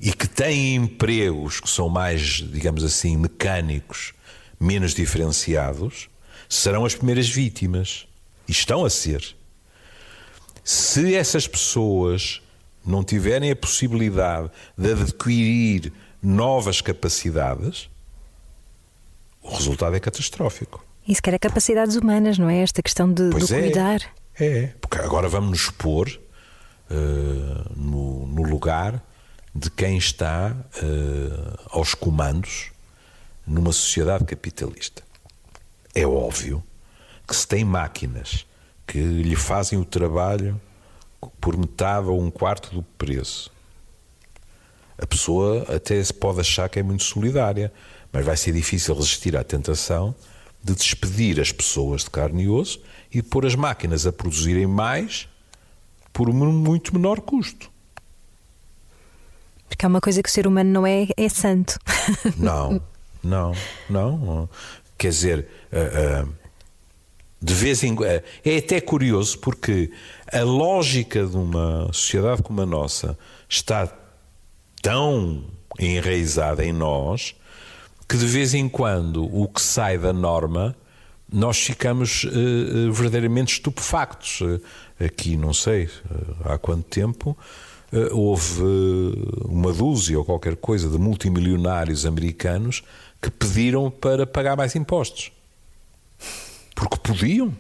e 0.01 0.13
que 0.13 0.29
têm 0.29 0.75
empregos 0.75 1.61
que 1.61 1.69
são 1.69 1.89
mais, 1.89 2.21
digamos 2.21 2.85
assim, 2.85 3.17
mecânicos, 3.17 4.13
menos 4.61 4.95
diferenciados, 4.95 6.09
serão 6.49 6.85
as 6.85 6.95
primeiras 6.95 7.29
vítimas. 7.29 8.07
E 8.47 8.53
estão 8.53 8.85
a 8.85 8.91
ser. 8.91 9.35
Se 10.63 11.15
essas 11.15 11.49
pessoas 11.49 12.43
não 12.85 13.03
tiverem 13.03 13.51
a 13.51 13.57
possibilidade 13.57 14.51
de 14.77 14.93
adquirir 14.93 15.93
novas 16.23 16.83
capacidades, 16.83 17.89
o 19.43 19.55
resultado 19.55 19.97
é 19.97 20.01
catastrófico. 20.01 20.84
E 21.07 21.15
quer 21.17 21.35
é 21.35 21.39
capacidades 21.39 21.97
humanas, 21.97 22.39
não 22.39 22.49
é? 22.49 22.59
Esta 22.59 22.83
questão 22.83 23.13
de, 23.13 23.29
pois 23.31 23.47
de 23.47 23.55
é, 23.55 23.61
cuidar. 23.61 24.01
É, 24.41 24.67
porque 24.81 24.99
agora 24.99 25.29
vamos 25.29 25.51
nos 25.51 25.71
pôr 25.71 26.09
uh, 26.91 27.73
no, 27.77 28.27
no, 28.27 28.43
lugar 28.43 29.03
de 29.55 29.71
quem 29.71 29.99
está 29.99 30.57
uh, 30.83 31.59
aos 31.71 31.95
comandos 31.95 32.71
numa 33.47 33.71
sociedade 33.71 34.25
capitalista. 34.25 35.03
É 35.95 36.07
óbvio 36.07 36.65
que 37.29 37.37
se 37.37 37.47
tem 37.47 37.65
máquinas 37.65 38.47
que 38.87 38.99
lhe 38.99 39.37
fazem 39.37 39.79
o 39.79 39.85
trabalho 39.85 40.59
por 41.41 41.57
metade 41.57 42.09
ou 42.09 42.21
um 42.21 42.31
quarto 42.31 42.75
do 42.75 42.83
preço, 42.83 43.53
a 44.97 45.07
pessoa 45.07 45.67
até 45.75 46.03
se 46.03 46.13
pode 46.13 46.41
achar 46.41 46.69
que 46.69 46.79
é 46.79 46.83
muito 46.83 47.03
solidária, 47.03 47.73
mas 48.13 48.25
vai 48.25 48.37
ser 48.37 48.53
difícil 48.53 48.95
resistir 48.95 49.37
à 49.37 49.45
tentação 49.45 50.15
de 50.65 50.75
despedir 50.75 51.39
as 51.39 51.53
pessoas 51.53 52.05
de 52.05 52.11
carne 52.11 52.45
e 52.45 52.49
osso 52.49 52.81
e 53.13 53.23
pôr 53.23 53.45
as 53.45 53.55
máquinas 53.55 54.07
a 54.07 54.13
produzirem 54.13 54.67
mais 54.67 55.29
por 56.13 56.31
um 56.31 56.53
muito 56.53 56.95
menor 56.95 57.21
custo. 57.21 57.71
Porque 59.69 59.85
há 59.85 59.89
uma 59.89 60.01
coisa 60.01 60.23
que 60.23 60.29
o 60.29 60.33
ser 60.33 60.47
humano 60.47 60.71
não 60.71 60.87
é, 60.87 61.07
é 61.17 61.29
santo. 61.29 61.79
Não, 62.37 62.81
não, 63.23 63.55
não. 63.89 64.49
Quer 64.99 65.09
dizer, 65.09 65.49
uh, 65.73 66.27
uh, 66.27 66.35
de 67.41 67.55
vez 67.55 67.83
em 67.83 67.95
quando. 67.95 68.23
É 68.45 68.57
até 68.59 68.83
curioso 68.83 69.39
porque 69.39 69.91
a 70.31 70.43
lógica 70.43 71.27
de 71.27 71.35
uma 71.35 71.91
sociedade 71.91 72.43
como 72.43 72.61
a 72.61 72.67
nossa 72.67 73.19
está 73.49 73.91
tão 74.83 75.45
enraizada 75.79 76.65
em 76.65 76.73
nós 76.73 77.35
que 78.09 78.17
de 78.17 78.27
vez 78.27 78.55
em 78.55 78.69
quando 78.69 79.25
o 79.25 79.49
que 79.49 79.61
sai 79.61 79.99
da 79.99 80.13
norma 80.13 80.77
nós 81.33 81.59
ficamos 81.59 82.25
uh, 82.25 82.93
verdadeiramente 82.93 83.55
estupefactos. 83.55 84.41
Aqui, 85.05 85.37
não 85.37 85.53
sei 85.53 85.91
há 86.45 86.57
quanto 86.57 86.85
tempo, 86.85 87.37
houve 88.13 88.63
uma 89.45 89.73
dúzia 89.73 90.17
ou 90.17 90.25
qualquer 90.25 90.55
coisa 90.55 90.89
de 90.89 90.97
multimilionários 90.99 92.07
americanos 92.07 92.85
que 93.21 93.29
pediram 93.29 93.91
para 93.91 94.25
pagar 94.25 94.57
mais 94.57 94.77
impostos 94.77 95.33
porque 96.75 96.97
podiam 96.97 97.55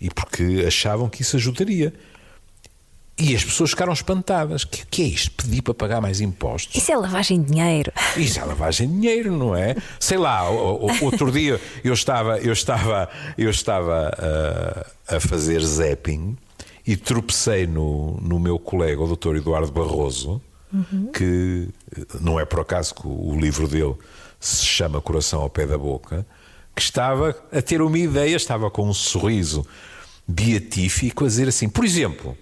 e 0.00 0.10
porque 0.10 0.64
achavam 0.66 1.08
que 1.08 1.22
isso 1.22 1.36
ajudaria. 1.36 1.92
E 3.18 3.34
as 3.34 3.42
pessoas 3.42 3.70
ficaram 3.70 3.94
espantadas. 3.94 4.64
O 4.64 4.68
que, 4.68 4.84
que, 4.86 5.02
é 5.02 5.06
isto? 5.06 5.30
Pedir 5.30 5.62
para 5.62 5.72
pagar 5.72 6.00
mais 6.02 6.20
impostos? 6.20 6.76
Isso 6.76 6.92
é 6.92 6.96
lavagem 6.96 7.40
de 7.40 7.50
dinheiro. 7.50 7.90
Isso 8.22 8.40
é 8.40 8.44
lavagem 8.44 8.88
de 8.88 8.94
dinheiro, 8.94 9.36
não 9.36 9.54
é? 9.54 9.76
Sei 10.00 10.18
lá, 10.18 10.48
outro 10.48 11.30
dia 11.30 11.60
eu 11.84 11.92
estava, 11.92 12.38
eu 12.38 12.52
estava, 12.52 13.08
eu 13.36 13.50
estava 13.50 14.08
a, 14.08 15.12
uh, 15.12 15.16
a 15.16 15.20
fazer 15.20 15.60
zapping 15.60 16.36
e 16.86 16.96
tropecei 16.96 17.66
no, 17.66 18.18
no 18.20 18.38
meu 18.38 18.58
colega, 18.58 19.02
o 19.02 19.16
Dr. 19.16 19.36
Eduardo 19.36 19.72
Barroso, 19.72 20.40
uhum. 20.72 21.10
que 21.12 21.68
não 22.20 22.38
é 22.38 22.44
por 22.44 22.60
acaso 22.60 22.94
que 22.94 23.06
o 23.06 23.36
livro 23.38 23.66
dele 23.66 23.94
se 24.38 24.64
chama 24.64 25.00
Coração 25.00 25.40
ao 25.40 25.50
Pé 25.50 25.66
da 25.66 25.76
Boca 25.76 26.24
que 26.76 26.82
estava 26.82 27.34
a 27.50 27.62
ter 27.62 27.80
uma 27.80 27.98
ideia, 27.98 28.36
estava 28.36 28.70
com 28.70 28.86
um 28.86 28.92
sorriso 28.92 29.66
beatífico 30.28 31.24
a 31.24 31.26
dizer 31.26 31.48
assim: 31.48 31.70
por 31.70 31.86
exemplo, 31.86 32.36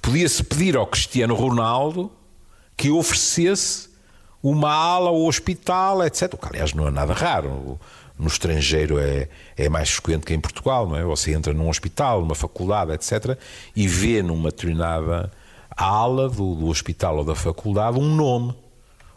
podia-se 0.00 0.42
pedir 0.42 0.76
ao 0.76 0.86
Cristiano 0.86 1.34
Ronaldo 1.34 2.10
que 2.74 2.90
oferecesse 2.90 3.90
uma 4.50 4.72
ala 4.72 5.08
ao 5.08 5.24
hospital, 5.24 6.04
etc. 6.04 6.34
O 6.34 6.36
que, 6.36 6.48
aliás, 6.48 6.72
não 6.72 6.86
é 6.86 6.90
nada 6.90 7.12
raro. 7.12 7.78
No 8.18 8.28
estrangeiro 8.28 8.98
é, 8.98 9.28
é 9.56 9.68
mais 9.68 9.90
frequente 9.90 10.24
que 10.24 10.32
em 10.32 10.40
Portugal, 10.40 10.88
não 10.88 10.96
é? 10.96 11.04
Você 11.04 11.32
entra 11.32 11.52
num 11.52 11.68
hospital, 11.68 12.20
numa 12.22 12.34
faculdade, 12.34 12.92
etc., 12.92 13.38
e 13.74 13.86
vê 13.86 14.22
numa 14.22 14.50
determinada 14.50 15.30
ala 15.76 16.28
do, 16.28 16.54
do 16.54 16.66
hospital 16.68 17.18
ou 17.18 17.24
da 17.24 17.34
faculdade 17.34 17.98
um 17.98 18.14
nome, 18.14 18.54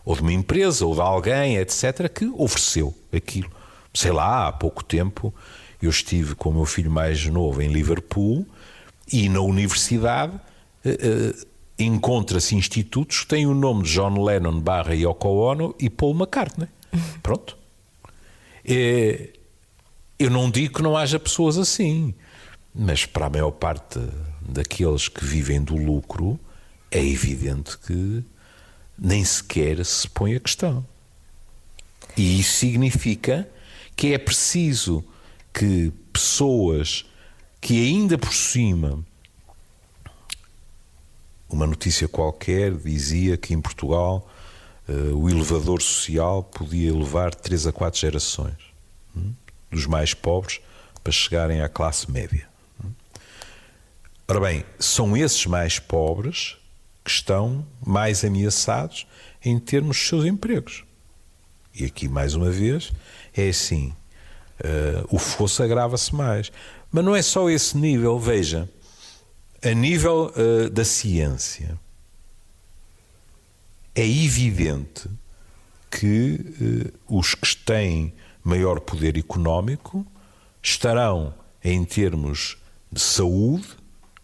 ou 0.04 0.16
de 0.16 0.22
uma 0.22 0.34
empresa, 0.34 0.86
ou 0.86 0.94
de 0.94 1.02
alguém, 1.02 1.58
etc., 1.58 2.10
que 2.10 2.26
ofereceu 2.36 2.94
aquilo 3.14 3.50
sei 3.94 4.12
lá, 4.12 4.48
há 4.48 4.52
pouco 4.52 4.84
tempo, 4.84 5.34
eu 5.82 5.90
estive 5.90 6.36
com 6.36 6.50
o 6.50 6.54
meu 6.54 6.66
filho 6.66 6.92
mais 6.92 7.26
novo 7.26 7.62
em 7.62 7.70
Liverpool 7.70 8.46
e 9.12 9.30
na 9.30 9.42
universidade 9.42 10.34
uh, 10.36 11.48
encontra-se 11.80 12.56
institutos 12.56 13.22
que 13.22 13.28
têm 13.28 13.46
o 13.46 13.54
nome 13.54 13.84
de 13.84 13.94
John 13.94 14.22
Lennon 14.24 14.60
barra 14.60 14.94
Yoko 14.94 15.30
Ono 15.30 15.76
e 15.80 15.90
Paul 15.90 16.16
McCartney. 16.16 16.68
Pronto. 17.24 17.58
É, 18.66 19.30
eu 20.18 20.30
não 20.30 20.52
digo 20.52 20.76
que 20.76 20.84
não 20.84 20.98
haja 20.98 21.20
pessoas 21.20 21.58
assim, 21.58 22.14
mas 22.76 23.06
para 23.06 23.28
a 23.28 23.30
maior 23.30 23.52
parte 23.52 24.00
daqueles 24.42 25.08
que 25.08 25.24
vivem 25.24 25.62
do 25.62 25.76
lucro, 25.76 26.40
é 26.92 27.04
evidente 27.04 27.78
que 27.78 28.24
nem 28.98 29.24
sequer 29.24 29.86
se 29.86 30.08
põe 30.10 30.36
a 30.36 30.40
questão. 30.40 30.86
E 32.18 32.40
isso 32.40 32.58
significa 32.58 33.48
que 33.96 34.14
é 34.14 34.18
preciso 34.18 35.04
que 35.54 35.92
pessoas 36.12 37.06
que 37.62 37.88
ainda 37.88 38.18
por 38.18 38.34
cima 38.34 39.06
uma 41.50 41.66
notícia 41.66 42.08
qualquer 42.08 42.74
dizia 42.74 43.36
que 43.36 43.54
em 43.54 43.62
Portugal 43.62 44.30
uh, 44.88 45.18
o 45.18 45.30
elevador 45.30 45.82
social 45.82 46.44
podia 46.44 46.94
levar 46.94 47.34
três 47.34 47.66
a 47.66 47.72
quatro 47.72 48.00
gerações 48.00 48.58
hum, 49.16 49.34
dos 49.72 49.86
mais 49.86 50.14
pobres 50.14 50.62
para 51.04 51.12
chegarem 51.12 51.62
à 51.62 51.68
classe 51.68 52.10
média. 52.10 52.48
Hum. 52.84 52.92
Ora 54.28 54.40
bem, 54.40 54.64
são 54.78 55.18
esses 55.18 55.46
mais 55.48 55.80
pobres 55.80 56.56
que 57.04 57.12
estão 57.12 57.66
mais 57.84 58.24
ameaçados 58.24 59.08
em 59.44 59.58
termos 59.58 59.98
dos 59.98 60.08
seus 60.08 60.26
empregos. 60.26 60.84
E 61.74 61.86
aqui, 61.86 62.08
mais 62.08 62.36
uma 62.36 62.52
vez, 62.52 62.92
é 63.36 63.50
assim: 63.50 63.94
uh, 64.60 65.08
o 65.10 65.18
fosso 65.18 65.64
agrava-se 65.64 66.14
mais. 66.14 66.52
Mas 66.92 67.06
não 67.06 67.16
é 67.16 67.22
só 67.22 67.50
esse 67.50 67.78
nível, 67.78 68.20
veja, 68.20 68.68
a 69.64 69.74
nível 69.74 70.32
uh, 70.36 70.70
da 70.70 70.86
ciência, 70.86 71.78
é 73.94 74.08
evidente 74.08 75.10
que 75.92 76.94
uh, 77.08 77.18
os 77.18 77.36
que 77.36 77.56
têm 77.58 78.14
maior 78.44 78.80
poder 78.80 79.18
económico 79.18 80.06
estarão, 80.62 81.34
em 81.64 81.84
termos 81.84 82.58
de 82.92 83.02
saúde, 83.02 83.68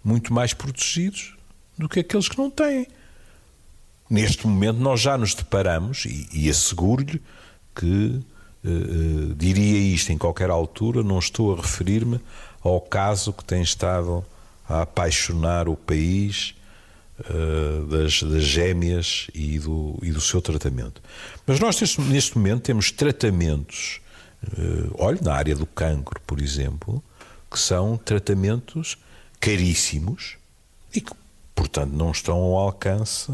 muito 0.04 0.34
mais 0.34 0.54
protegidos 0.54 1.36
do 1.78 1.90
que 1.90 2.00
aqueles 2.00 2.30
que 2.30 2.38
não 2.38 2.50
têm. 2.50 2.88
Neste 4.10 4.48
momento, 4.48 4.80
nós 4.80 5.02
já 5.02 5.18
nos 5.18 5.34
deparamos, 5.34 6.06
e, 6.06 6.30
e 6.32 6.50
asseguro-lhe 6.50 7.22
que 7.76 8.22
uh, 8.64 9.36
diria 9.36 9.80
isto 9.80 10.12
em 10.12 10.18
qualquer 10.18 10.50
altura, 10.50 11.04
não 11.04 11.20
estou 11.20 11.54
a 11.54 11.58
referir-me 11.58 12.22
ao 12.62 12.80
caso 12.80 13.34
que 13.34 13.44
tem 13.44 13.62
estado 13.62 14.24
a 14.68 14.82
apaixonar 14.82 15.68
o 15.70 15.76
país 15.76 16.56
uh, 17.20 17.86
das, 17.86 18.24
das 18.24 18.44
gêmeas 18.44 19.28
e 19.34 19.60
do, 19.60 19.98
e 20.02 20.12
do 20.12 20.22
seu 20.22 20.42
tratamento. 20.42 21.02
Mas 21.46 21.60
nós, 21.60 21.80
neste, 21.80 22.02
neste 22.02 22.38
momento, 22.38 22.64
temos 22.64 22.92
tratamentos, 22.92 24.02
uh, 24.44 24.96
olha, 24.98 25.20
na 25.22 25.34
área 25.34 25.56
do 25.56 25.66
cancro, 25.66 26.20
por 26.26 26.42
exemplo, 26.42 27.04
que 27.50 27.60
são 27.60 27.98
tratamentos 27.98 28.98
caríssimos 29.40 30.38
e 30.94 31.02
que, 31.02 31.12
portanto, 31.54 31.92
não 31.92 32.12
estão 32.12 32.38
ao 32.38 32.58
alcance 32.58 33.32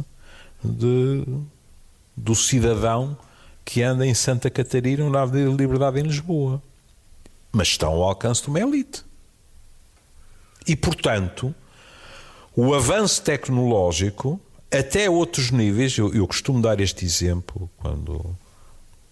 de, 0.63 1.25
do 2.15 2.35
cidadão 2.35 3.17
que 3.63 3.81
anda 3.81 4.05
em 4.05 4.13
Santa 4.13 4.49
Catarina 4.49 5.09
na 5.09 5.21
Avenida 5.21 5.51
de 5.51 5.57
Liberdade 5.57 5.99
em 5.99 6.03
Lisboa. 6.03 6.61
Mas 7.51 7.69
estão 7.69 7.89
ao 7.91 8.03
alcance 8.03 8.43
de 8.43 8.49
uma 8.49 8.59
elite. 8.59 9.03
E, 10.67 10.75
portanto, 10.75 11.53
o 12.55 12.73
avanço 12.73 13.21
tecnológico, 13.21 14.39
até 14.71 15.09
outros 15.09 15.51
níveis, 15.51 15.97
eu, 15.97 16.13
eu 16.13 16.27
costumo 16.27 16.61
dar 16.61 16.79
este 16.79 17.05
exemplo 17.05 17.69
quando, 17.77 18.37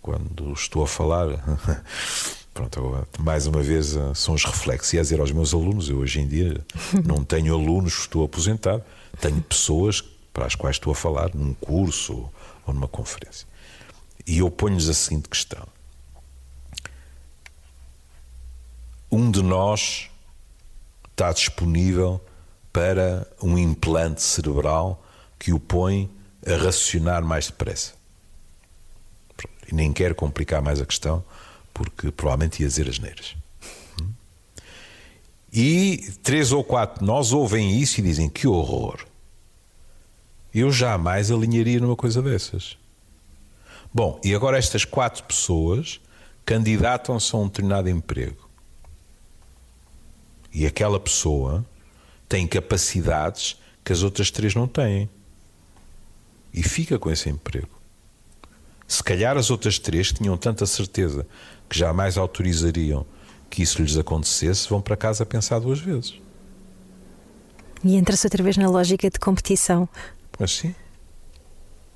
quando 0.01 0.53
estou 0.53 0.83
a 0.83 0.87
falar 0.87 1.27
Pronto, 2.59 3.07
mais 3.19 3.47
uma 3.47 3.61
vez 3.61 3.95
eh, 3.95 4.13
são 4.13 4.33
os 4.33 4.43
reflexos. 4.43 4.91
E 4.91 4.99
a 4.99 5.01
dizer 5.01 5.21
aos 5.21 5.31
meus 5.31 5.53
alunos, 5.53 5.87
eu 5.87 5.99
hoje 5.99 6.19
em 6.19 6.27
dia 6.27 6.59
não 7.05 7.23
tenho 7.23 7.53
alunos, 7.53 7.99
estou 7.99 8.25
aposentado, 8.25 8.83
tenho 9.21 9.41
pessoas 9.41 10.01
para 10.33 10.45
as 10.45 10.55
quais 10.55 10.75
estou 10.75 10.91
a 10.91 10.95
falar 10.95 11.33
num 11.33 11.53
curso 11.53 12.13
ou, 12.13 12.33
ou 12.67 12.73
numa 12.73 12.87
conferência. 12.87 13.47
E 14.27 14.39
eu 14.39 14.51
ponho-lhes 14.51 14.89
a 14.89 14.93
seguinte 14.93 15.29
questão: 15.29 15.65
um 19.09 19.31
de 19.31 19.41
nós 19.41 20.09
está 21.19 21.33
disponível 21.33 22.21
para 22.71 23.27
um 23.43 23.57
implante 23.57 24.21
cerebral 24.21 25.03
que 25.37 25.51
o 25.51 25.59
põe 25.59 26.09
a 26.47 26.55
racionar 26.55 27.21
mais 27.23 27.47
depressa. 27.47 27.93
E 29.69 29.75
nem 29.75 29.91
quero 29.91 30.15
complicar 30.15 30.61
mais 30.61 30.79
a 30.79 30.85
questão, 30.85 31.23
porque 31.73 32.09
provavelmente 32.09 32.61
ia 32.61 32.67
dizer 32.69 32.87
as 32.87 32.99
neiras. 32.99 33.35
E 35.51 36.13
três 36.23 36.53
ou 36.53 36.63
quatro 36.63 37.05
nós 37.05 37.33
ouvem 37.33 37.77
isso 37.77 37.99
e 37.99 38.03
dizem 38.03 38.29
que 38.29 38.47
horror. 38.47 39.05
Eu 40.53 40.71
jamais 40.71 41.29
alinharia 41.29 41.81
numa 41.81 41.97
coisa 41.97 42.21
dessas. 42.21 42.77
Bom, 43.93 44.21
e 44.23 44.33
agora 44.33 44.57
estas 44.57 44.85
quatro 44.85 45.23
pessoas 45.23 45.99
candidatam-se 46.45 47.35
a 47.35 47.39
um 47.39 47.47
determinado 47.47 47.89
emprego. 47.89 48.48
E 50.53 50.65
aquela 50.65 50.99
pessoa 50.99 51.65
tem 52.27 52.47
capacidades 52.47 53.57
que 53.83 53.93
as 53.93 54.03
outras 54.03 54.31
três 54.31 54.55
não 54.55 54.67
têm. 54.67 55.09
E 56.53 56.63
fica 56.63 56.97
com 56.97 57.11
esse 57.11 57.29
emprego. 57.29 57.69
Se 58.87 59.03
calhar 59.03 59.37
as 59.37 59.51
outras 59.51 59.77
três 59.77 60.11
tinham 60.11 60.35
tanta 60.35 60.65
certeza 60.65 61.25
que 61.69 61.77
jamais 61.77 62.17
autorizariam 62.17 63.05
que 63.49 63.61
isso 63.61 63.81
lhes 63.81 63.97
acontecesse, 63.97 64.69
vão 64.69 64.81
para 64.81 64.95
casa 64.95 65.25
pensar 65.25 65.59
duas 65.59 65.79
vezes. 65.79 66.19
E 67.83 67.95
entra-se 67.95 68.25
outra 68.25 68.43
vez 68.43 68.57
na 68.57 68.67
lógica 68.67 69.09
de 69.09 69.19
competição. 69.19 69.87
Mas 70.37 70.51
sim. 70.51 70.75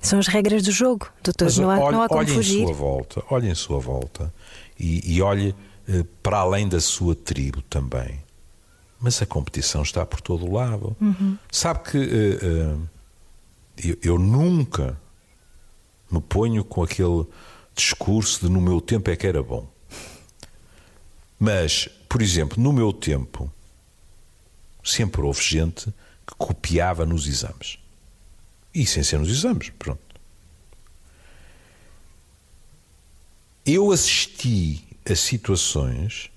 São 0.00 0.18
as 0.18 0.26
regras 0.26 0.62
do 0.62 0.70
jogo, 0.70 1.10
doutor. 1.22 1.44
Mas 1.46 1.58
não 1.58 1.70
há, 1.70 1.78
olhe, 1.78 1.96
não 1.96 2.02
há 2.02 2.08
como 2.08 2.20
olhe 2.20 2.30
em 2.30 2.34
fugir. 2.34 2.64
sua 2.64 2.74
volta, 2.74 3.22
olhe 3.30 3.48
em 3.48 3.54
sua 3.54 3.78
volta 3.78 4.34
e, 4.78 5.14
e 5.14 5.22
olhe 5.22 5.54
eh, 5.88 6.04
para 6.22 6.38
além 6.38 6.68
da 6.68 6.80
sua 6.80 7.14
tribo 7.14 7.62
também. 7.62 8.23
Mas 9.04 9.20
a 9.20 9.26
competição 9.26 9.82
está 9.82 10.06
por 10.06 10.22
todo 10.22 10.46
o 10.46 10.54
lado. 10.54 10.96
Uhum. 10.98 11.36
Sabe 11.52 11.90
que 11.90 11.98
eh, 11.98 12.38
eh, 12.42 12.76
eu, 13.76 13.98
eu 14.00 14.18
nunca 14.18 14.98
me 16.10 16.22
ponho 16.22 16.64
com 16.64 16.82
aquele 16.82 17.26
discurso 17.76 18.40
de 18.40 18.48
no 18.50 18.62
meu 18.62 18.80
tempo 18.80 19.10
é 19.10 19.14
que 19.14 19.26
era 19.26 19.42
bom. 19.42 19.68
Mas, 21.38 21.86
por 22.08 22.22
exemplo, 22.22 22.62
no 22.62 22.72
meu 22.72 22.94
tempo, 22.94 23.52
sempre 24.82 25.20
houve 25.20 25.42
gente 25.42 25.92
que 26.26 26.34
copiava 26.38 27.04
nos 27.04 27.26
exames. 27.26 27.78
E 28.74 28.86
sem 28.86 29.02
ser 29.02 29.18
nos 29.18 29.28
exames, 29.28 29.68
pronto. 29.78 30.00
Eu 33.66 33.92
assisti 33.92 34.82
a 35.04 35.14
situações, 35.14 36.30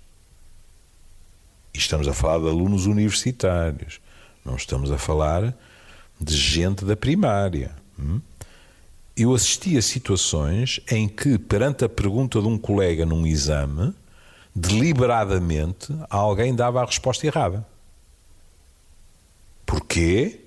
e 1.78 1.80
estamos 1.80 2.08
a 2.08 2.14
falar 2.14 2.40
de 2.40 2.48
alunos 2.48 2.88
universitários, 2.88 4.02
não 4.44 4.56
estamos 4.56 4.92
a 4.92 4.98
falar 4.98 5.54
de 6.20 6.36
gente 6.36 6.84
da 6.84 6.96
primária. 6.96 7.72
hum? 8.00 8.20
Eu 9.16 9.34
assisti 9.36 9.78
a 9.78 9.82
situações 9.82 10.80
em 10.90 11.08
que, 11.08 11.38
perante 11.38 11.86
a 11.86 11.90
pergunta 11.90 12.42
de 12.42 12.48
um 12.48 12.58
colega 12.58 13.06
num 13.06 13.28
exame, 13.28 13.94
deliberadamente 14.56 15.96
alguém 16.10 16.56
dava 16.56 16.82
a 16.82 16.86
resposta 16.86 17.28
errada. 17.28 17.66
Porquê? 19.64 20.40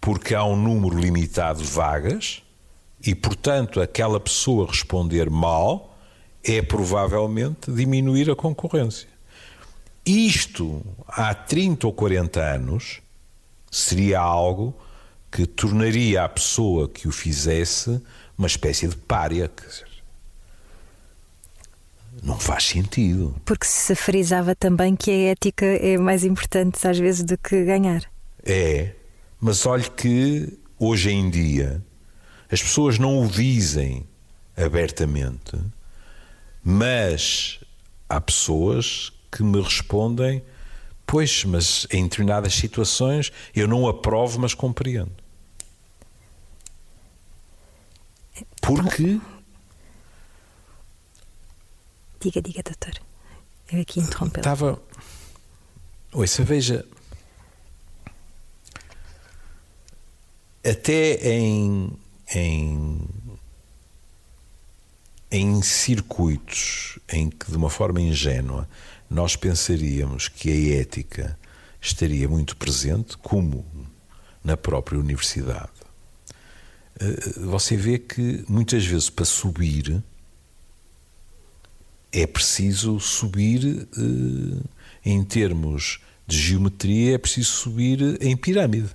Porque 0.00 0.34
há 0.34 0.44
um 0.44 0.56
número 0.56 0.98
limitado 0.98 1.62
de 1.62 1.68
vagas 1.68 2.42
e, 3.02 3.14
portanto, 3.14 3.80
aquela 3.80 4.20
pessoa 4.20 4.66
responder 4.66 5.30
mal 5.30 5.98
é 6.44 6.60
provavelmente 6.60 7.70
diminuir 7.70 8.30
a 8.30 8.36
concorrência. 8.36 9.09
Isto, 10.04 10.84
há 11.06 11.34
30 11.34 11.86
ou 11.86 11.92
40 11.92 12.40
anos, 12.40 13.00
seria 13.70 14.20
algo 14.20 14.74
que 15.30 15.46
tornaria 15.46 16.24
a 16.24 16.28
pessoa 16.28 16.88
que 16.88 17.06
o 17.06 17.12
fizesse 17.12 18.00
uma 18.36 18.46
espécie 18.46 18.88
de 18.88 18.96
pária. 18.96 19.50
Não 22.22 22.38
faz 22.38 22.64
sentido. 22.64 23.36
Porque 23.44 23.66
se 23.66 23.94
frisava 23.94 24.54
também 24.56 24.96
que 24.96 25.10
a 25.10 25.30
ética 25.30 25.64
é 25.64 25.96
mais 25.96 26.24
importante 26.24 26.86
às 26.86 26.98
vezes 26.98 27.22
do 27.22 27.38
que 27.38 27.64
ganhar. 27.64 28.02
É, 28.44 28.92
mas 29.40 29.64
olhe 29.66 29.88
que 29.90 30.58
hoje 30.78 31.10
em 31.10 31.30
dia 31.30 31.82
as 32.50 32.60
pessoas 32.60 32.98
não 32.98 33.22
o 33.22 33.28
dizem 33.28 34.04
abertamente, 34.56 35.56
mas 36.64 37.60
há 38.08 38.20
pessoas 38.20 39.12
que 39.30 39.42
me 39.42 39.60
respondem: 39.60 40.42
Pois, 41.06 41.44
mas 41.44 41.86
em 41.90 42.04
determinadas 42.04 42.54
situações 42.54 43.32
eu 43.54 43.66
não 43.66 43.88
aprovo, 43.88 44.38
mas 44.40 44.54
compreendo. 44.54 45.12
Porque 48.60 49.20
Diga, 52.20 52.42
diga, 52.42 52.62
doutor. 52.62 52.92
Eu 53.72 53.80
aqui 53.80 53.98
interrompê-lo. 53.98 54.40
estava. 54.40 54.82
Ouça, 56.12 56.44
veja. 56.44 56.86
Até 60.62 61.14
em, 61.32 61.90
em, 62.34 63.08
em 65.30 65.62
circuitos 65.62 66.98
em 67.08 67.30
que, 67.30 67.50
de 67.50 67.56
uma 67.56 67.70
forma 67.70 68.02
ingênua, 68.02 68.68
nós 69.10 69.34
pensaríamos 69.34 70.28
que 70.28 70.48
a 70.50 70.80
ética 70.80 71.36
estaria 71.80 72.28
muito 72.28 72.56
presente, 72.56 73.16
como 73.18 73.66
na 74.44 74.56
própria 74.56 75.00
universidade, 75.00 75.68
eh, 77.00 77.40
você 77.40 77.76
vê 77.76 77.98
que 77.98 78.44
muitas 78.48 78.86
vezes 78.86 79.10
para 79.10 79.24
subir 79.24 80.02
é 82.12 82.26
preciso 82.26 83.00
subir 83.00 83.88
eh, 83.96 84.62
em 85.04 85.24
termos 85.24 86.00
de 86.26 86.38
geometria, 86.38 87.16
é 87.16 87.18
preciso 87.18 87.50
subir 87.50 88.18
em 88.22 88.36
pirâmide. 88.36 88.90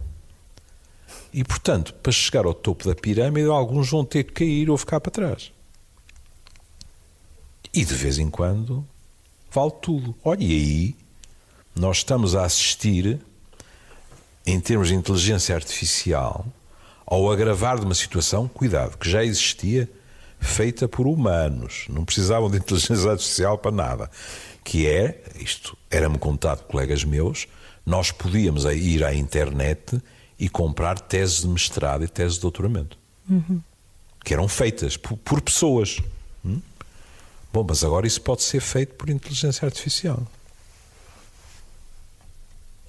E, 1.33 1.43
portanto, 1.43 1.93
para 1.95 2.11
chegar 2.13 2.45
ao 2.45 2.53
topo 2.53 2.87
da 2.87 2.95
pirâmide, 2.95 3.49
alguns 3.49 3.89
vão 3.89 4.05
ter 4.05 4.23
que 4.23 4.31
cair 4.31 4.69
ou 4.69 4.77
ficar 4.77 5.01
para 5.01 5.11
trás. 5.11 5.51
E 7.73 7.83
de 7.83 7.93
vez 7.93 8.17
em 8.17 8.29
quando 8.29 8.87
vale 9.55 9.71
tudo. 9.81 10.13
Olha, 10.23 10.43
e 10.43 10.51
aí 10.51 10.95
nós 11.73 11.97
estamos 11.97 12.35
a 12.35 12.43
assistir, 12.43 13.19
em 14.45 14.59
termos 14.59 14.89
de 14.89 14.95
inteligência 14.95 15.55
artificial, 15.55 16.45
ao 17.05 17.31
agravar 17.31 17.79
de 17.79 17.85
uma 17.85 17.95
situação, 17.95 18.49
cuidado, 18.49 18.97
que 18.97 19.09
já 19.09 19.23
existia, 19.23 19.89
feita 20.39 20.87
por 20.89 21.07
humanos. 21.07 21.85
Não 21.89 22.03
precisavam 22.03 22.49
de 22.51 22.57
inteligência 22.57 23.09
artificial 23.09 23.57
para 23.57 23.71
nada. 23.71 24.11
Que 24.63 24.87
é, 24.87 25.23
isto 25.39 25.77
era-me 25.89 26.17
contado 26.17 26.63
colegas 26.63 27.03
meus, 27.03 27.47
nós 27.85 28.11
podíamos 28.11 28.65
ir 28.65 29.05
à 29.05 29.13
internet 29.13 30.01
e 30.37 30.49
comprar 30.49 30.99
teses 30.99 31.41
de 31.41 31.47
mestrado 31.47 32.03
e 32.03 32.07
teses 32.07 32.35
de 32.35 32.41
doutoramento. 32.41 32.97
Que 34.23 34.33
eram 34.33 34.47
feitas 34.47 34.97
por, 34.97 35.15
por 35.17 35.39
pessoas. 35.39 35.99
Hum? 36.43 36.59
Bom, 37.55 37.65
mas 37.69 37.85
agora 37.85 38.05
isso 38.05 38.19
pode 38.19 38.43
ser 38.43 38.59
feito 38.59 38.95
por 38.95 39.09
inteligência 39.09 39.65
artificial. 39.65 40.21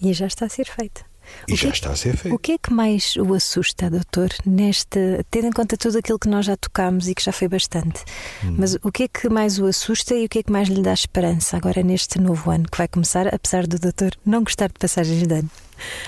E 0.02 0.12
já 0.12 0.26
está 0.26 0.46
a 0.46 0.48
ser 0.48 0.66
feito. 0.66 1.04
E 1.46 1.52
O 1.54 1.56
já 1.56 1.68
que- 1.70 1.74
está 1.76 1.90
a 1.92 1.96
ser 1.96 2.16
feito. 2.16 2.34
O 2.34 2.38
que 2.38 2.50
é 2.52 2.58
que 2.58 2.72
mais 2.72 3.14
o 3.14 3.32
assusta, 3.32 3.88
doutor, 3.88 4.28
nesta, 4.44 5.24
tendo 5.30 5.46
em 5.46 5.52
conta 5.52 5.76
tudo 5.76 5.98
aquilo 5.98 6.18
que 6.18 6.28
nós 6.28 6.46
já 6.46 6.56
tocámos 6.56 7.06
e 7.06 7.14
que 7.14 7.22
já 7.22 7.30
foi 7.30 7.46
bastante, 7.46 8.02
Hum. 8.44 8.56
mas 8.58 8.74
o 8.82 8.90
que 8.90 9.04
é 9.04 9.08
que 9.08 9.28
mais 9.28 9.56
o 9.60 9.66
assusta 9.66 10.16
e 10.16 10.24
o 10.24 10.28
que 10.28 10.40
é 10.40 10.42
que 10.42 10.50
mais 10.50 10.68
lhe 10.68 10.82
dá 10.82 10.92
esperança 10.92 11.56
agora 11.56 11.80
neste 11.84 12.18
novo 12.20 12.50
ano 12.50 12.68
que 12.68 12.76
vai 12.76 12.88
começar, 12.88 13.32
apesar 13.32 13.68
do 13.68 13.78
doutor 13.78 14.16
não 14.26 14.42
gostar 14.42 14.66
de 14.66 14.74
passagens 14.80 15.22
de 15.24 15.32
ano? 15.32 15.50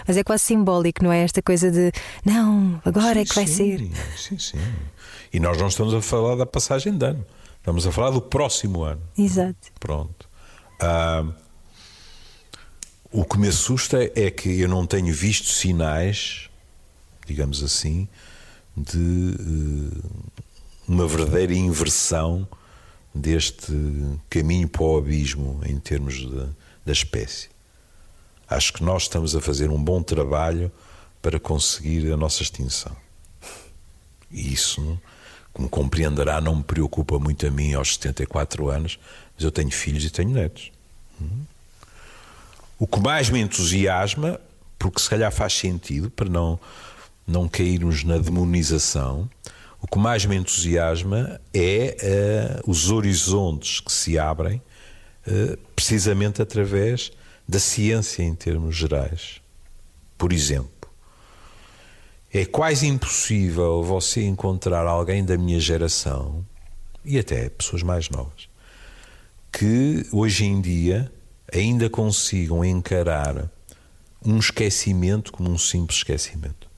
Mas 0.04 0.16
é 0.16 0.24
quase 0.24 0.42
simbólico, 0.42 1.04
não 1.04 1.12
é? 1.12 1.22
Esta 1.22 1.40
coisa 1.42 1.70
de 1.70 1.92
não, 2.24 2.82
agora 2.84 3.20
é 3.20 3.24
que 3.24 3.34
vai 3.36 3.46
sim, 3.46 3.78
ser. 3.78 3.90
Sim, 4.18 4.38
sim. 4.40 4.58
E 5.32 5.38
nós 5.38 5.56
não 5.58 5.68
estamos 5.68 5.94
a 5.94 6.02
falar 6.02 6.34
da 6.34 6.46
passagem 6.46 6.96
de 6.98 7.06
ano. 7.06 7.24
Estamos 7.58 7.86
a 7.86 7.92
falar 7.92 8.10
do 8.10 8.20
próximo 8.20 8.82
ano. 8.82 9.02
Exato. 9.16 9.72
Pronto. 9.78 10.28
Ah, 10.80 11.24
o 13.10 13.24
que 13.24 13.38
me 13.38 13.48
assusta 13.48 14.10
é 14.14 14.30
que 14.30 14.60
eu 14.60 14.68
não 14.68 14.86
tenho 14.86 15.12
visto 15.14 15.48
sinais, 15.48 16.48
digamos 17.26 17.62
assim, 17.62 18.06
de 18.76 19.34
eh, 19.38 20.08
uma 20.86 21.06
verdadeira 21.06 21.54
inversão 21.54 22.46
deste 23.14 23.72
caminho 24.28 24.68
para 24.68 24.82
o 24.82 24.98
abismo 24.98 25.60
em 25.64 25.78
termos 25.78 26.16
de, 26.16 26.48
da 26.84 26.92
espécie. 26.92 27.48
Acho 28.48 28.72
que 28.72 28.82
nós 28.82 29.02
estamos 29.02 29.34
a 29.34 29.40
fazer 29.40 29.70
um 29.70 29.82
bom 29.82 30.02
trabalho 30.02 30.70
para 31.20 31.40
conseguir 31.40 32.12
a 32.12 32.16
nossa 32.16 32.42
extinção. 32.42 32.96
E 34.30 34.52
isso, 34.52 35.00
como 35.58 35.68
compreenderá, 35.68 36.40
não 36.40 36.54
me 36.54 36.62
preocupa 36.62 37.18
muito 37.18 37.44
a 37.44 37.50
mim 37.50 37.74
aos 37.74 37.94
74 37.94 38.70
anos, 38.70 38.96
mas 39.34 39.42
eu 39.42 39.50
tenho 39.50 39.72
filhos 39.72 40.04
e 40.04 40.10
tenho 40.10 40.30
netos. 40.30 40.70
O 42.78 42.86
que 42.86 43.00
mais 43.00 43.28
me 43.28 43.40
entusiasma, 43.40 44.40
porque 44.78 45.00
se 45.00 45.10
calhar 45.10 45.32
faz 45.32 45.54
sentido 45.54 46.10
para 46.10 46.28
não, 46.28 46.60
não 47.26 47.48
cairmos 47.48 48.04
na 48.04 48.18
demonização, 48.18 49.28
o 49.82 49.88
que 49.88 49.98
mais 49.98 50.24
me 50.24 50.36
entusiasma 50.36 51.40
é 51.52 52.60
uh, 52.64 52.70
os 52.70 52.92
horizontes 52.92 53.80
que 53.80 53.90
se 53.90 54.16
abrem 54.16 54.62
uh, 55.26 55.56
precisamente 55.74 56.40
através 56.40 57.10
da 57.48 57.58
ciência 57.58 58.22
em 58.22 58.32
termos 58.32 58.76
gerais. 58.76 59.40
Por 60.16 60.32
exemplo, 60.32 60.70
é 62.32 62.44
quase 62.44 62.86
impossível 62.86 63.82
você 63.82 64.22
encontrar 64.24 64.86
alguém 64.86 65.24
da 65.24 65.36
minha 65.36 65.60
geração 65.60 66.44
e 67.04 67.18
até 67.18 67.48
pessoas 67.48 67.82
mais 67.82 68.08
novas 68.10 68.48
que 69.52 70.06
hoje 70.12 70.44
em 70.44 70.60
dia 70.60 71.10
ainda 71.52 71.88
consigam 71.88 72.64
encarar 72.64 73.50
um 74.24 74.38
esquecimento 74.38 75.32
como 75.32 75.50
um 75.50 75.58
simples 75.58 75.98
esquecimento. 75.98 76.68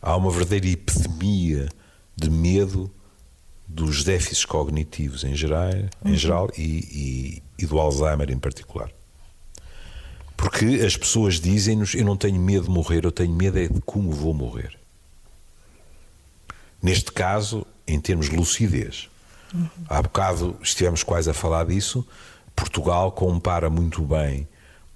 Há 0.00 0.16
uma 0.16 0.30
verdadeira 0.30 0.68
epidemia 0.68 1.68
de 2.16 2.30
medo 2.30 2.90
dos 3.66 4.04
déficits 4.04 4.44
cognitivos 4.44 5.24
em 5.24 5.34
geral, 5.34 5.70
em 6.04 6.10
uhum. 6.10 6.16
geral 6.16 6.50
e, 6.56 6.62
e, 6.62 7.42
e 7.58 7.66
do 7.66 7.78
Alzheimer 7.78 8.30
em 8.30 8.38
particular. 8.38 8.90
Porque 10.36 10.64
as 10.84 10.96
pessoas 10.96 11.40
dizem-nos: 11.40 11.94
Eu 11.94 12.04
não 12.04 12.16
tenho 12.16 12.40
medo 12.40 12.64
de 12.64 12.70
morrer, 12.70 13.04
eu 13.04 13.12
tenho 13.12 13.32
medo 13.32 13.58
é 13.58 13.68
de 13.68 13.80
como 13.80 14.10
vou 14.12 14.34
morrer. 14.34 14.78
Neste 16.82 17.10
caso, 17.10 17.66
em 17.86 18.00
termos 18.00 18.28
de 18.28 18.36
lucidez. 18.36 19.08
Uhum. 19.54 19.68
Há 19.88 20.02
bocado 20.02 20.56
estivemos 20.62 21.02
quase 21.02 21.30
a 21.30 21.34
falar 21.34 21.66
disso. 21.66 22.06
Portugal 22.54 23.12
compara 23.12 23.70
muito 23.70 24.02
bem 24.02 24.46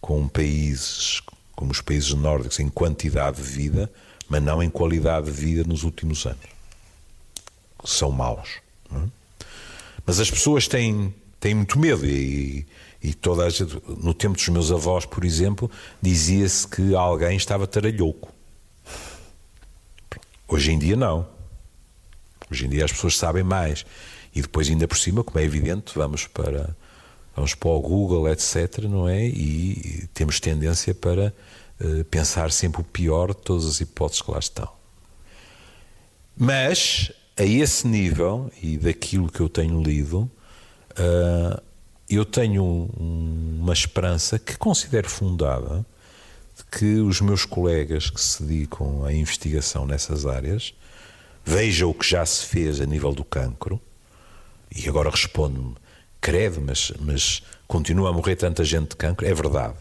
com 0.00 0.26
países 0.28 1.22
como 1.60 1.72
os 1.72 1.82
países 1.82 2.14
nórdicos 2.14 2.58
em 2.58 2.70
quantidade 2.70 3.36
de 3.36 3.42
vida, 3.42 3.92
mas 4.26 4.42
não 4.42 4.62
em 4.62 4.70
qualidade 4.70 5.26
de 5.26 5.32
vida 5.32 5.62
nos 5.62 5.82
últimos 5.82 6.24
anos. 6.24 6.46
São 7.84 8.10
maus. 8.10 8.60
É? 8.90 8.98
Mas 10.06 10.18
as 10.18 10.30
pessoas 10.30 10.66
têm, 10.66 11.14
têm 11.38 11.54
muito 11.54 11.78
medo 11.78 12.06
e, 12.06 12.66
e 13.02 13.14
toda 13.14 13.44
a 13.44 13.50
gente, 13.50 13.80
no 13.86 14.12
tempo 14.12 14.36
dos 14.36 14.48
meus 14.48 14.70
avós, 14.70 15.06
por 15.06 15.24
exemplo, 15.24 15.70
dizia-se 16.02 16.68
que 16.68 16.94
alguém 16.94 17.36
estava 17.36 17.66
taralhoco. 17.66 18.32
Hoje 20.46 20.72
em 20.72 20.78
dia 20.78 20.96
não. 20.96 21.26
Hoje 22.50 22.66
em 22.66 22.68
dia 22.68 22.84
as 22.84 22.92
pessoas 22.92 23.16
sabem 23.16 23.42
mais. 23.42 23.86
E 24.34 24.42
depois, 24.42 24.68
ainda 24.68 24.86
por 24.86 24.98
cima, 24.98 25.24
como 25.24 25.38
é 25.38 25.44
evidente, 25.44 25.92
vamos 25.94 26.26
para, 26.26 26.76
vamos 27.34 27.54
para 27.54 27.70
o 27.70 27.80
Google, 27.80 28.28
etc., 28.28 28.84
não 28.84 29.08
é? 29.08 29.26
E, 29.26 30.08
temos 30.12 30.38
tendência 30.38 30.94
para 30.94 31.32
uh, 31.80 32.04
pensar 32.04 32.52
sempre 32.52 32.80
o 32.80 32.84
pior 32.84 33.28
de 33.28 33.40
todas 33.40 33.66
as 33.66 33.80
hipóteses 33.80 34.22
que 34.22 34.30
lá 34.30 34.38
estão. 34.38 34.68
Mas, 36.36 37.12
a 37.36 37.44
esse 37.44 37.86
nível, 37.86 38.50
e 38.62 38.76
daquilo 38.76 39.30
que 39.30 39.40
eu 39.40 39.48
tenho 39.48 39.82
lido, 39.82 40.30
uh, 40.92 41.69
eu 42.16 42.24
tenho 42.24 42.90
uma 42.96 43.72
esperança 43.72 44.38
que 44.38 44.56
considero 44.56 45.08
fundada 45.08 45.84
de 46.56 46.64
que 46.64 47.00
os 47.00 47.20
meus 47.20 47.44
colegas 47.44 48.10
que 48.10 48.20
se 48.20 48.42
dedicam 48.42 49.04
à 49.04 49.12
investigação 49.12 49.86
nessas 49.86 50.26
áreas 50.26 50.74
vejam 51.44 51.90
o 51.90 51.94
que 51.94 52.08
já 52.08 52.26
se 52.26 52.46
fez 52.46 52.80
a 52.80 52.86
nível 52.86 53.12
do 53.12 53.24
cancro 53.24 53.80
e 54.74 54.88
agora 54.88 55.10
respondo-me, 55.10 55.74
credo, 56.20 56.60
mas, 56.60 56.92
mas 57.00 57.42
continua 57.66 58.10
a 58.10 58.12
morrer 58.12 58.36
tanta 58.36 58.64
gente 58.64 58.90
de 58.90 58.96
cancro, 58.96 59.26
é 59.26 59.34
verdade. 59.34 59.74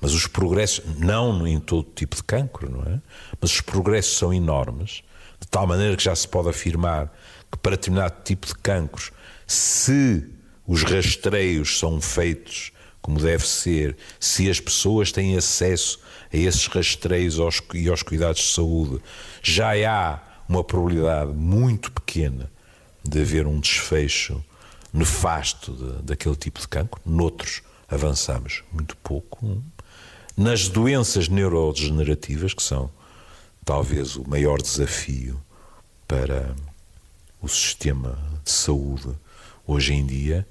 Mas 0.00 0.12
os 0.12 0.26
progressos, 0.26 0.84
não 0.98 1.46
em 1.46 1.60
todo 1.60 1.88
tipo 1.94 2.16
de 2.16 2.24
cancro, 2.24 2.70
não 2.70 2.82
é? 2.92 3.00
Mas 3.40 3.52
os 3.52 3.60
progressos 3.60 4.16
são 4.16 4.32
enormes, 4.34 5.02
de 5.40 5.46
tal 5.48 5.66
maneira 5.66 5.96
que 5.96 6.02
já 6.02 6.14
se 6.14 6.26
pode 6.26 6.48
afirmar 6.48 7.12
que 7.50 7.58
para 7.58 7.72
determinado 7.72 8.14
tipo 8.24 8.46
de 8.46 8.54
cancros, 8.56 9.12
se 9.46 10.28
os 10.66 10.82
rastreios 10.82 11.78
são 11.78 12.00
feitos 12.00 12.72
como 13.02 13.18
deve 13.18 13.46
ser, 13.46 13.96
se 14.20 14.48
as 14.48 14.60
pessoas 14.60 15.10
têm 15.10 15.36
acesso 15.36 15.98
a 16.32 16.36
esses 16.36 16.68
rastreios 16.68 17.36
e 17.74 17.88
aos 17.88 18.02
cuidados 18.02 18.40
de 18.40 18.48
saúde, 18.54 19.02
já 19.42 19.72
há 19.90 20.20
uma 20.48 20.62
probabilidade 20.62 21.32
muito 21.32 21.90
pequena 21.90 22.48
de 23.02 23.20
haver 23.20 23.44
um 23.46 23.58
desfecho 23.58 24.42
nefasto 24.92 25.72
de, 25.72 26.02
daquele 26.02 26.36
tipo 26.36 26.60
de 26.60 26.68
cancro. 26.68 27.00
Noutros 27.04 27.62
avançamos 27.88 28.62
muito 28.72 28.96
pouco. 28.98 29.60
Nas 30.36 30.68
doenças 30.68 31.28
neurodegenerativas, 31.28 32.54
que 32.54 32.62
são 32.62 32.88
talvez 33.64 34.14
o 34.14 34.28
maior 34.28 34.62
desafio 34.62 35.40
para 36.06 36.54
o 37.40 37.48
sistema 37.48 38.16
de 38.44 38.50
saúde 38.50 39.12
hoje 39.66 39.94
em 39.94 40.04
dia, 40.04 40.46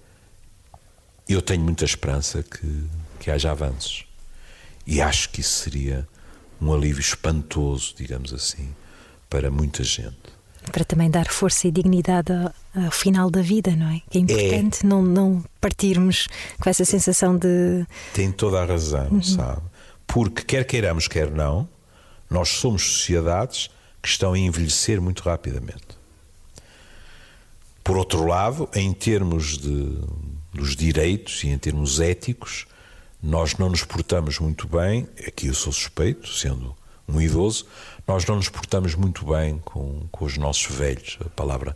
eu 1.28 1.42
tenho 1.42 1.64
muita 1.64 1.86
esperança 1.86 2.44
que, 2.44 2.84
que 3.20 3.32
haja 3.32 3.52
avanços. 3.52 4.06
E 4.86 5.02
acho 5.02 5.30
que 5.30 5.42
isso 5.42 5.64
seria 5.64 6.08
um 6.62 6.74
alívio 6.74 7.02
espantoso, 7.02 7.94
digamos 7.96 8.34
assim, 8.34 8.70
para 9.30 9.50
muita 9.50 9.84
gente. 9.84 10.18
Para 10.72 10.86
também 10.86 11.10
dar 11.10 11.28
força 11.28 11.68
e 11.68 11.72
dignidade 11.72 12.32
ao, 12.32 12.92
final 12.92 13.32
da 13.32 13.42
vida, 13.42 13.76
não 13.76 13.88
é? 13.88 14.02
É 14.14 14.20
importante 14.20 14.86
é, 14.86 14.88
não, 14.88 15.02
não 15.02 15.44
partirmos 15.60 16.28
com 16.60 16.70
essa 16.70 16.86
sensação 16.86 17.36
de. 17.36 17.86
Tem 18.14 18.32
toda 18.32 18.62
a 18.62 18.66
razão, 18.66 19.08
uhum. 19.10 19.24
sabe? 19.24 19.62
Porque 20.06 20.44
quer 20.44 20.66
queiramos, 20.66 21.08
quer 21.08 21.32
não, 21.32 21.68
nós 22.30 22.50
somos 22.50 22.84
sociedades 22.84 23.70
que 24.02 24.10
estão 24.10 24.34
a 24.34 24.40
envelhecer 24.40 25.02
muito 25.02 25.24
rapidamente. 25.24 26.01
Por 27.84 27.98
outro 27.98 28.26
lado, 28.26 28.70
em 28.74 28.94
termos 28.94 29.58
de, 29.58 29.98
dos 30.54 30.76
direitos 30.76 31.44
e 31.44 31.48
em 31.48 31.58
termos 31.58 32.00
éticos, 32.00 32.66
nós 33.22 33.58
não 33.58 33.70
nos 33.70 33.84
portamos 33.84 34.40
muito 34.40 34.68
bem. 34.68 35.08
Aqui 35.28 35.48
eu 35.48 35.54
sou 35.54 35.72
suspeito, 35.72 36.28
sendo 36.32 36.76
um 37.08 37.20
idoso, 37.20 37.66
nós 38.08 38.26
não 38.26 38.36
nos 38.36 38.50
portamos 38.50 38.96
muito 38.96 39.26
bem 39.26 39.60
com, 39.64 40.08
com 40.12 40.26
os 40.26 40.38
nossos 40.38 40.76
velhos. 40.76 41.18
A 41.26 41.30
palavra 41.30 41.76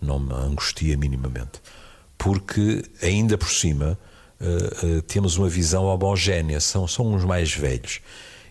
não 0.00 0.18
me 0.18 0.32
angustia 0.32 0.96
minimamente. 0.96 1.60
Porque, 2.16 2.82
ainda 3.02 3.36
por 3.36 3.50
cima, 3.50 3.98
uh, 4.40 4.86
uh, 4.98 5.02
temos 5.02 5.36
uma 5.36 5.48
visão 5.48 5.84
homogénea, 5.84 6.60
são, 6.60 6.86
são 6.88 7.14
os 7.14 7.24
mais 7.24 7.52
velhos. 7.52 8.00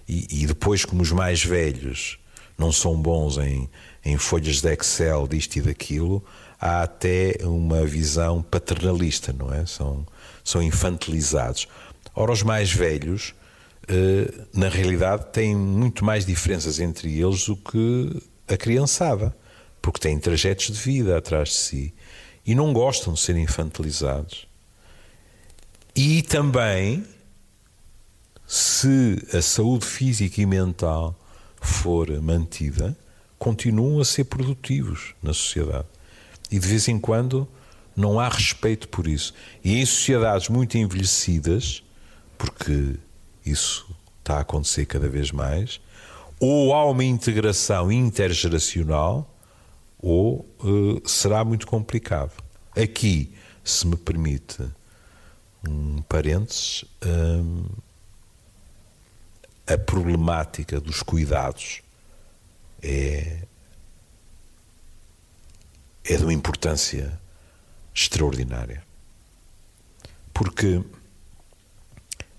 E, 0.08 0.44
e, 0.44 0.46
depois, 0.46 0.86
como 0.86 1.02
os 1.02 1.12
mais 1.12 1.44
velhos 1.44 2.20
não 2.58 2.72
são 2.72 2.96
bons 2.96 3.38
em, 3.38 3.68
em 4.04 4.18
folhas 4.18 4.62
de 4.62 4.72
Excel, 4.72 5.28
disto 5.28 5.56
e 5.58 5.62
daquilo, 5.62 6.24
há 6.60 6.84
até 6.84 7.38
uma 7.44 7.86
visão 7.86 8.42
paternalista, 8.42 9.34
não 9.34 9.54
é? 9.54 9.66
São, 9.66 10.06
são 10.44 10.62
infantilizados. 10.62 11.68
Ora, 12.14 12.32
os 12.32 12.44
mais 12.44 12.72
velhos, 12.72 13.34
eh, 13.88 14.34
na 14.54 14.70
realidade, 14.70 15.26
têm 15.32 15.56
muito 15.56 16.06
mais 16.06 16.26
diferenças 16.26 16.80
entre 16.80 17.20
eles 17.20 17.46
do 17.46 17.56
que 17.56 18.24
a 18.48 18.56
criançada, 18.56 19.36
porque 19.82 20.00
têm 20.00 20.18
trajetos 20.18 20.68
de 20.68 20.80
vida 20.80 21.18
atrás 21.18 21.50
de 21.50 21.56
si 21.56 21.94
e 22.46 22.56
não 22.56 22.72
gostam 22.74 23.14
de 23.14 23.20
ser 23.20 23.36
infantilizados. 23.36 24.48
E 25.96 26.22
também, 26.22 27.06
se 28.48 29.26
a 29.34 29.42
saúde 29.42 29.86
física 29.86 30.42
e 30.42 30.46
mental 30.46 31.18
for 31.62 32.10
mantida, 32.22 32.96
continuam 33.40 34.00
a 34.00 34.06
ser 34.06 34.26
produtivos 34.26 35.16
na 35.22 35.34
sociedade. 35.34 35.88
E 36.56 36.60
de 36.60 36.66
vez 36.66 36.88
em 36.88 36.98
quando 36.98 37.46
não 37.94 38.18
há 38.18 38.30
respeito 38.30 38.88
por 38.88 39.08
isso. 39.08 39.34
E 39.62 39.78
em 39.78 39.86
sociedades 39.86 40.48
muito 40.48 40.78
envelhecidas, 40.78 41.84
porque 42.38 42.96
isso 43.46 43.86
está 44.20 44.38
a 44.38 44.40
acontecer 44.40 44.86
cada 44.86 45.10
vez 45.10 45.32
mais, 45.32 45.82
ou 46.40 46.74
há 46.74 46.90
uma 46.90 47.04
integração 47.04 47.92
intergeracional, 47.92 49.30
ou 50.00 50.48
uh, 50.64 51.02
será 51.06 51.44
muito 51.44 51.68
complicado. 51.68 52.32
Aqui, 52.74 53.34
se 53.62 53.86
me 53.86 53.98
permite 53.98 54.64
um 55.68 56.02
parênteses, 56.04 56.86
um, 57.06 57.66
a 59.68 59.78
problemática 59.78 60.80
dos 60.80 61.04
cuidados 61.04 61.82
é, 62.82 63.45
é 66.06 66.18
de 66.18 66.24
uma 66.24 66.34
importância 66.34 67.20
extraordinária. 67.94 68.84
Porque, 70.34 70.82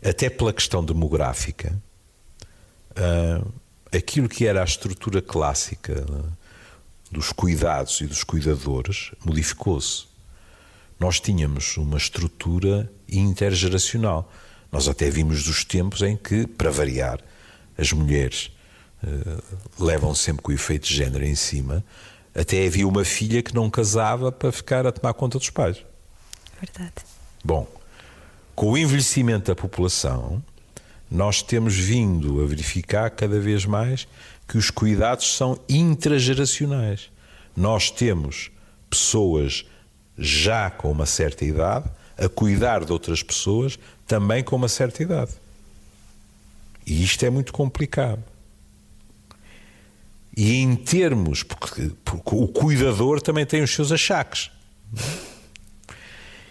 até 0.04 0.28
pela 0.28 0.52
questão 0.52 0.84
demográfica, 0.84 1.76
uh, 2.92 3.52
aquilo 3.92 4.28
que 4.28 4.46
era 4.46 4.60
a 4.60 4.64
estrutura 4.64 5.22
clássica 5.22 6.04
uh, 6.08 6.32
dos 7.10 7.32
cuidados 7.32 8.00
e 8.00 8.06
dos 8.06 8.22
cuidadores 8.22 9.12
modificou-se. 9.24 10.04
Nós 10.98 11.20
tínhamos 11.20 11.76
uma 11.76 11.96
estrutura 11.96 12.90
intergeracional. 13.08 14.30
Nós 14.70 14.88
até 14.88 15.10
vimos 15.10 15.44
dos 15.44 15.64
tempos 15.64 16.02
em 16.02 16.16
que, 16.16 16.46
para 16.46 16.70
variar, 16.70 17.20
as 17.78 17.92
mulheres 17.92 18.50
uh, 19.02 19.82
levam 19.82 20.14
sempre 20.14 20.42
com 20.42 20.52
o 20.52 20.54
efeito 20.54 20.86
de 20.86 20.94
género 20.94 21.24
em 21.24 21.34
cima. 21.34 21.84
Até 22.38 22.66
havia 22.66 22.86
uma 22.86 23.04
filha 23.04 23.42
que 23.42 23.54
não 23.54 23.70
casava 23.70 24.30
para 24.30 24.52
ficar 24.52 24.86
a 24.86 24.92
tomar 24.92 25.14
conta 25.14 25.38
dos 25.38 25.48
pais. 25.48 25.82
Verdade. 26.60 26.92
Bom, 27.42 27.66
com 28.54 28.72
o 28.72 28.78
envelhecimento 28.78 29.46
da 29.46 29.54
população, 29.54 30.42
nós 31.10 31.40
temos 31.40 31.74
vindo 31.74 32.42
a 32.42 32.46
verificar 32.46 33.10
cada 33.10 33.40
vez 33.40 33.64
mais 33.64 34.06
que 34.46 34.58
os 34.58 34.70
cuidados 34.70 35.34
são 35.34 35.58
intrageracionais. 35.68 37.10
Nós 37.56 37.90
temos 37.90 38.50
pessoas 38.90 39.64
já 40.18 40.70
com 40.70 40.90
uma 40.90 41.06
certa 41.06 41.44
idade 41.44 41.88
a 42.18 42.28
cuidar 42.28 42.84
de 42.84 42.92
outras 42.92 43.22
pessoas 43.22 43.78
também 44.06 44.42
com 44.42 44.56
uma 44.56 44.68
certa 44.68 45.02
idade. 45.02 45.32
E 46.86 47.02
isto 47.02 47.24
é 47.24 47.30
muito 47.30 47.52
complicado. 47.52 48.22
E 50.36 50.56
em 50.56 50.76
termos, 50.76 51.42
porque, 51.42 51.90
porque 52.04 52.34
o 52.34 52.46
cuidador 52.46 53.22
também 53.22 53.46
tem 53.46 53.62
os 53.62 53.70
seus 53.74 53.90
achaques. 53.90 54.50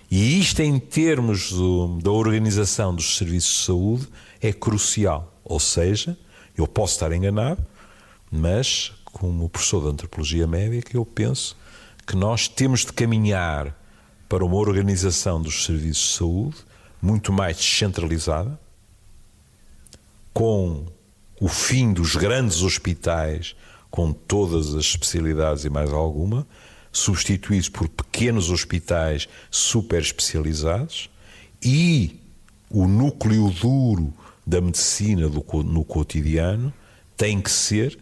E 0.10 0.40
isto, 0.40 0.62
em 0.62 0.80
termos 0.80 1.52
do, 1.52 2.00
da 2.02 2.12
organização 2.12 2.96
dos 2.96 3.18
serviços 3.18 3.54
de 3.54 3.66
saúde, 3.66 4.08
é 4.42 4.52
crucial. 4.54 5.34
Ou 5.44 5.60
seja, 5.60 6.18
eu 6.58 6.68
posso 6.68 6.94
estar 6.94 7.12
enganado, 7.12 7.64
mas, 8.32 8.92
como 9.04 9.50
professor 9.50 9.84
de 9.84 9.90
antropologia 9.90 10.48
médica, 10.48 10.96
eu 10.96 11.06
penso 11.06 11.56
que 12.08 12.16
nós 12.16 12.48
temos 12.48 12.82
de 12.82 12.94
caminhar 12.94 13.76
para 14.28 14.44
uma 14.44 14.56
organização 14.56 15.42
dos 15.42 15.66
serviços 15.66 16.04
de 16.04 16.18
saúde 16.18 16.58
muito 17.02 17.32
mais 17.32 17.58
descentralizada, 17.58 18.60
com 20.34 20.86
o 21.40 21.48
fim 21.48 21.94
dos 21.94 22.16
grandes 22.16 22.62
hospitais, 22.62 23.56
com 23.96 24.12
todas 24.12 24.76
as 24.76 24.84
especialidades 24.84 25.64
e 25.64 25.70
mais 25.70 25.89
alguma, 25.93 26.46
substituídos 26.91 27.70
por 27.70 27.88
pequenos 27.88 28.50
hospitais 28.50 29.30
super 29.50 30.02
especializados 30.02 31.10
e 31.64 32.20
o 32.70 32.88
núcleo 32.88 33.50
duro 33.52 34.14
da 34.46 34.60
medicina 34.60 35.30
no 35.30 35.86
cotidiano 35.86 36.74
tem 37.16 37.39
que 37.39 37.50
ser 37.50 37.98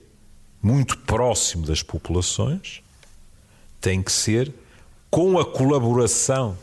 muito 0.59 0.97
próximo 0.97 1.63
das 1.63 1.83
populações, 1.83 2.81
tem 3.79 4.01
que 4.01 4.11
ser 4.11 4.51
com 5.11 5.37
a 5.37 5.45
colaboração 5.45 6.57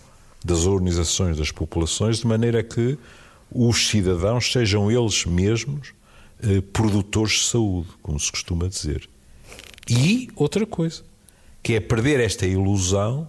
das 0.44 0.66
organizações 0.66 1.36
das 1.36 1.52
populações, 1.52 2.18
de 2.18 2.26
maneira 2.26 2.64
que 2.64 2.98
os 3.48 3.86
cidadãos 3.86 4.50
sejam 4.50 4.90
eles 4.90 5.24
mesmos 5.24 5.92
eh, 6.42 6.60
produtores 6.72 7.34
de 7.34 7.44
saúde, 7.44 7.88
como 8.02 8.18
se 8.18 8.32
costuma 8.32 8.66
dizer. 8.66 9.08
E 9.90 10.30
outra 10.36 10.64
coisa, 10.64 11.02
que 11.62 11.74
é 11.74 11.80
perder 11.80 12.20
esta 12.20 12.46
ilusão 12.46 13.28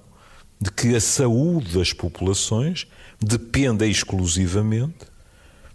de 0.59 0.71
que 0.71 0.95
a 0.95 1.01
saúde 1.01 1.75
das 1.75 1.91
populações 1.91 2.85
depende 3.19 3.89
exclusivamente 3.89 5.09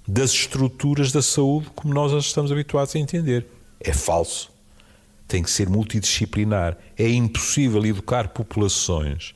das 0.07 0.31
estruturas 0.31 1.11
da 1.11 1.21
saúde 1.21 1.69
como 1.75 1.93
nós 1.93 2.13
estamos 2.25 2.53
habituados 2.53 2.95
a 2.95 2.99
entender. 3.01 3.45
É 3.81 3.93
falso. 3.93 4.51
Tem 5.27 5.43
que 5.43 5.51
ser 5.51 5.69
multidisciplinar. 5.69 6.79
É 6.97 7.09
impossível 7.09 7.85
educar 7.85 8.29
populações 8.29 9.35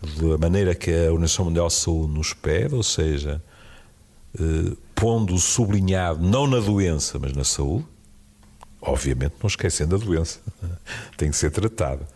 da 0.00 0.38
maneira 0.38 0.74
que 0.76 0.92
a 0.92 1.10
Organização 1.10 1.46
Mundial 1.46 1.66
de 1.66 1.74
Saúde 1.74 2.12
nos 2.12 2.32
pede, 2.32 2.74
ou 2.74 2.82
seja, 2.84 3.42
eh, 4.38 4.76
pondo 4.94 5.36
sublinhado 5.38 6.22
não 6.22 6.46
na 6.46 6.60
doença, 6.60 7.18
mas 7.18 7.32
na 7.32 7.44
saúde, 7.44 7.84
obviamente 8.82 9.34
não 9.40 9.46
esquecendo 9.46 9.94
a 9.94 9.98
doença, 9.98 10.40
tem 11.16 11.30
que 11.30 11.36
ser 11.36 11.50
tratada, 11.50 12.06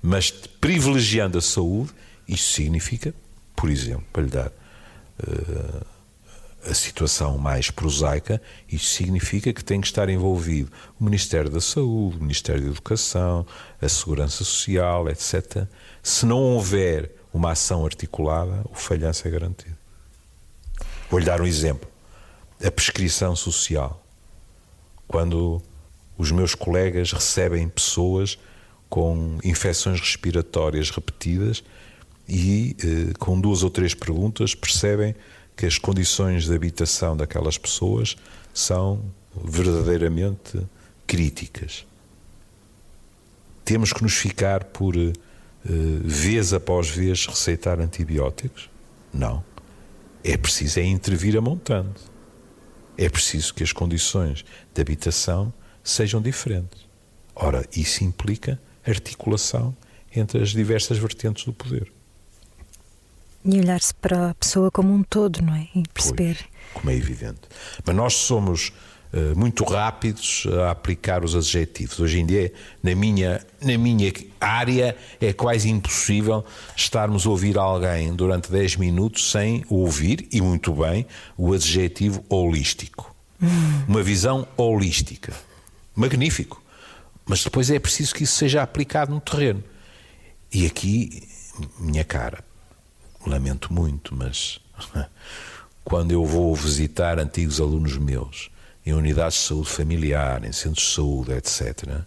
mas 0.00 0.30
privilegiando 0.30 1.36
a 1.36 1.42
saúde, 1.42 1.90
isso 2.26 2.52
significa, 2.52 3.12
por 3.54 3.68
exemplo, 3.68 4.04
para 4.12 4.22
lhe 4.22 4.30
dar 4.30 4.48
uh, 4.48 5.86
a 6.64 6.74
situação 6.74 7.36
mais 7.36 7.70
prosaica, 7.70 8.40
isso 8.70 8.86
significa 8.86 9.52
que 9.52 9.64
tem 9.64 9.80
que 9.80 9.86
estar 9.88 10.08
envolvido 10.08 10.70
o 10.98 11.04
Ministério 11.04 11.50
da 11.50 11.60
Saúde, 11.60 12.18
o 12.18 12.22
Ministério 12.22 12.62
da 12.62 12.68
Educação, 12.68 13.44
a 13.80 13.88
Segurança 13.88 14.44
Social, 14.44 15.08
etc. 15.08 15.66
Se 16.02 16.24
não 16.24 16.38
houver 16.38 17.10
uma 17.34 17.52
ação 17.52 17.84
articulada, 17.84 18.64
o 18.70 18.74
falhanço 18.74 19.26
é 19.26 19.30
garantido. 19.30 19.76
Vou-lhe 21.10 21.26
dar 21.26 21.40
um 21.40 21.46
exemplo. 21.46 21.88
A 22.64 22.70
prescrição 22.70 23.34
social. 23.34 24.00
Quando 25.08 25.60
os 26.16 26.30
meus 26.30 26.54
colegas 26.54 27.12
recebem 27.12 27.68
pessoas 27.68 28.38
com 28.88 29.38
infecções 29.42 29.98
respiratórias 30.00 30.90
repetidas 30.90 31.64
e, 32.28 32.76
eh, 32.78 33.14
com 33.18 33.40
duas 33.40 33.62
ou 33.62 33.70
três 33.70 33.94
perguntas, 33.94 34.54
percebem 34.54 35.14
que 35.56 35.66
as 35.66 35.78
condições 35.78 36.44
de 36.44 36.54
habitação 36.54 37.16
daquelas 37.16 37.56
pessoas 37.56 38.16
são 38.52 39.02
verdadeiramente 39.44 40.60
críticas. 41.06 41.86
Temos 43.64 43.92
que 43.92 44.02
nos 44.02 44.14
ficar 44.14 44.64
por, 44.64 44.96
eh, 44.96 45.12
vez 45.64 46.52
após 46.52 46.88
vez, 46.88 47.26
receitar 47.26 47.80
antibióticos? 47.80 48.68
Não. 49.12 49.42
É 50.24 50.36
preciso 50.36 50.80
é 50.80 50.84
intervir 50.84 51.36
a 51.36 51.40
montante. 51.40 52.00
É 52.96 53.08
preciso 53.08 53.54
que 53.54 53.62
as 53.62 53.72
condições 53.72 54.44
de 54.74 54.80
habitação 54.80 55.52
sejam 55.82 56.20
diferentes. 56.20 56.86
Ora, 57.34 57.66
isso 57.74 58.04
implica 58.04 58.60
articulação 58.86 59.74
entre 60.14 60.42
as 60.42 60.50
diversas 60.50 60.98
vertentes 60.98 61.44
do 61.44 61.52
poder. 61.52 61.90
E 63.44 63.58
olhar-se 63.58 63.92
para 63.94 64.30
a 64.30 64.34
pessoa 64.34 64.70
como 64.70 64.92
um 64.94 65.02
todo, 65.02 65.42
não 65.42 65.54
é? 65.54 65.68
E 65.74 65.82
perceber. 65.92 66.36
Pois, 66.36 66.72
como 66.74 66.90
é 66.90 66.94
evidente. 66.94 67.40
Mas 67.84 67.96
nós 67.96 68.14
somos 68.14 68.72
uh, 69.12 69.36
muito 69.36 69.64
rápidos 69.64 70.46
a 70.62 70.70
aplicar 70.70 71.24
os 71.24 71.34
adjetivos. 71.34 71.98
Hoje 71.98 72.20
em 72.20 72.26
dia, 72.26 72.52
na 72.82 72.94
minha, 72.94 73.44
na 73.60 73.76
minha 73.76 74.12
área, 74.40 74.96
é 75.20 75.32
quase 75.32 75.68
impossível 75.68 76.44
estarmos 76.76 77.26
a 77.26 77.30
ouvir 77.30 77.58
alguém 77.58 78.14
durante 78.14 78.50
10 78.50 78.76
minutos 78.76 79.30
sem 79.30 79.64
ouvir, 79.68 80.28
e 80.30 80.40
muito 80.40 80.72
bem, 80.72 81.04
o 81.36 81.52
adjetivo 81.52 82.24
holístico. 82.28 83.12
Hum. 83.42 83.48
Uma 83.88 84.02
visão 84.04 84.46
holística. 84.56 85.32
Magnífico. 85.94 86.62
Mas 87.24 87.44
depois 87.44 87.70
é 87.70 87.78
preciso 87.78 88.14
que 88.14 88.24
isso 88.24 88.36
seja 88.36 88.62
aplicado 88.62 89.12
no 89.12 89.20
terreno. 89.20 89.62
E 90.52 90.66
aqui, 90.66 91.28
minha 91.78 92.04
cara, 92.04 92.44
lamento 93.26 93.72
muito, 93.72 94.14
mas 94.14 94.60
quando 95.84 96.12
eu 96.12 96.24
vou 96.24 96.54
visitar 96.54 97.18
antigos 97.18 97.60
alunos 97.60 97.96
meus 97.96 98.50
em 98.84 98.92
unidades 98.92 99.38
de 99.38 99.44
saúde 99.44 99.70
familiar, 99.70 100.44
em 100.44 100.52
centros 100.52 100.86
de 100.86 100.94
saúde, 100.94 101.32
etc., 101.32 102.02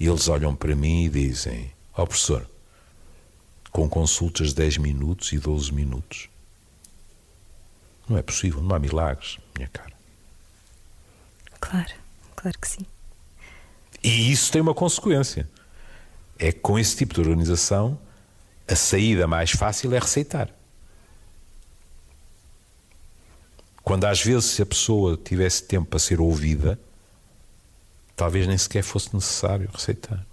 eles 0.00 0.28
olham 0.28 0.54
para 0.54 0.74
mim 0.74 1.04
e 1.04 1.08
dizem: 1.08 1.70
Ó 1.96 2.02
oh, 2.02 2.06
professor, 2.06 2.48
com 3.70 3.88
consultas 3.88 4.48
de 4.48 4.54
10 4.54 4.78
minutos 4.78 5.32
e 5.32 5.38
12 5.38 5.72
minutos. 5.72 6.28
Não 8.08 8.16
é 8.16 8.22
possível, 8.22 8.62
não 8.62 8.74
há 8.74 8.78
milagres, 8.78 9.38
minha 9.54 9.68
cara. 9.68 9.92
Claro, 11.60 11.92
claro 12.34 12.58
que 12.58 12.68
sim. 12.68 12.86
E 14.02 14.30
isso 14.30 14.52
tem 14.52 14.60
uma 14.60 14.74
consequência. 14.74 15.48
É 16.38 16.52
que 16.52 16.60
com 16.60 16.78
esse 16.78 16.96
tipo 16.96 17.14
de 17.14 17.20
organização, 17.20 17.98
a 18.66 18.76
saída 18.76 19.26
mais 19.26 19.50
fácil 19.50 19.94
é 19.94 19.98
receitar. 19.98 20.48
Quando 23.82 24.04
às 24.04 24.22
vezes 24.22 24.44
se 24.44 24.62
a 24.62 24.66
pessoa 24.66 25.16
tivesse 25.16 25.64
tempo 25.64 25.86
para 25.86 25.98
ser 25.98 26.20
ouvida, 26.20 26.78
talvez 28.14 28.46
nem 28.46 28.58
sequer 28.58 28.82
fosse 28.82 29.14
necessário 29.14 29.68
receitar. 29.72 30.24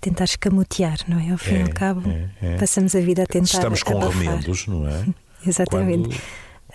Tentar 0.00 0.24
escamotear, 0.24 0.98
não 1.08 1.18
é? 1.18 1.32
Ao 1.32 1.38
fim 1.38 1.54
e 1.54 1.58
é, 1.58 1.62
ao 1.62 1.70
cabo, 1.70 2.08
é, 2.08 2.30
é. 2.40 2.56
passamos 2.56 2.94
a 2.94 3.00
vida 3.00 3.24
a 3.24 3.26
tentar. 3.26 3.44
Estamos 3.44 3.82
com 3.82 3.96
abafar. 3.96 4.12
remendos, 4.12 4.66
não 4.68 4.86
é? 4.88 5.04
Exatamente. 5.44 6.08
Quando 6.08 6.22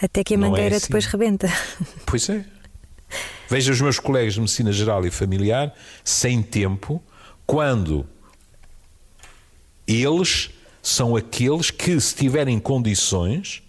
Até 0.02 0.24
que 0.24 0.34
a 0.34 0.38
é 0.38 0.40
mangueira 0.40 0.76
assim. 0.76 0.88
depois 0.88 1.06
rebenta. 1.06 1.48
Pois 2.06 2.28
é. 2.28 2.44
Veja 3.52 3.74
os 3.74 3.82
meus 3.82 4.00
colegas 4.00 4.36
de 4.36 4.40
medicina 4.40 4.72
geral 4.72 5.06
e 5.06 5.12
familiar, 5.12 5.76
sem 6.06 6.42
tempo, 6.42 7.04
quando 7.46 8.06
eles 9.86 10.52
são 10.82 11.18
aqueles 11.18 11.70
que, 11.70 12.00
se 12.00 12.16
tiverem 12.16 12.58
condições, 12.62 13.62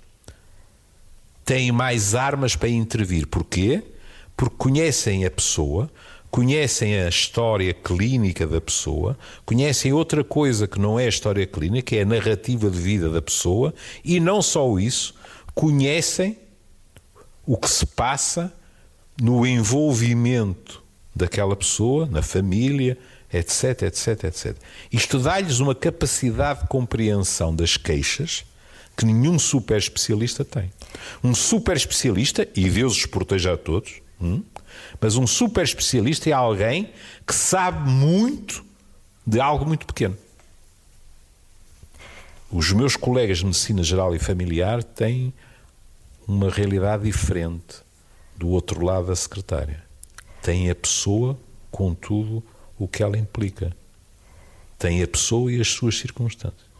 têm 1.44 1.72
mais 1.72 2.14
armas 2.14 2.54
para 2.54 2.68
intervir. 2.68 3.26
Porquê? 3.26 3.82
Porque 4.36 4.54
conhecem 4.56 5.24
a 5.24 5.30
pessoa, 5.32 5.90
conhecem 6.30 7.00
a 7.00 7.08
história 7.08 7.74
clínica 7.74 8.46
da 8.46 8.60
pessoa, 8.60 9.18
conhecem 9.44 9.92
outra 9.92 10.22
coisa 10.22 10.68
que 10.68 10.78
não 10.78 10.96
é 10.96 11.06
a 11.06 11.08
história 11.08 11.44
clínica, 11.44 11.96
é 11.96 12.02
a 12.02 12.06
narrativa 12.06 12.70
de 12.70 12.78
vida 12.78 13.08
da 13.08 13.20
pessoa, 13.20 13.74
e 14.04 14.20
não 14.20 14.40
só 14.42 14.78
isso, 14.78 15.12
conhecem 15.52 16.38
o 17.44 17.56
que 17.56 17.68
se 17.68 17.84
passa 17.84 18.61
no 19.20 19.46
envolvimento 19.46 20.82
daquela 21.14 21.54
pessoa, 21.54 22.06
na 22.06 22.22
família, 22.22 22.98
etc, 23.32 23.82
etc, 23.82 24.24
etc. 24.24 24.56
Isto 24.90 25.18
dá-lhes 25.18 25.60
uma 25.60 25.74
capacidade 25.74 26.62
de 26.62 26.68
compreensão 26.68 27.54
das 27.54 27.76
queixas 27.76 28.44
que 28.96 29.06
nenhum 29.06 29.38
super 29.38 29.78
especialista 29.78 30.44
tem. 30.44 30.70
Um 31.24 31.34
super 31.34 31.76
especialista, 31.76 32.46
e 32.54 32.68
Deus 32.68 32.96
os 32.96 33.06
proteja 33.06 33.54
a 33.54 33.56
todos, 33.56 34.00
hum, 34.20 34.42
mas 35.00 35.16
um 35.16 35.26
super 35.26 35.64
especialista 35.64 36.28
é 36.28 36.32
alguém 36.32 36.92
que 37.26 37.34
sabe 37.34 37.88
muito 37.90 38.64
de 39.26 39.40
algo 39.40 39.64
muito 39.64 39.86
pequeno. 39.86 40.16
Os 42.50 42.70
meus 42.72 42.96
colegas 42.96 43.38
de 43.38 43.46
medicina 43.46 43.82
geral 43.82 44.14
e 44.14 44.18
familiar 44.18 44.82
têm 44.82 45.32
uma 46.28 46.50
realidade 46.50 47.04
diferente 47.04 47.82
do 48.36 48.48
outro 48.48 48.84
lado 48.84 49.06
da 49.06 49.16
secretária. 49.16 49.82
Têm 50.42 50.70
a 50.70 50.74
pessoa 50.74 51.38
com 51.70 51.94
tudo 51.94 52.42
o 52.78 52.88
que 52.88 53.02
ela 53.02 53.16
implica. 53.16 53.74
Têm 54.78 55.02
a 55.02 55.08
pessoa 55.08 55.52
e 55.52 55.60
as 55.60 55.68
suas 55.68 55.98
circunstâncias. 55.98 56.72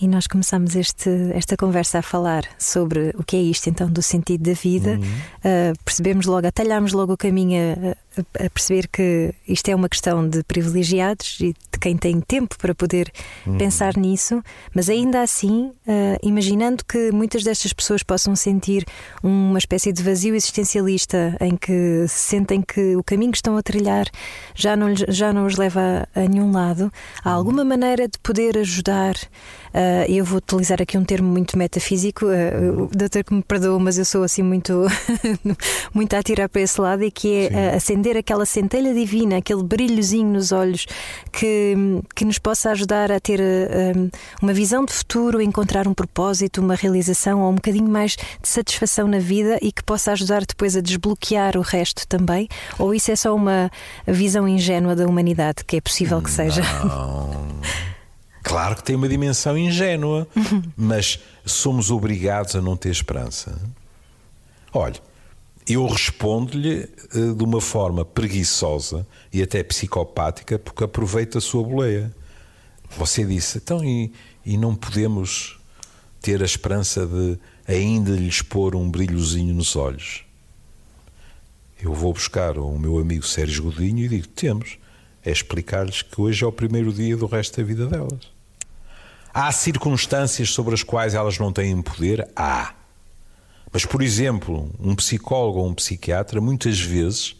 E 0.00 0.08
nós 0.08 0.26
começamos 0.26 0.74
este, 0.76 1.10
esta 1.34 1.58
conversa 1.58 1.98
a 1.98 2.02
falar 2.02 2.44
sobre 2.58 3.10
o 3.18 3.22
que 3.22 3.36
é 3.36 3.42
isto 3.42 3.68
então 3.68 3.86
do 3.86 4.00
sentido 4.00 4.44
da 4.44 4.54
vida. 4.54 4.92
Uhum. 4.92 5.00
Uh, 5.02 5.84
percebemos 5.84 6.24
logo, 6.24 6.46
atalhámos 6.46 6.92
logo 6.92 7.12
o 7.12 7.16
caminho 7.18 7.60
a, 7.60 8.09
a, 8.38 8.50
perceber 8.50 8.88
que 8.88 9.34
isto 9.46 9.68
é 9.68 9.74
uma 9.74 9.88
questão 9.88 10.28
de 10.28 10.42
privilegiados 10.44 11.38
e 11.40 11.52
de 11.52 11.78
quem 11.80 11.96
tem 11.96 12.20
tempo 12.20 12.56
para 12.58 12.74
poder 12.74 13.10
uhum. 13.46 13.56
pensar 13.56 13.96
nisso, 13.96 14.42
mas 14.74 14.88
ainda 14.88 15.22
assim, 15.22 15.72
uh, 15.86 16.18
imaginando 16.22 16.84
que 16.84 17.10
muitas 17.10 17.42
destas 17.42 17.72
pessoas 17.72 18.02
possam 18.02 18.36
sentir 18.36 18.84
uma 19.22 19.58
espécie 19.58 19.92
de 19.92 20.02
vazio 20.02 20.34
existencialista 20.34 21.36
em 21.40 21.56
que 21.56 22.06
sentem 22.08 22.62
que 22.62 22.96
o 22.96 23.02
caminho 23.02 23.32
que 23.32 23.38
estão 23.38 23.56
a 23.56 23.62
trilhar 23.62 24.06
já 24.54 24.76
não, 24.76 24.94
já 24.94 25.32
não 25.32 25.46
os 25.46 25.56
leva 25.56 26.06
a, 26.14 26.20
a 26.20 26.28
nenhum 26.28 26.52
lado, 26.52 26.92
há 27.24 27.30
uhum. 27.30 27.36
alguma 27.36 27.64
maneira 27.64 28.06
de 28.06 28.18
poder 28.18 28.58
ajudar. 28.58 29.14
Uh, 29.72 30.04
eu 30.08 30.24
vou 30.24 30.38
utilizar 30.38 30.82
aqui 30.82 30.98
um 30.98 31.04
termo 31.04 31.28
muito 31.28 31.56
metafísico, 31.56 32.26
uh, 32.26 32.82
o 32.84 32.90
doutor 32.92 33.22
que 33.22 33.32
me 33.32 33.42
perdoa, 33.42 33.78
mas 33.78 33.98
eu 33.98 34.04
sou 34.04 34.24
assim 34.24 34.42
muito, 34.42 34.86
muito 35.94 36.14
a 36.14 36.22
tirar 36.22 36.48
para 36.48 36.60
esse 36.60 36.80
lado, 36.80 37.04
e 37.04 37.10
que 37.10 37.48
é 37.52 37.76
uh, 37.76 37.76
acender 38.10 38.16
aquela 38.16 38.44
centelha 38.44 38.92
divina, 38.92 39.38
aquele 39.38 39.62
brilhozinho 39.62 40.28
nos 40.28 40.52
olhos 40.52 40.86
que, 41.32 41.74
que 42.14 42.24
nos 42.24 42.38
possa 42.38 42.70
ajudar 42.70 43.10
a 43.12 43.20
ter 43.20 43.40
uma 44.42 44.52
visão 44.52 44.84
de 44.84 44.92
futuro, 44.92 45.40
encontrar 45.40 45.86
um 45.86 45.94
propósito, 45.94 46.60
uma 46.60 46.74
realização 46.74 47.42
ou 47.42 47.50
um 47.50 47.54
bocadinho 47.54 47.88
mais 47.88 48.16
de 48.16 48.48
satisfação 48.48 49.06
na 49.06 49.18
vida 49.18 49.58
e 49.62 49.72
que 49.72 49.82
possa 49.82 50.12
ajudar 50.12 50.44
depois 50.44 50.76
a 50.76 50.80
desbloquear 50.80 51.56
o 51.56 51.60
resto 51.60 52.06
também? 52.06 52.48
Ou 52.78 52.94
isso 52.94 53.10
é 53.10 53.16
só 53.16 53.34
uma 53.34 53.70
visão 54.06 54.48
ingênua 54.48 54.96
da 54.96 55.06
humanidade, 55.06 55.64
que 55.64 55.76
é 55.76 55.80
possível 55.80 56.20
que 56.20 56.30
seja? 56.30 56.62
Não. 56.84 57.60
Claro 58.42 58.76
que 58.76 58.82
tem 58.82 58.96
uma 58.96 59.08
dimensão 59.08 59.56
ingênua, 59.56 60.26
mas 60.76 61.20
somos 61.44 61.90
obrigados 61.90 62.56
a 62.56 62.60
não 62.60 62.76
ter 62.76 62.90
esperança. 62.90 63.60
Olha, 64.72 64.96
eu 65.74 65.86
respondo-lhe 65.86 66.88
eh, 67.14 67.34
de 67.36 67.44
uma 67.44 67.60
forma 67.60 68.04
preguiçosa 68.04 69.06
e 69.32 69.42
até 69.42 69.62
psicopática, 69.62 70.58
porque 70.58 70.84
aproveito 70.84 71.38
a 71.38 71.40
sua 71.40 71.62
boleia. 71.62 72.14
Você 72.96 73.24
disse, 73.24 73.58
então, 73.58 73.84
e, 73.84 74.12
e 74.44 74.56
não 74.56 74.74
podemos 74.74 75.58
ter 76.20 76.42
a 76.42 76.44
esperança 76.44 77.06
de 77.06 77.38
ainda 77.66 78.12
lhes 78.12 78.42
pôr 78.42 78.74
um 78.74 78.90
brilhozinho 78.90 79.54
nos 79.54 79.76
olhos? 79.76 80.24
Eu 81.82 81.94
vou 81.94 82.12
buscar 82.12 82.58
o 82.58 82.78
meu 82.78 82.98
amigo 82.98 83.24
Sérgio 83.24 83.64
Godinho 83.64 84.04
e 84.04 84.08
digo: 84.08 84.28
temos 84.28 84.78
é 85.24 85.30
explicar-lhes 85.30 86.02
que 86.02 86.20
hoje 86.20 86.44
é 86.44 86.46
o 86.46 86.52
primeiro 86.52 86.92
dia 86.92 87.16
do 87.16 87.26
resto 87.26 87.58
da 87.58 87.66
vida 87.66 87.86
delas. 87.86 88.20
Há 89.32 89.52
circunstâncias 89.52 90.50
sobre 90.50 90.74
as 90.74 90.82
quais 90.82 91.14
elas 91.14 91.38
não 91.38 91.52
têm 91.52 91.80
poder? 91.82 92.28
Há. 92.34 92.74
Mas, 93.72 93.84
por 93.84 94.02
exemplo, 94.02 94.70
um 94.80 94.94
psicólogo 94.94 95.60
ou 95.60 95.68
um 95.68 95.74
psiquiatra, 95.74 96.40
muitas 96.40 96.80
vezes, 96.80 97.36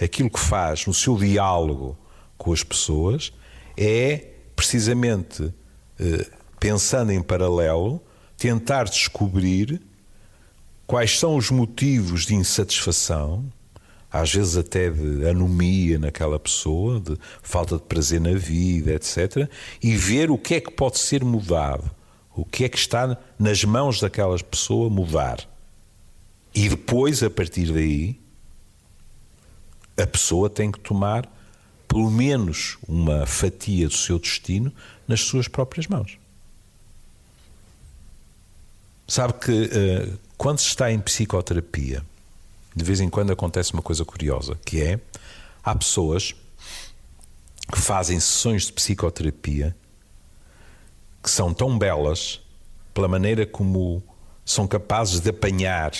aquilo 0.00 0.30
que 0.30 0.38
faz 0.38 0.86
no 0.86 0.94
seu 0.94 1.16
diálogo 1.16 1.96
com 2.38 2.52
as 2.52 2.62
pessoas 2.62 3.32
é 3.76 4.24
precisamente, 4.54 5.52
eh, 5.98 6.26
pensando 6.60 7.10
em 7.12 7.20
paralelo, 7.20 8.00
tentar 8.36 8.84
descobrir 8.84 9.80
quais 10.86 11.18
são 11.18 11.36
os 11.36 11.50
motivos 11.50 12.24
de 12.26 12.34
insatisfação 12.34 13.44
às 14.14 14.32
vezes 14.32 14.56
até 14.56 14.90
de 14.90 15.28
anomia 15.28 15.98
naquela 15.98 16.38
pessoa, 16.38 17.00
de 17.00 17.18
falta 17.42 17.74
de 17.74 17.82
prazer 17.82 18.20
na 18.20 18.34
vida, 18.34 18.92
etc. 18.92 19.50
E 19.82 19.96
ver 19.96 20.30
o 20.30 20.38
que 20.38 20.54
é 20.54 20.60
que 20.60 20.70
pode 20.70 21.00
ser 21.00 21.24
mudado, 21.24 21.90
o 22.32 22.44
que 22.44 22.62
é 22.62 22.68
que 22.68 22.78
está 22.78 23.18
nas 23.36 23.64
mãos 23.64 24.00
daquela 24.00 24.38
pessoa 24.38 24.88
mudar. 24.88 25.38
E 26.54 26.68
depois, 26.68 27.22
a 27.22 27.30
partir 27.30 27.72
daí, 27.72 28.18
a 29.96 30.06
pessoa 30.06 30.48
tem 30.48 30.70
que 30.70 30.78
tomar 30.78 31.28
pelo 31.88 32.10
menos 32.10 32.78
uma 32.88 33.26
fatia 33.26 33.88
do 33.88 33.94
seu 33.94 34.18
destino 34.18 34.72
nas 35.06 35.20
suas 35.20 35.48
próprias 35.48 35.86
mãos. 35.86 36.18
Sabe 39.06 39.34
que 39.34 39.52
uh, 39.52 40.18
quando 40.36 40.58
se 40.58 40.68
está 40.68 40.90
em 40.90 40.98
psicoterapia, 40.98 42.02
de 42.74 42.84
vez 42.84 43.00
em 43.00 43.08
quando 43.08 43.32
acontece 43.32 43.72
uma 43.72 43.82
coisa 43.82 44.04
curiosa, 44.04 44.58
que 44.64 44.80
é 44.80 44.98
há 45.62 45.74
pessoas 45.74 46.34
que 47.72 47.80
fazem 47.80 48.18
sessões 48.18 48.66
de 48.66 48.72
psicoterapia 48.72 49.74
que 51.22 51.30
são 51.30 51.54
tão 51.54 51.78
belas 51.78 52.40
pela 52.92 53.08
maneira 53.08 53.46
como 53.46 54.02
são 54.44 54.66
capazes 54.66 55.20
de 55.20 55.30
apanhar 55.30 55.92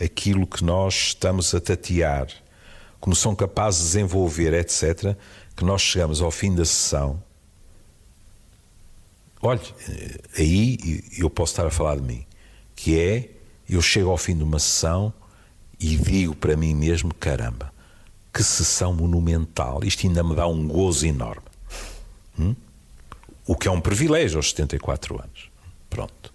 aquilo 0.00 0.46
que 0.46 0.64
nós 0.64 0.94
estamos 1.08 1.54
a 1.54 1.60
tatear, 1.60 2.28
como 3.00 3.14
são 3.14 3.34
capazes 3.34 3.80
de 3.80 3.86
desenvolver, 3.86 4.52
etc., 4.54 5.16
que 5.56 5.64
nós 5.64 5.82
chegamos 5.82 6.20
ao 6.20 6.30
fim 6.30 6.54
da 6.54 6.64
sessão. 6.64 7.22
Olhe, 9.40 9.60
aí 10.36 11.04
eu 11.16 11.30
posso 11.30 11.52
estar 11.52 11.66
a 11.66 11.70
falar 11.70 11.96
de 11.96 12.02
mim, 12.02 12.24
que 12.74 12.98
é 12.98 13.30
eu 13.68 13.82
chego 13.82 14.10
ao 14.10 14.16
fim 14.16 14.36
de 14.36 14.42
uma 14.42 14.58
sessão 14.58 15.12
e 15.78 15.96
digo 15.96 16.34
para 16.34 16.56
mim 16.56 16.74
mesmo: 16.74 17.12
caramba, 17.14 17.72
que 18.32 18.42
sessão 18.42 18.92
monumental, 18.92 19.80
isto 19.84 20.06
ainda 20.06 20.22
me 20.22 20.34
dá 20.34 20.46
um 20.46 20.66
gozo 20.66 21.06
enorme. 21.06 21.42
Hum? 22.38 22.54
O 23.46 23.56
que 23.56 23.68
é 23.68 23.70
um 23.70 23.80
privilégio 23.80 24.38
aos 24.38 24.50
74 24.50 25.20
anos. 25.20 25.50
Pronto. 25.88 26.32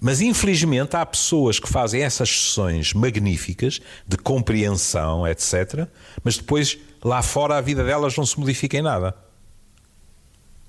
Mas 0.00 0.22
infelizmente 0.22 0.96
há 0.96 1.04
pessoas 1.04 1.58
que 1.58 1.68
fazem 1.68 2.02
essas 2.02 2.30
sessões 2.30 2.94
magníficas 2.94 3.80
de 4.06 4.16
compreensão, 4.16 5.28
etc., 5.28 5.86
mas 6.24 6.38
depois 6.38 6.78
lá 7.04 7.20
fora 7.22 7.58
a 7.58 7.60
vida 7.60 7.84
delas 7.84 8.16
não 8.16 8.24
se 8.24 8.40
modifica 8.40 8.78
em 8.78 8.82
nada. 8.82 9.14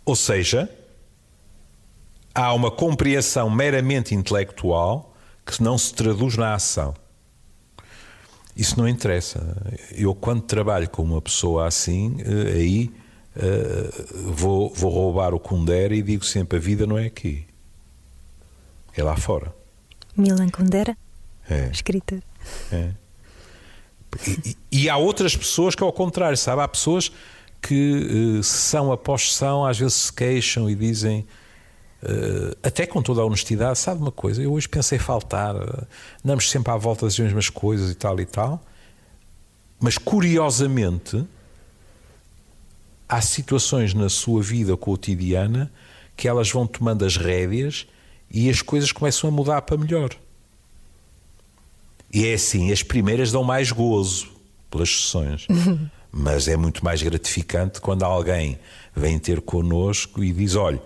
Ou 0.04 0.16
seja, 0.16 0.70
há 2.36 2.54
uma 2.54 2.70
compreensão 2.70 3.50
meramente 3.50 4.14
intelectual 4.14 5.16
que 5.46 5.64
não 5.64 5.78
se 5.78 5.94
traduz 5.94 6.36
na 6.36 6.54
ação. 6.54 6.94
Isso 8.56 8.78
não 8.78 8.88
interessa. 8.88 9.58
Eu, 9.92 10.14
quando 10.14 10.42
trabalho 10.42 10.90
com 10.90 11.04
uma 11.04 11.22
pessoa 11.22 11.68
assim, 11.68 12.18
eh, 12.20 12.52
aí 12.54 12.92
uh, 13.38 14.32
vou, 14.34 14.74
vou 14.74 14.92
roubar 14.92 15.34
o 15.34 15.40
Kundera 15.40 15.96
e 15.96 16.02
digo 16.02 16.26
sempre: 16.26 16.58
a 16.58 16.62
vida 16.62 16.86
não 16.86 16.98
é 16.98 17.06
aqui, 17.06 17.46
é 18.96 19.04
lá 19.04 19.16
fora. 19.16 19.54
Milan 20.16 20.50
Kundera? 20.50 20.98
É. 21.50 21.70
Escritor. 21.72 22.20
É. 22.72 22.92
E, 24.28 24.58
e, 24.72 24.90
há 24.90 24.98
outras 24.98 25.36
pessoas 25.36 25.74
que, 25.74 25.84
ao 25.84 25.94
contrário, 25.94 26.38
sabe? 26.38 26.62
Há 26.62 26.68
pessoas 26.68 27.12
que, 27.62 28.38
uh, 28.40 28.44
sessão 28.44 28.92
após 28.92 29.32
sessão, 29.32 29.66
às 29.66 29.80
vezes 29.80 29.94
se 29.94 30.14
queixam 30.14 30.70
e 30.70 30.76
dizem 30.76 31.26
Uh, 32.04 32.58
até 32.64 32.88
com 32.88 33.00
toda 33.00 33.22
a 33.22 33.26
honestidade, 33.26 33.78
sabe 33.78 34.02
uma 34.02 34.12
coisa? 34.12 34.42
Eu 34.42 34.54
hoje 34.54 34.68
pensei 34.68 34.98
faltar, 34.98 35.56
uh, 35.56 35.88
andamos 36.26 36.50
sempre 36.50 36.72
à 36.72 36.76
volta 36.76 37.06
das 37.06 37.20
mesmas 37.20 37.48
coisas 37.48 37.92
e 37.92 37.96
tal 37.96 38.20
e 38.20 38.26
tal, 38.26 38.60
mas 39.80 40.00
curiosamente 40.00 41.24
há 43.08 43.22
situações 43.22 43.94
na 43.94 44.10
sua 44.10 44.42
vida 44.42 44.76
cotidiana 44.76 45.72
que 46.18 46.28
elas 46.28 46.50
vão 46.50 46.66
tomando 46.66 47.06
as 47.06 47.18
rédeas 47.18 47.86
e 48.32 48.50
as 48.50 48.62
coisas 48.62 48.92
começam 48.92 49.30
a 49.30 49.32
mudar 49.32 49.62
para 49.62 49.78
melhor. 49.78 50.16
E 52.14 52.28
é 52.28 52.34
assim, 52.34 52.72
as 52.72 52.84
primeiras 52.84 53.32
dão 53.32 53.44
mais 53.44 53.72
gozo 53.72 54.30
pelas 54.70 54.90
sessões, 54.90 55.48
mas 56.12 56.48
é 56.48 56.58
muito 56.58 56.84
mais 56.84 57.02
gratificante 57.02 57.80
quando 57.80 58.04
alguém 58.04 58.58
vem 58.96 59.18
ter 59.20 59.42
connosco 59.42 60.24
e 60.24 60.32
diz: 60.32 60.56
Olha, 60.56 60.82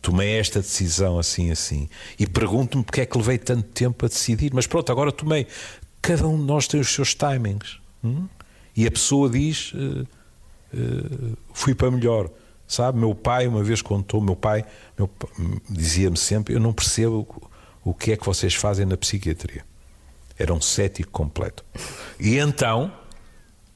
tomei 0.00 0.38
esta 0.38 0.60
decisão 0.60 1.18
assim, 1.18 1.50
assim, 1.50 1.88
e 2.18 2.26
pergunto-me 2.26 2.84
porque 2.84 3.00
é 3.00 3.06
que 3.06 3.16
levei 3.16 3.38
tanto 3.38 3.68
tempo 3.68 4.04
a 4.04 4.08
decidir, 4.08 4.52
mas 4.54 4.66
pronto, 4.66 4.90
agora 4.90 5.10
tomei. 5.10 5.46
Cada 6.00 6.26
um 6.28 6.38
de 6.38 6.44
nós 6.44 6.68
tem 6.68 6.80
os 6.80 6.88
seus 6.88 7.14
timings. 7.14 7.78
Hum? 8.04 8.26
E 8.76 8.86
a 8.86 8.90
pessoa 8.90 9.28
diz: 9.28 9.72
uh, 9.72 10.06
uh, 10.72 11.38
Fui 11.52 11.74
para 11.74 11.90
melhor. 11.90 12.30
Sabe, 12.68 12.98
meu 12.98 13.14
pai 13.14 13.48
uma 13.48 13.62
vez 13.62 13.80
contou, 13.80 14.20
meu 14.20 14.36
pai, 14.36 14.62
meu, 14.96 15.10
dizia-me 15.70 16.18
sempre: 16.18 16.54
Eu 16.54 16.60
não 16.60 16.72
percebo 16.72 17.26
o 17.82 17.94
que 17.94 18.12
é 18.12 18.16
que 18.16 18.26
vocês 18.26 18.54
fazem 18.54 18.84
na 18.84 18.96
psiquiatria. 18.96 19.64
Era 20.38 20.52
um 20.52 20.60
cético 20.60 21.10
completo. 21.10 21.64
E 22.20 22.36
então, 22.36 22.92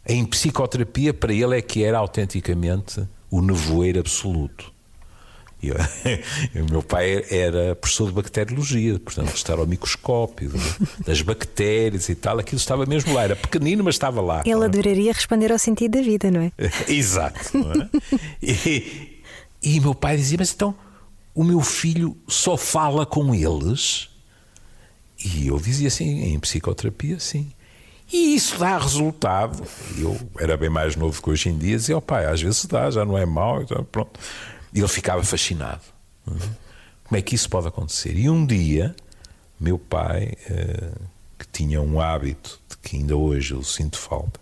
em 0.07 0.25
psicoterapia, 0.27 1.15
para 1.15 1.33
ele 1.33 1.57
é 1.57 1.63
que 1.63 1.83
era 1.83 1.99
autenticamente 1.99 3.03
o 3.31 3.41
nevoeiro 3.41 3.99
absoluto. 3.99 4.72
E 6.55 6.61
o 6.61 6.71
meu 6.71 6.83
pai 6.83 7.25
era 7.31 7.75
professor 7.77 8.09
de 8.09 8.13
bacteriologia, 8.13 8.99
portanto, 8.99 9.35
estar 9.35 9.59
ao 9.59 9.67
microscópio, 9.67 10.53
das 11.07 11.23
bactérias 11.23 12.09
e 12.09 12.15
tal, 12.15 12.39
aquilo 12.39 12.59
estava 12.59 12.85
mesmo 12.85 13.15
lá. 13.15 13.23
Era 13.25 13.37
pequenino, 13.37 13.85
mas 13.85 13.95
estava 13.95 14.21
lá. 14.21 14.43
Ele 14.45 14.65
adoraria 14.65 15.13
responder 15.13 15.53
ao 15.53 15.59
sentido 15.59 15.93
da 15.99 16.03
vida, 16.03 16.31
não 16.31 16.41
é? 16.41 16.53
Exato. 16.89 17.57
Não 17.57 17.73
é? 17.73 17.89
e, 18.43 19.23
e 19.63 19.81
meu 19.81 19.95
pai 19.95 20.17
dizia: 20.17 20.37
Mas 20.39 20.53
então, 20.53 20.75
o 21.35 21.45
meu 21.45 21.61
filho 21.61 22.17
só 22.27 22.57
fala 22.57 23.07
com 23.07 23.35
eles? 23.35 24.09
E 25.25 25.47
eu 25.47 25.59
dizia 25.59 25.87
assim, 25.89 26.25
em 26.25 26.39
psicoterapia, 26.41 27.21
sim. 27.21 27.53
E 28.13 28.35
isso 28.35 28.59
dá 28.59 28.77
resultado. 28.77 29.63
Eu 29.97 30.19
era 30.39 30.57
bem 30.57 30.69
mais 30.69 30.97
novo 30.97 31.23
que 31.23 31.31
hoje 31.31 31.49
em 31.49 31.57
dia, 31.57 31.77
dizia, 31.77 31.97
oh 31.97 32.03
pai, 32.03 32.27
às 32.27 32.43
vezes 32.43 32.67
dá, 32.67 32.91
já 32.91 33.05
não 33.05 33.17
é 33.17 33.25
mau, 33.25 33.65
pronto. 33.91 34.19
E 34.73 34.79
ele 34.79 34.89
ficava 34.89 35.23
fascinado. 35.23 35.83
Como 36.25 37.19
é 37.19 37.23
que 37.23 37.35
isso 37.35 37.49
pode 37.49 37.69
acontecer? 37.69 38.17
E 38.17 38.29
um 38.31 38.45
dia, 38.47 38.95
meu 39.61 39.79
pai, 39.79 40.35
eh, 40.49 40.93
que 41.39 41.47
tinha 41.53 41.81
um 41.81 42.01
hábito 42.01 42.59
de 42.69 42.77
que 42.79 42.97
ainda 42.97 43.17
hoje 43.17 43.53
eu 43.53 43.63
sinto 43.63 43.99
falta, 43.99 44.41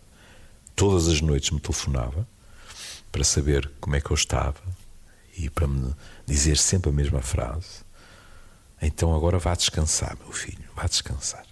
todas 0.77 1.09
as 1.09 1.21
noites 1.21 1.51
me 1.51 1.61
telefonava 1.61 2.27
para 3.11 3.25
saber 3.25 3.71
como 3.81 3.97
é 3.97 4.01
que 4.01 4.11
eu 4.11 4.15
estava 4.15 4.61
e 5.37 5.51
para 5.51 5.67
me 5.67 5.95
dizer 6.27 6.57
sempre 6.57 6.91
a 6.91 6.93
mesma 6.93 7.21
frase. 7.21 7.81
Então 8.81 9.15
agora 9.15 9.39
vá 9.39 9.55
descansar, 9.55 10.17
meu 10.23 10.33
filho, 10.33 10.65
vá 10.77 10.87
descansar. 10.87 11.45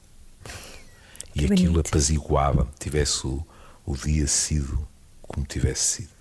E 1.35 1.41
Que 1.41 1.53
aquilo 1.53 1.73
bonito. 1.73 1.89
apaziguava-me, 1.89 2.71
tivesse 2.79 3.27
o, 3.27 3.45
o 3.85 3.97
dia 3.97 4.27
sido 4.27 4.87
como 5.23 5.45
tivesse 5.47 5.83
sido. 5.97 6.18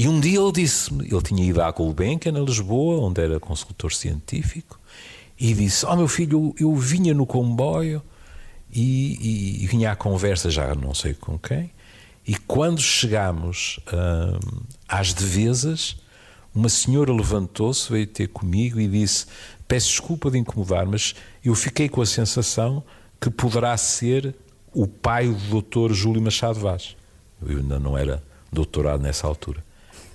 E 0.00 0.08
um 0.08 0.18
dia 0.18 0.40
ele 0.40 0.50
disse-me, 0.52 1.04
ele 1.04 1.20
tinha 1.20 1.44
ido 1.44 1.60
à 1.60 1.70
Gulbenkian, 1.70 2.32
em 2.32 2.42
Lisboa, 2.42 3.06
onde 3.06 3.20
era 3.20 3.38
consultor 3.38 3.92
científico, 3.92 4.80
e 5.38 5.52
disse: 5.52 5.84
Oh 5.84 5.94
meu 5.94 6.08
filho, 6.08 6.54
eu, 6.58 6.68
eu 6.68 6.74
vinha 6.74 7.12
no 7.12 7.26
comboio 7.26 8.00
e, 8.72 9.18
e- 9.60 9.62
e 9.62 9.66
vinha 9.66 9.92
à 9.92 9.96
conversa, 9.96 10.48
já 10.48 10.74
não 10.74 10.94
sei 10.94 11.12
com 11.12 11.38
quem, 11.38 11.70
e 12.26 12.34
quando 12.34 12.80
chegámos 12.80 13.78
hum, 13.92 14.62
às 14.88 15.12
devesas, 15.12 15.98
uma 16.54 16.70
senhora 16.70 17.12
levantou-se, 17.12 17.92
veio 17.92 18.06
ter 18.06 18.28
comigo 18.28 18.80
e 18.80 18.88
disse: 18.88 19.26
Peço 19.68 19.88
desculpa 19.88 20.30
de 20.30 20.38
incomodar, 20.38 20.86
mas 20.86 21.14
eu 21.44 21.54
fiquei 21.54 21.90
com 21.90 22.00
a 22.00 22.06
sensação 22.06 22.82
que 23.20 23.28
poderá 23.28 23.76
ser 23.76 24.34
o 24.72 24.86
pai 24.86 25.28
do 25.28 25.60
Dr. 25.60 25.92
Júlio 25.92 26.22
Machado 26.22 26.58
Vaz. 26.58 26.96
Eu 27.46 27.58
ainda 27.58 27.78
não 27.78 27.98
era 27.98 28.22
doutorado 28.50 29.02
nessa 29.02 29.26
altura. 29.26 29.62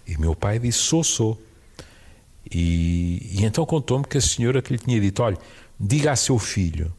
E 0.08 0.18
meu 0.18 0.36
pai 0.36 0.60
disse: 0.60 0.80
Sou, 0.80 1.04
sou. 1.04 1.42
E, 2.52 3.32
e 3.34 3.46
então 3.46 3.66
contou-me 3.66 4.06
que 4.06 4.18
a 4.18 4.22
senhora 4.22 4.62
que 4.62 4.72
lhe 4.74 4.80
tinha 4.80 5.00
dito: 5.00 5.24
Olha, 5.24 5.38
diga 5.80 6.12
a 6.12 6.16
seu 6.16 6.38
filho 6.38 6.94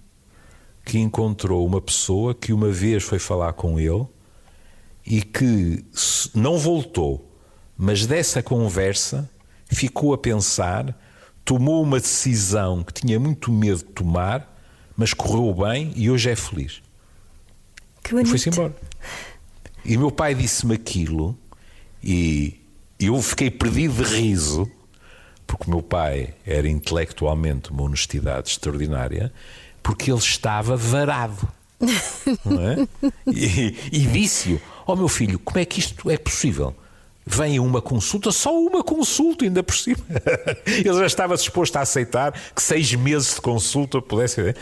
que 0.85 0.99
encontrou 0.99 1.67
uma 1.67 1.81
pessoa 1.81 2.35
que 2.35 2.53
uma 2.53 2.71
vez 2.71 3.03
foi 3.03 3.19
falar 3.19 3.53
com 3.55 3.79
ele 3.79 4.07
e 5.05 5.21
que 5.21 5.85
não 6.35 6.59
voltou, 6.59 7.29
mas 7.77 8.07
dessa 8.07 8.43
conversa 8.43 9.29
ficou 9.69 10.15
a 10.15 10.19
pensar, 10.19 10.97
tomou 11.45 11.83
uma 11.83 11.99
decisão 11.99 12.85
que 12.85 12.93
tinha 12.93 13.19
muito 13.19 13.53
medo 13.53 13.79
de 13.79 13.85
tomar, 13.85 14.57
mas 14.97 15.13
correu 15.13 15.53
bem 15.55 15.93
e 15.97 16.11
hoje 16.11 16.31
é 16.31 16.37
feliz. 16.37 16.83
Que 18.03 18.15
E 18.15 18.25
foi-se 18.25 18.49
embora. 18.49 18.75
E 19.85 19.97
meu 19.97 20.11
pai 20.11 20.35
disse-me 20.35 20.75
aquilo 20.75 21.37
e 22.03 22.61
eu 22.99 23.21
fiquei 23.21 23.51
perdido 23.51 24.03
de 24.03 24.17
riso, 24.17 24.71
porque 25.47 25.67
o 25.67 25.71
meu 25.71 25.83
pai 25.83 26.35
era 26.45 26.69
intelectualmente 26.69 27.71
uma 27.71 27.83
honestidade 27.83 28.51
extraordinária, 28.51 29.33
porque 29.83 30.11
ele 30.11 30.19
estava 30.19 30.77
varado. 30.77 31.49
não 32.45 32.61
é? 32.61 32.89
E, 33.27 33.77
e 33.93 34.01
disse-o: 34.07 34.61
Ó 34.87 34.97
meu 34.97 35.09
filho, 35.09 35.39
como 35.39 35.59
é 35.59 35.65
que 35.65 35.79
isto 35.79 36.11
é 36.11 36.17
possível? 36.17 36.75
Vem 37.29 37.59
uma 37.59 37.83
consulta, 37.83 38.31
só 38.31 38.57
uma 38.57 38.85
consulta, 38.85 39.45
ainda 39.45 39.61
por 39.61 39.75
cima. 39.75 39.99
Ele 40.65 40.95
já 40.95 41.07
estava 41.07 41.35
disposto 41.35 41.75
a 41.75 41.81
aceitar 41.81 42.33
que 42.55 42.63
seis 42.63 42.95
meses 42.95 43.35
de 43.35 43.41
consulta 43.41 44.01
pudesse. 44.01 44.55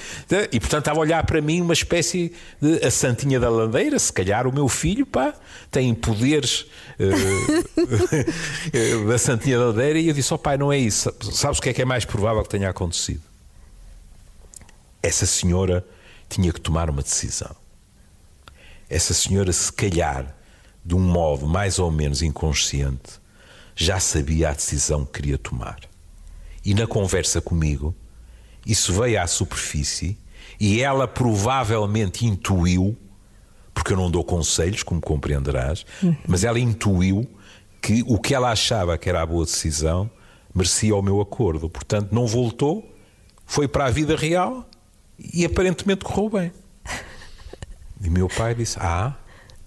E 0.51 0.59
portanto 0.59 0.81
estava 0.81 0.99
a 0.99 1.03
olhar 1.03 1.27
para 1.27 1.43
mim 1.43 1.61
uma 1.61 1.75
espécie 1.75 2.33
de 2.63 2.83
a 2.83 2.91
Santinha 2.91 3.39
da 3.39 3.51
Landeira. 3.51 3.99
Se 3.99 4.11
calhar 4.11 4.47
o 4.47 4.53
meu 4.53 4.67
filho, 4.67 5.05
pá, 5.05 5.35
tem 5.71 5.95
poderes 5.95 6.65
eh, 6.99 7.11
da 9.09 9.19
Santinha 9.19 9.59
da 9.59 9.67
Landeira. 9.67 9.99
E 9.99 10.09
eu 10.09 10.15
disse: 10.15 10.33
Ó 10.33 10.39
pai, 10.39 10.57
não 10.57 10.73
é 10.73 10.79
isso. 10.79 11.13
Sabes 11.33 11.59
o 11.59 11.63
que 11.63 11.69
é 11.69 11.75
que 11.75 11.83
é 11.83 11.85
mais 11.85 12.07
provável 12.07 12.43
que 12.43 12.49
tenha 12.49 12.71
acontecido? 12.71 13.21
Essa 15.03 15.27
senhora 15.27 15.87
tinha 16.31 16.51
que 16.51 16.61
tomar 16.63 16.89
uma 16.89 17.03
decisão. 17.03 17.55
Essa 18.89 19.13
senhora, 19.13 19.53
se 19.53 19.71
calhar, 19.71 20.35
de 20.85 20.95
um 20.95 21.01
modo 21.01 21.47
mais 21.47 21.79
ou 21.79 21.91
menos 21.91 22.23
inconsciente, 22.23 23.21
já 23.75 23.99
sabia 23.99 24.51
a 24.51 24.53
decisão 24.53 25.05
que 25.05 25.13
queria 25.13 25.39
tomar. 25.39 25.79
E 26.65 26.75
na 26.75 26.87
conversa 26.87 27.41
comigo, 27.41 27.95
isso 28.67 28.93
veio 28.93 29.21
à 29.21 29.27
superfície 29.27 30.17
e 30.59 30.81
ela 30.81 31.09
provavelmente 31.09 32.25
intuiu, 32.25 32.97
porque 33.73 33.93
eu 33.93 33.97
não 33.97 34.11
dou 34.11 34.25
conselhos, 34.25 34.83
como 34.83 35.01
compreenderás, 35.01 35.85
mas 36.27 36.45
ela 36.45 36.59
intuiu 36.59 37.29
que 37.83 38.03
o 38.07 38.19
que 38.19 38.35
ela 38.35 38.51
achava 38.51 38.97
que 38.97 39.09
era 39.09 39.21
a 39.21 39.27
boa 39.27 39.45
decisão 39.45 40.11
merecia 40.55 40.95
o 40.95 41.03
meu 41.03 41.21
acordo. 41.21 41.69
Portanto, 41.69 42.13
não 42.13 42.27
voltou, 42.27 42.89
foi 43.45 43.67
para 43.69 43.87
a 43.87 43.91
vida 43.91 44.17
real 44.17 44.67
e 45.19 45.45
aparentemente 45.45 46.05
correu 46.05 46.31
bem. 46.31 46.53
E 48.01 48.09
meu 48.09 48.29
pai 48.29 48.55
disse: 48.55 48.79
Ah, 48.81 49.15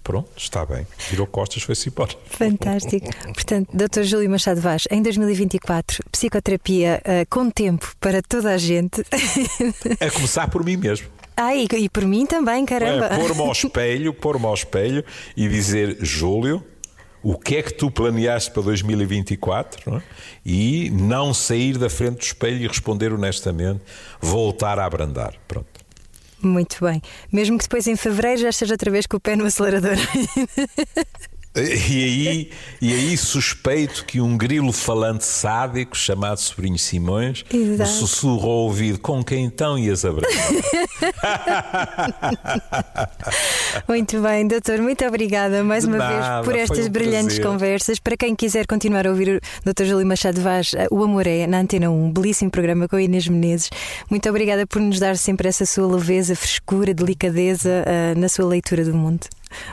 pronto, 0.08 0.30
está 0.38 0.64
bem. 0.64 0.86
Virou 1.10 1.26
costas, 1.26 1.62
foi-se 1.62 1.90
embora. 1.90 2.12
Fantástico. 2.30 3.06
Portanto, 3.34 3.68
Dr. 3.74 4.04
Júlio 4.04 4.30
Machado 4.30 4.58
Vaz, 4.58 4.84
em 4.90 5.02
2024, 5.02 6.02
psicoterapia 6.10 7.02
eh, 7.04 7.26
com 7.26 7.50
tempo 7.50 7.92
para 8.00 8.22
toda 8.22 8.54
a 8.54 8.56
gente. 8.56 9.04
A 10.00 10.10
começar 10.10 10.48
por 10.48 10.64
mim 10.64 10.78
mesmo. 10.78 11.08
ah, 11.36 11.54
e, 11.54 11.66
e 11.70 11.90
por 11.90 12.06
mim 12.06 12.24
também, 12.24 12.64
caramba. 12.64 13.04
É, 13.04 13.18
pôr-me 13.18 13.42
ao 13.42 13.52
espelho, 13.52 14.14
pôr-me 14.14 14.46
ao 14.46 14.54
espelho 14.54 15.04
e 15.36 15.46
dizer, 15.46 15.98
Júlio, 16.00 16.64
o 17.22 17.36
que 17.38 17.56
é 17.56 17.62
que 17.62 17.74
tu 17.74 17.90
planeaste 17.90 18.50
para 18.50 18.62
2024? 18.62 19.90
não 19.90 19.98
é? 19.98 20.02
E 20.46 20.88
não 20.88 21.34
sair 21.34 21.76
da 21.76 21.90
frente 21.90 22.16
do 22.16 22.22
espelho 22.22 22.56
e 22.64 22.66
responder 22.66 23.12
honestamente, 23.12 23.82
voltar 24.22 24.78
a 24.78 24.86
abrandar. 24.86 25.34
Pronto. 25.46 25.77
Muito 26.42 26.84
bem. 26.84 27.02
Mesmo 27.32 27.58
que 27.58 27.64
depois 27.64 27.86
em 27.86 27.96
fevereiro 27.96 28.40
já 28.42 28.50
esteja 28.50 28.74
outra 28.74 28.90
vez 28.90 29.06
com 29.06 29.16
o 29.16 29.20
pé 29.20 29.34
no 29.34 29.44
acelerador. 29.44 29.96
E 31.62 32.04
aí, 32.04 32.50
e 32.80 32.94
aí 32.94 33.16
suspeito 33.16 34.04
que 34.04 34.20
um 34.20 34.36
grilo 34.36 34.72
falante 34.72 35.24
sádico 35.24 35.96
chamado 35.96 36.38
Sobrinho 36.38 36.78
Simões 36.78 37.44
Exato. 37.52 37.90
sussurrou 37.90 38.50
ao 38.50 38.58
ouvido 38.66 38.98
com 39.00 39.22
quem 39.24 39.44
então 39.44 39.78
ias 39.78 40.04
abrandar. 40.04 40.28
Muito 43.88 44.20
bem, 44.20 44.46
doutor, 44.46 44.80
muito 44.80 45.04
obrigada 45.04 45.62
mais 45.64 45.84
De 45.84 45.90
uma 45.90 45.98
nada, 45.98 46.42
vez 46.42 46.44
por 46.44 46.56
estas 46.56 46.86
um 46.86 46.90
brilhantes 46.90 47.38
prazer. 47.38 47.46
conversas. 47.46 47.98
Para 47.98 48.16
quem 48.16 48.34
quiser 48.34 48.66
continuar 48.66 49.06
a 49.06 49.10
ouvir 49.10 49.40
o 49.64 49.72
Dr. 49.72 49.84
Júlio 49.84 50.06
Machado 50.06 50.40
Vaz, 50.40 50.72
eh, 50.74 50.86
O 50.90 51.02
Amor 51.02 51.26
é 51.26 51.46
na 51.46 51.60
Antena 51.60 51.90
1, 51.90 52.04
um 52.04 52.12
belíssimo 52.12 52.50
programa 52.50 52.88
com 52.88 52.96
a 52.96 53.02
Inês 53.02 53.26
Menezes. 53.28 53.70
Muito 54.10 54.28
obrigada 54.28 54.66
por 54.66 54.80
nos 54.80 54.98
dar 54.98 55.16
sempre 55.16 55.48
essa 55.48 55.64
sua 55.64 55.86
leveza, 55.86 56.34
frescura, 56.36 56.92
delicadeza 56.94 57.84
eh, 57.86 58.14
na 58.16 58.28
sua 58.28 58.46
leitura 58.46 58.84
do 58.84 58.94
mundo. 58.94 59.26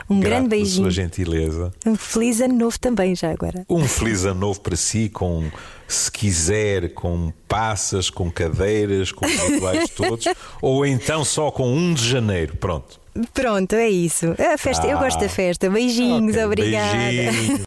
Um 0.08 0.20
Grato 0.20 0.30
grande 0.30 0.48
pela 0.48 0.60
beijinho. 0.62 0.84
sua 0.84 0.90
gentileza. 0.90 1.72
Um 1.86 1.96
feliz 1.96 2.40
ano 2.40 2.54
novo 2.54 2.78
também, 2.78 3.14
já 3.14 3.30
agora. 3.30 3.64
Um 3.68 3.86
feliz 3.86 4.24
ano 4.24 4.40
novo 4.40 4.60
para 4.60 4.76
si, 4.76 5.08
com, 5.08 5.44
se 5.86 6.10
quiser, 6.10 6.90
com 6.94 7.32
passas, 7.48 8.08
com 8.10 8.30
cadeiras, 8.30 9.12
com 9.12 9.26
os 9.26 9.32
rituais 9.32 9.90
todos, 9.90 10.24
ou 10.62 10.84
então 10.86 11.24
só 11.24 11.50
com 11.50 11.72
1 11.72 11.94
de 11.94 12.08
janeiro. 12.08 12.56
Pronto. 12.56 13.00
Pronto, 13.32 13.72
é 13.74 13.88
isso. 13.88 14.34
A 14.52 14.58
festa, 14.58 14.86
eu 14.86 14.98
Ah. 14.98 15.02
gosto 15.02 15.18
da 15.20 15.28
festa. 15.28 15.70
Beijinhos, 15.70 16.34
Ok, 16.34 16.44
obrigada. 16.44 16.98
beijinhos. 16.98 17.60